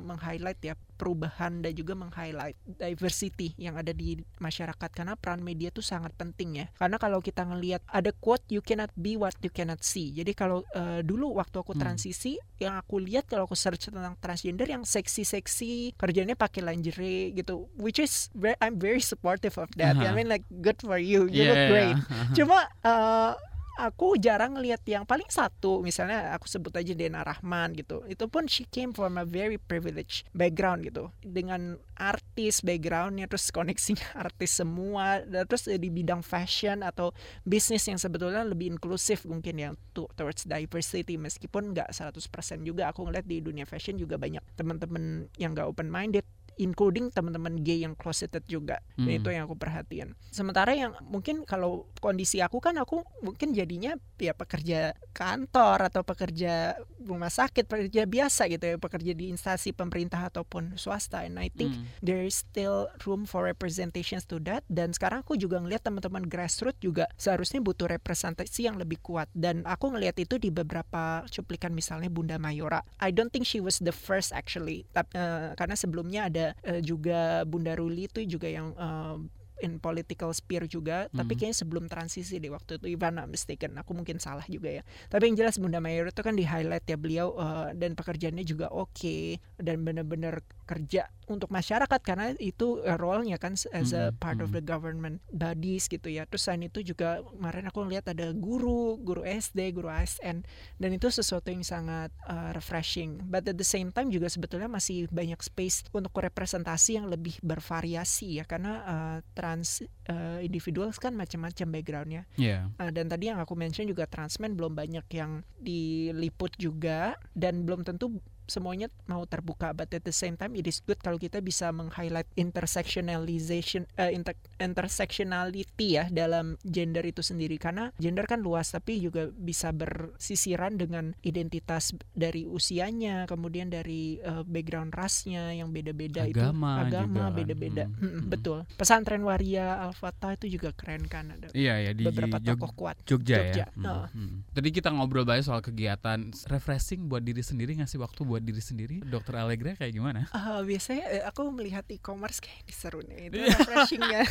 meng-highlight 0.00 0.60
ya 0.60 0.74
perubahan 0.94 1.60
dan 1.60 1.72
juga 1.72 1.96
meng-highlight 1.96 2.56
diversity 2.76 3.56
yang 3.56 3.74
ada 3.74 3.90
di 3.90 4.20
masyarakat 4.36 4.90
karena 4.90 5.16
peran 5.16 5.40
media 5.40 5.68
itu 5.68 5.80
sangat 5.80 6.12
penting 6.12 6.60
ya. 6.60 6.66
Karena 6.74 6.96
kalau 6.96 7.18
kita 7.18 7.42
ngelihat 7.42 7.80
ada 7.86 8.12
quote 8.12 8.44
you 8.48 8.60
cannot 8.60 8.92
be 8.94 9.16
what 9.16 9.32
you 9.40 9.48
cannot 9.48 9.80
see. 9.80 10.12
Jadi 10.12 10.32
kalau 10.32 10.60
eh, 10.70 11.00
dulu 11.00 11.36
waktu 11.36 11.56
aku 11.56 11.72
Hmm. 11.72 11.82
transisi 11.82 12.36
yang 12.58 12.76
aku 12.76 13.00
lihat 13.00 13.24
kalau 13.24 13.46
aku 13.46 13.56
search 13.56 13.88
tentang 13.88 14.12
transgender 14.18 14.68
yang 14.68 14.84
seksi-seksi, 14.84 15.96
kerjanya 15.96 16.36
pakai 16.36 16.60
lingerie 16.60 17.32
gitu, 17.32 17.72
which 17.76 17.96
is 17.96 18.28
very, 18.36 18.52
I'm 18.60 18.76
very 18.76 19.00
supportive 19.00 19.56
of 19.56 19.72
that. 19.76 19.96
I 19.96 20.10
Aha. 20.10 20.12
mean 20.12 20.28
like 20.28 20.44
good 20.60 20.76
for 20.78 21.00
you, 21.00 21.24
you 21.24 21.40
Iya, 21.40 21.48
look 21.48 21.62
great 21.66 21.96
iya. 21.96 22.34
cuma 22.36 22.58
eh, 22.84 23.32
aku 23.78 24.18
jarang 24.18 24.58
ngelihat 24.58 24.82
yang 24.88 25.04
paling 25.06 25.28
satu 25.30 25.84
misalnya 25.84 26.34
aku 26.34 26.50
sebut 26.50 26.74
aja 26.74 26.92
Dena 26.96 27.22
Rahman 27.22 27.76
gitu. 27.76 28.02
Itu 28.10 28.26
pun 28.26 28.50
she 28.50 28.66
came 28.66 28.90
from 28.90 29.20
a 29.20 29.26
very 29.28 29.60
privileged 29.60 30.26
background 30.34 30.88
gitu. 30.88 31.14
Dengan 31.22 31.78
artis 31.94 32.64
backgroundnya 32.64 33.28
terus 33.28 33.52
koneksinya 33.52 34.16
artis 34.26 34.58
semua 34.58 35.22
terus 35.46 35.68
di 35.68 35.88
bidang 35.92 36.24
fashion 36.24 36.82
atau 36.82 37.14
bisnis 37.44 37.84
yang 37.86 38.00
sebetulnya 38.00 38.42
lebih 38.42 38.74
inklusif 38.78 39.28
mungkin 39.28 39.54
ya 39.60 39.70
to- 39.94 40.10
towards 40.16 40.48
diversity. 40.48 41.20
Meskipun 41.20 41.76
nggak 41.76 41.92
100% 41.92 42.66
juga 42.66 42.90
aku 42.90 43.06
ngeliat 43.06 43.28
di 43.28 43.38
dunia 43.44 43.68
fashion 43.68 43.94
juga 44.00 44.16
banyak 44.16 44.42
teman-teman 44.56 45.28
yang 45.36 45.52
nggak 45.52 45.68
open 45.68 45.92
minded 45.92 46.24
including 46.60 47.08
teman-teman 47.08 47.56
gay 47.58 47.80
yang 47.80 47.96
closeted 47.96 48.44
juga. 48.44 48.84
Dan 48.94 49.08
Hmm. 49.08 49.18
itu 49.24 49.28
yang 49.32 49.48
aku 49.48 49.56
perhatian 49.56 50.12
sementara 50.28 50.76
yang 50.76 50.92
mungkin 51.02 51.42
kalau 51.42 51.88
kondisi 51.98 52.38
aku 52.38 52.60
kan 52.60 52.76
aku 52.76 53.00
mungkin 53.20 53.50
jadinya 53.50 53.96
ya 54.20 54.36
pekerja 54.36 54.92
kantor 55.10 55.88
atau 55.88 56.04
pekerja 56.04 56.76
rumah 57.00 57.32
sakit 57.32 57.64
pekerja 57.64 58.04
biasa 58.04 58.46
gitu 58.46 58.64
ya 58.64 58.76
pekerja 58.76 59.12
di 59.16 59.32
instansi 59.32 59.72
pemerintah 59.72 60.28
ataupun 60.28 60.76
swasta. 60.76 61.24
And 61.24 61.40
I 61.40 61.48
think 61.48 61.72
Hmm. 61.72 61.88
there 62.04 62.20
is 62.22 62.36
still 62.36 62.92
room 63.02 63.24
for 63.24 63.42
representations 63.42 64.28
to 64.28 64.36
that. 64.44 64.62
Dan 64.68 64.92
sekarang 64.92 65.24
aku 65.24 65.34
juga 65.34 65.58
ngelihat 65.58 65.82
teman-teman 65.82 66.28
grassroots 66.28 66.78
juga 66.78 67.08
seharusnya 67.16 67.58
butuh 67.58 67.88
representasi 67.88 68.68
yang 68.68 68.76
lebih 68.76 69.00
kuat. 69.00 69.32
Dan 69.32 69.64
aku 69.64 69.90
ngelihat 69.90 70.18
itu 70.18 70.36
di 70.36 70.52
beberapa 70.52 71.24
cuplikan 71.28 71.72
misalnya 71.72 72.12
Bunda 72.12 72.36
Mayora. 72.36 72.84
I 73.00 73.10
don't 73.10 73.32
think 73.32 73.48
she 73.48 73.58
was 73.58 73.80
the 73.80 73.94
first 73.94 74.30
actually. 74.30 74.84
Tap- 74.92 75.12
eh, 75.12 75.56
karena 75.56 75.74
sebelumnya 75.74 76.28
ada 76.28 76.49
eh, 76.62 76.80
juga 76.80 77.42
Bunda 77.44 77.74
Ruli 77.74 78.06
itu 78.06 78.22
juga 78.26 78.48
yang 78.48 78.72
eh, 78.74 79.16
in 79.60 79.76
political 79.76 80.32
sphere 80.32 80.64
juga. 80.64 81.04
Tapi 81.12 81.36
Mhm. 81.36 81.38
kayaknya 81.38 81.56
sebelum 81.60 81.84
transisi 81.84 82.40
deh 82.40 82.48
waktu 82.48 82.80
itu 82.80 82.96
if 82.96 83.00
I'm 83.04 83.12
not 83.20 83.28
mistaken 83.28 83.76
aku 83.76 83.92
mungkin 83.92 84.16
salah 84.16 84.44
juga 84.48 84.80
ya. 84.80 84.82
Tapi 85.12 85.28
yang 85.28 85.36
jelas 85.36 85.60
Bunda 85.60 85.84
Mayora 85.84 86.08
itu 86.08 86.24
kan 86.24 86.32
di 86.32 86.48
highlight 86.48 86.88
ya 86.88 86.96
beliau 86.96 87.36
eh, 87.36 87.76
dan 87.76 87.92
pekerjaannya 87.92 88.44
juga 88.48 88.72
oke. 88.72 89.36
Dan 89.60 89.84
benar-benar 89.84 90.40
kerja 90.64 91.04
untuk 91.30 91.48
masyarakat 91.48 92.00
karena 92.02 92.34
itu 92.36 92.82
eh, 92.82 92.98
role-nya 92.98 93.38
kan 93.38 93.54
as 93.54 93.94
a 93.94 94.10
Mhm, 94.10 94.18
part 94.18 94.38
of 94.42 94.50
the 94.50 94.62
government 94.62 95.22
bodies 95.30 95.86
gitu 95.86 96.10
ya. 96.10 96.26
Terus 96.26 96.46
selain 96.46 96.66
itu 96.66 96.82
juga 96.82 97.22
kemarin 97.22 97.70
aku 97.70 97.86
lihat 97.86 98.10
ada 98.10 98.34
guru, 98.34 98.98
guru 98.98 99.22
SD, 99.22 99.70
guru 99.72 99.86
ASN 99.86 100.42
dan 100.76 100.90
itu 100.90 101.06
sesuatu 101.08 101.48
yang 101.52 101.62
sangat 101.62 102.10
uh, 102.26 102.50
refreshing. 102.52 103.22
But 103.30 103.46
at 103.46 103.56
the 103.56 103.66
same 103.66 103.94
time 103.94 104.10
juga 104.10 104.26
sebetulnya 104.26 104.66
masih 104.66 105.06
banyak 105.08 105.38
space 105.40 105.86
untuk 105.94 106.16
representasi 106.18 106.98
yang 106.98 107.06
lebih 107.06 107.38
bervariasi 107.40 108.42
ya 108.42 108.44
karena 108.44 108.72
uh, 108.84 109.18
trans 109.32 109.86
uh, 110.10 110.42
individuals 110.42 110.98
kan 110.98 111.14
macam-macam 111.14 111.66
backgroundnya. 111.70 112.22
Iya. 112.34 112.68
Uh, 112.76 112.90
dan 112.90 113.06
tadi 113.06 113.30
yang 113.30 113.38
aku 113.38 113.54
mention 113.54 113.86
juga 113.86 114.10
transmen 114.10 114.58
belum 114.58 114.74
banyak 114.74 115.06
yang 115.14 115.46
diliput 115.60 116.56
juga 116.58 117.14
dan 117.36 117.62
belum 117.62 117.86
tentu 117.86 118.18
semuanya 118.50 118.90
mau 119.06 119.22
terbuka 119.24 119.70
but 119.70 119.86
at 119.94 120.02
the 120.02 120.10
same 120.10 120.34
time 120.34 120.58
it 120.58 120.66
is 120.66 120.82
good 120.82 120.98
kalau 120.98 121.16
kita 121.16 121.38
bisa 121.38 121.70
meng-highlight 121.70 122.26
intersectionalization 122.34 123.86
eh, 123.94 124.10
inter- 124.10 124.36
intersectionality 124.58 125.96
ya 125.96 126.04
dalam 126.10 126.58
gender 126.66 127.06
itu 127.06 127.22
sendiri. 127.22 127.56
Karena 127.56 127.94
gender 127.96 128.26
kan 128.26 128.42
luas 128.42 128.74
tapi 128.74 128.98
juga 128.98 129.30
bisa 129.30 129.70
bersisiran 129.70 130.74
dengan 130.74 131.14
identitas 131.22 131.94
dari 132.12 132.44
usianya 132.44 133.30
kemudian 133.30 133.70
dari 133.70 134.18
eh, 134.18 134.42
background 134.42 134.90
rasnya 134.92 135.54
yang 135.54 135.70
beda-beda 135.70 136.26
itu. 136.26 136.40
Agama 136.40 137.30
beda-beda. 137.30 137.86
Hmm, 137.86 138.26
hmm. 138.26 138.28
betul. 138.28 138.66
Pesantren 138.74 139.22
waria 139.22 139.78
al-fatah 139.86 140.34
itu 140.34 140.58
juga 140.58 140.74
keren 140.74 141.06
kan 141.06 141.30
ada 141.30 141.52
Iya 141.54 141.90
ya 141.90 141.92
di 141.94 142.04
beberapa 142.04 142.40
Jog- 142.40 142.58
tokoh 142.58 142.72
kuat. 142.74 142.96
Jogja, 143.06 143.38
Jogja, 143.40 143.64
ya. 143.64 143.66
Hmm, 143.76 144.08
hmm. 144.10 144.36
Tadi 144.56 144.68
kita 144.74 144.88
ngobrol 144.90 145.22
banyak 145.28 145.46
soal 145.46 145.62
kegiatan 145.62 146.32
refreshing 146.50 147.06
buat 147.06 147.22
diri 147.22 147.44
sendiri 147.44 147.76
ngasih 147.78 148.00
waktu 148.00 148.20
buat 148.24 148.39
diri 148.42 148.58
sendiri. 148.58 148.96
Dokter 149.02 149.36
Allegra 149.36 149.72
kayak 149.72 149.92
gimana? 149.92 150.26
Ah, 150.30 150.60
biasanya 150.60 151.04
eh, 151.10 151.22
aku 151.22 151.48
melihat 151.50 151.84
e-commerce 151.86 152.38
kayak 152.38 152.62
ini 152.62 152.72
seru 152.72 153.00
nih 153.00 153.28
itu 153.28 153.36
Iya. 153.38 153.54
refreshingnya 153.54 154.22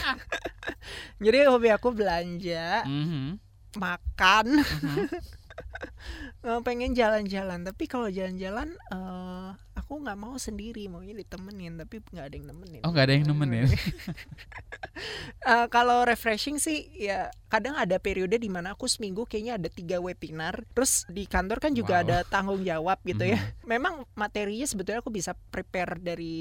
jadi 1.23 1.47
hobi 1.47 1.69
aku 1.69 1.89
belanja 1.91 2.83
Mhm, 2.83 3.37
makan 3.75 4.45
mhm. 4.61 5.07
Eh, 6.39 6.59
pengen 6.63 6.95
jalan-jalan 6.95 7.61
tapi 7.61 7.83
kalau 7.83 8.07
jalan-jalan 8.07 8.71
eh, 8.71 9.49
aku 9.79 9.93
nggak 9.99 10.15
mau 10.15 10.35
sendiri 10.35 10.85
maunya 10.85 11.13
ditemenin 11.13 11.75
tapi 11.75 12.03
nggak 12.03 12.25
ada 12.25 12.35
yang 12.35 12.47
nemenin 12.47 12.81
Oh, 12.83 12.91
nggak 12.91 13.05
ada 13.05 13.13
yang 13.15 13.25
nemenin. 13.27 13.67
Eh, 15.39 15.67
kalau 15.71 16.03
refreshing 16.03 16.59
sih 16.59 16.91
ya 16.93 17.31
kadang 17.47 17.73
ada 17.73 17.95
periode 17.97 18.35
di 18.35 18.51
mana 18.51 18.75
aku 18.75 18.85
seminggu 18.85 19.23
kayaknya 19.23 19.55
ada 19.55 19.69
tiga 19.71 19.97
webinar 19.97 20.61
terus 20.75 21.07
di 21.07 21.23
kantor 21.25 21.57
kan 21.57 21.71
juga 21.71 21.99
Wow. 21.99 22.03
ada 22.05 22.17
tanggung 22.21 22.61
jawab 22.61 22.99
gitu 23.01 23.23
ya 23.25 23.39
Mhm. 23.39 23.65
memang 23.65 23.93
materinya 24.13 24.67
sebetulnya 24.67 24.99
aku 24.99 25.09
bisa 25.09 25.33
prepare 25.49 25.97
dari 25.97 26.35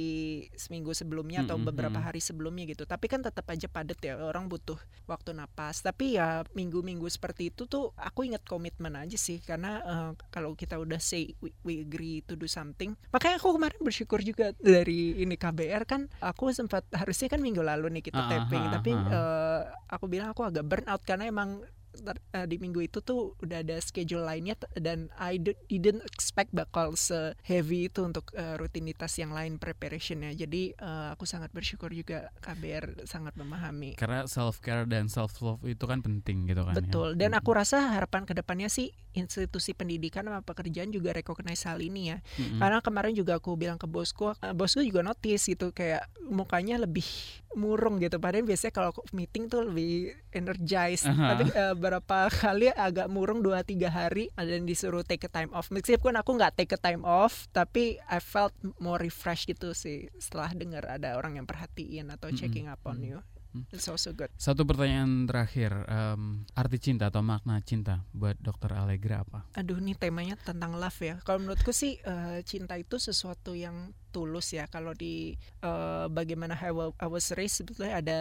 seminggu 0.52 0.92
sebelumnya 0.92 1.46
atau 1.46 1.56
Mhm, 1.56 1.64
beberapa 1.64 1.96
mhm. 1.96 2.04
hari 2.04 2.20
sebelumnya 2.20 2.66
gitu 2.66 2.84
tapi 2.84 3.06
kan 3.06 3.22
tetap 3.22 3.46
aja 3.46 3.64
padat 3.64 3.96
ya 3.98 4.18
orang 4.18 4.44
butuh 4.44 4.76
waktu 5.06 5.32
napas 5.32 5.80
tapi 5.80 6.18
ya 6.18 6.42
minggu-minggu 6.52 7.06
seperti 7.06 7.48
itu 7.48 7.64
tuh 7.64 7.94
aku 7.96 8.26
ingat 8.26 8.42
komitmen 8.44 8.92
aja 8.92 9.16
sih 9.16 9.38
karena 9.38 9.80
eh, 9.80 10.10
kalau 10.28 10.52
kita 10.52 10.76
udah 10.76 10.98
say 10.98 11.32
we, 11.38 11.54
we 11.62 11.80
agree 11.80 12.20
to 12.20 12.34
do 12.34 12.44
something 12.44 12.92
makanya 13.28 13.44
aku 13.44 13.50
kemarin 13.60 13.80
bersyukur 13.84 14.20
juga 14.24 14.56
dari 14.56 15.20
ini 15.20 15.36
KBR 15.36 15.84
kan 15.84 16.08
aku 16.24 16.48
sempat 16.56 16.88
harusnya 16.96 17.28
kan 17.28 17.44
minggu 17.44 17.60
lalu 17.60 18.00
nih 18.00 18.08
kita 18.08 18.16
Ah, 18.16 18.28
taping 18.32 18.64
ah, 18.64 18.72
tapi 18.80 18.90
ah. 18.96 19.04
eh, 19.04 19.60
aku 19.92 20.08
bilang 20.08 20.32
aku 20.32 20.48
agak 20.48 20.64
burn 20.64 20.88
out 20.88 21.04
karena 21.04 21.28
emang 21.28 21.60
uh, 22.06 22.46
di 22.46 22.56
minggu 22.60 22.84
itu 22.84 22.98
tuh 23.02 23.34
udah 23.42 23.62
ada 23.62 23.76
schedule 23.82 24.24
lainnya 24.24 24.54
dan 24.78 25.10
I 25.18 25.40
didn't 25.42 26.04
expect 26.06 26.54
bakal 26.54 26.94
se 26.94 27.34
heavy 27.44 27.90
itu 27.90 28.06
untuk 28.06 28.30
uh, 28.34 28.56
rutinitas 28.60 29.16
yang 29.18 29.34
lain 29.34 29.56
preparationnya 29.56 30.34
jadi 30.34 30.76
uh, 30.78 31.08
aku 31.14 31.24
sangat 31.24 31.50
bersyukur 31.50 31.90
juga 31.90 32.30
KBR 32.42 33.08
sangat 33.08 33.34
memahami 33.34 33.98
karena 33.98 34.26
self 34.26 34.62
care 34.62 34.86
dan 34.86 35.10
self 35.10 35.38
love 35.42 35.62
itu 35.66 35.84
kan 35.84 36.02
penting 36.04 36.46
gitu 36.46 36.62
kan 36.64 36.74
ya. 36.74 36.78
betul 36.84 37.08
ya? 37.14 37.26
dan 37.26 37.30
aku 37.38 37.50
rasa 37.54 37.94
harapan 37.94 38.24
ke 38.24 38.32
depannya 38.36 38.70
sih 38.70 38.94
institusi 39.16 39.74
pendidikan 39.74 40.26
sama 40.26 40.44
pekerjaan 40.44 40.94
juga 40.94 41.10
recognize 41.10 41.66
hal 41.66 41.82
ini 41.82 42.14
ya 42.14 42.18
mm-hmm. 42.20 42.58
karena 42.62 42.78
kemarin 42.84 43.14
juga 43.16 43.42
aku 43.42 43.58
bilang 43.58 43.80
ke 43.80 43.90
bosku 43.90 44.30
uh, 44.30 44.54
bosku 44.54 44.84
juga 44.84 45.02
notice 45.02 45.50
gitu 45.50 45.74
kayak 45.74 46.06
mukanya 46.28 46.78
lebih 46.78 47.06
murung 47.56 47.96
gitu 47.98 48.20
padahal 48.20 48.44
biasanya 48.44 48.74
kalau 48.74 48.90
meeting 49.10 49.48
tuh 49.48 49.64
lebih 49.64 50.14
energized 50.30 51.08
uh-huh. 51.08 51.28
tapi 51.32 51.44
uh, 51.56 51.74
berapa 51.88 52.28
kali 52.44 52.68
agak 52.76 53.08
murung 53.08 53.40
dua 53.40 53.64
tiga 53.64 53.88
hari 53.88 54.28
dan 54.36 54.68
disuruh 54.68 55.00
take 55.00 55.24
a 55.24 55.32
time 55.32 55.48
off 55.56 55.72
meskipun 55.72 56.20
aku 56.20 56.36
nggak 56.36 56.60
take 56.60 56.76
a 56.76 56.80
time 56.80 57.00
off 57.08 57.48
tapi 57.56 57.96
I 58.04 58.20
felt 58.20 58.52
more 58.76 59.00
refreshed 59.00 59.48
gitu 59.48 59.72
sih 59.72 60.12
setelah 60.20 60.52
dengar 60.52 60.84
ada 60.84 61.16
orang 61.16 61.40
yang 61.40 61.48
perhatiin 61.48 62.12
atau 62.12 62.28
checking 62.36 62.68
up 62.68 62.84
on 62.84 63.00
you 63.00 63.18
Hmm. 63.18 63.37
It's 63.72 63.88
also 63.88 64.12
good. 64.12 64.28
Satu 64.36 64.68
pertanyaan 64.68 65.24
terakhir, 65.24 65.72
um, 65.88 66.44
arti 66.52 66.78
cinta 66.78 67.08
atau 67.08 67.24
makna 67.24 67.58
cinta 67.64 68.04
buat 68.12 68.36
Dokter 68.38 68.76
Allegra 68.76 69.24
apa? 69.24 69.48
Aduh, 69.56 69.80
ini 69.80 69.96
temanya 69.96 70.36
tentang 70.36 70.76
love 70.76 71.00
ya. 71.00 71.18
Kalau 71.24 71.40
menurutku 71.42 71.72
sih 71.72 71.96
uh, 72.04 72.40
cinta 72.44 72.76
itu 72.76 73.00
sesuatu 73.00 73.56
yang 73.56 73.96
tulus 74.12 74.52
ya. 74.52 74.68
Kalau 74.68 74.92
di 74.92 75.36
uh, 75.64 76.06
bagaimana 76.12 76.56
I 76.60 77.08
was 77.08 77.32
raised 77.34 77.64
sebetulnya 77.64 78.00
ada 78.00 78.18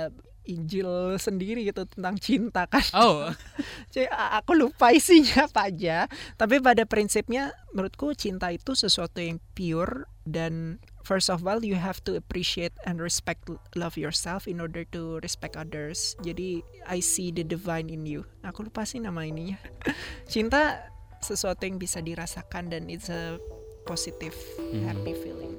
Injil 0.47 1.19
sendiri 1.19 1.67
gitu 1.67 1.83
tentang 1.83 2.15
cinta 2.17 2.65
kan. 2.71 2.83
Oh. 2.95 3.27
aku 4.39 4.51
lupa 4.55 4.95
isinya 4.95 5.45
apa 5.45 5.67
aja. 5.67 6.07
Tapi 6.39 6.63
pada 6.63 6.87
prinsipnya 6.87 7.51
menurutku 7.75 8.15
cinta 8.15 8.49
itu 8.55 8.73
sesuatu 8.73 9.19
yang 9.19 9.43
pure 9.51 10.07
dan 10.23 10.79
first 11.07 11.31
of 11.31 11.47
all 11.47 11.63
you 11.63 11.79
have 11.79 12.03
to 12.03 12.19
appreciate 12.19 12.75
and 12.83 12.99
respect 12.99 13.47
love 13.79 13.95
yourself 13.95 14.43
in 14.43 14.59
order 14.59 14.83
to 14.91 15.23
respect 15.23 15.55
others. 15.55 16.19
Jadi 16.19 16.59
I 16.83 16.99
see 16.99 17.31
the 17.31 17.47
divine 17.47 17.87
in 17.87 18.03
you. 18.03 18.27
Aku 18.43 18.67
lupa 18.67 18.83
sih 18.83 18.99
nama 18.99 19.23
ininya. 19.23 19.55
cinta 20.27 20.91
sesuatu 21.23 21.63
yang 21.63 21.79
bisa 21.79 22.03
dirasakan 22.03 22.67
dan 22.67 22.91
it's 22.91 23.07
a 23.07 23.39
positive 23.87 24.35
hmm. 24.59 24.83
happy 24.83 25.15
feeling. 25.15 25.55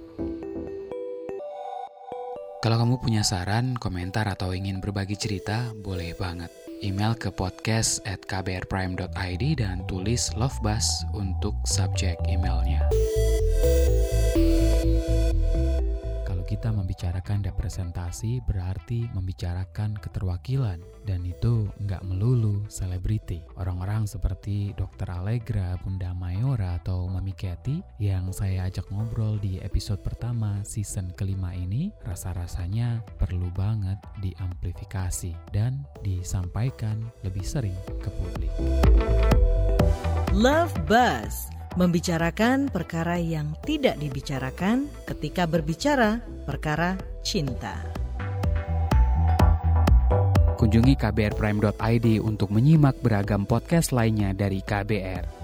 Kalau 2.58 2.74
kamu 2.74 2.98
punya 2.98 3.22
saran, 3.22 3.78
komentar, 3.78 4.26
atau 4.26 4.50
ingin 4.50 4.82
berbagi 4.82 5.14
cerita, 5.14 5.70
boleh 5.78 6.10
banget. 6.18 6.50
Email 6.82 7.14
ke 7.14 7.30
podcast 7.30 8.02
at 8.02 8.18
kbrprime.id 8.26 9.44
dan 9.62 9.86
tulis 9.86 10.34
Love 10.34 10.58
Bus 10.66 11.06
untuk 11.14 11.54
subjek 11.62 12.18
emailnya 12.26 12.82
kita 16.58 16.74
membicarakan 16.74 17.46
representasi 17.46 18.42
berarti 18.42 19.06
membicarakan 19.14 19.94
keterwakilan 20.02 20.82
dan 21.06 21.22
itu 21.22 21.70
nggak 21.86 22.02
melulu 22.02 22.66
selebriti. 22.66 23.46
Orang-orang 23.54 24.10
seperti 24.10 24.74
Dr. 24.74 25.06
Allegra, 25.06 25.78
Bunda 25.78 26.10
Mayora, 26.18 26.82
atau 26.82 27.06
Mami 27.06 27.30
Cathy 27.30 27.78
yang 28.02 28.34
saya 28.34 28.66
ajak 28.66 28.90
ngobrol 28.90 29.38
di 29.38 29.62
episode 29.62 30.02
pertama 30.02 30.58
season 30.66 31.14
kelima 31.14 31.54
ini 31.54 31.94
rasa-rasanya 32.02 33.06
perlu 33.22 33.54
banget 33.54 34.02
diamplifikasi 34.18 35.38
dan 35.54 35.86
disampaikan 36.02 36.98
lebih 37.22 37.46
sering 37.46 37.78
ke 38.02 38.10
publik. 38.18 38.50
Love 40.34 40.74
Buzz 40.90 41.57
membicarakan 41.76 42.72
perkara 42.72 43.20
yang 43.20 43.52
tidak 43.66 44.00
dibicarakan 44.00 44.88
ketika 45.04 45.44
berbicara 45.44 46.22
perkara 46.48 46.96
cinta. 47.20 47.76
Kunjungi 50.58 50.98
kbrprime.id 50.98 52.18
untuk 52.18 52.50
menyimak 52.50 52.98
beragam 52.98 53.46
podcast 53.46 53.94
lainnya 53.94 54.34
dari 54.34 54.58
KBR. 54.58 55.37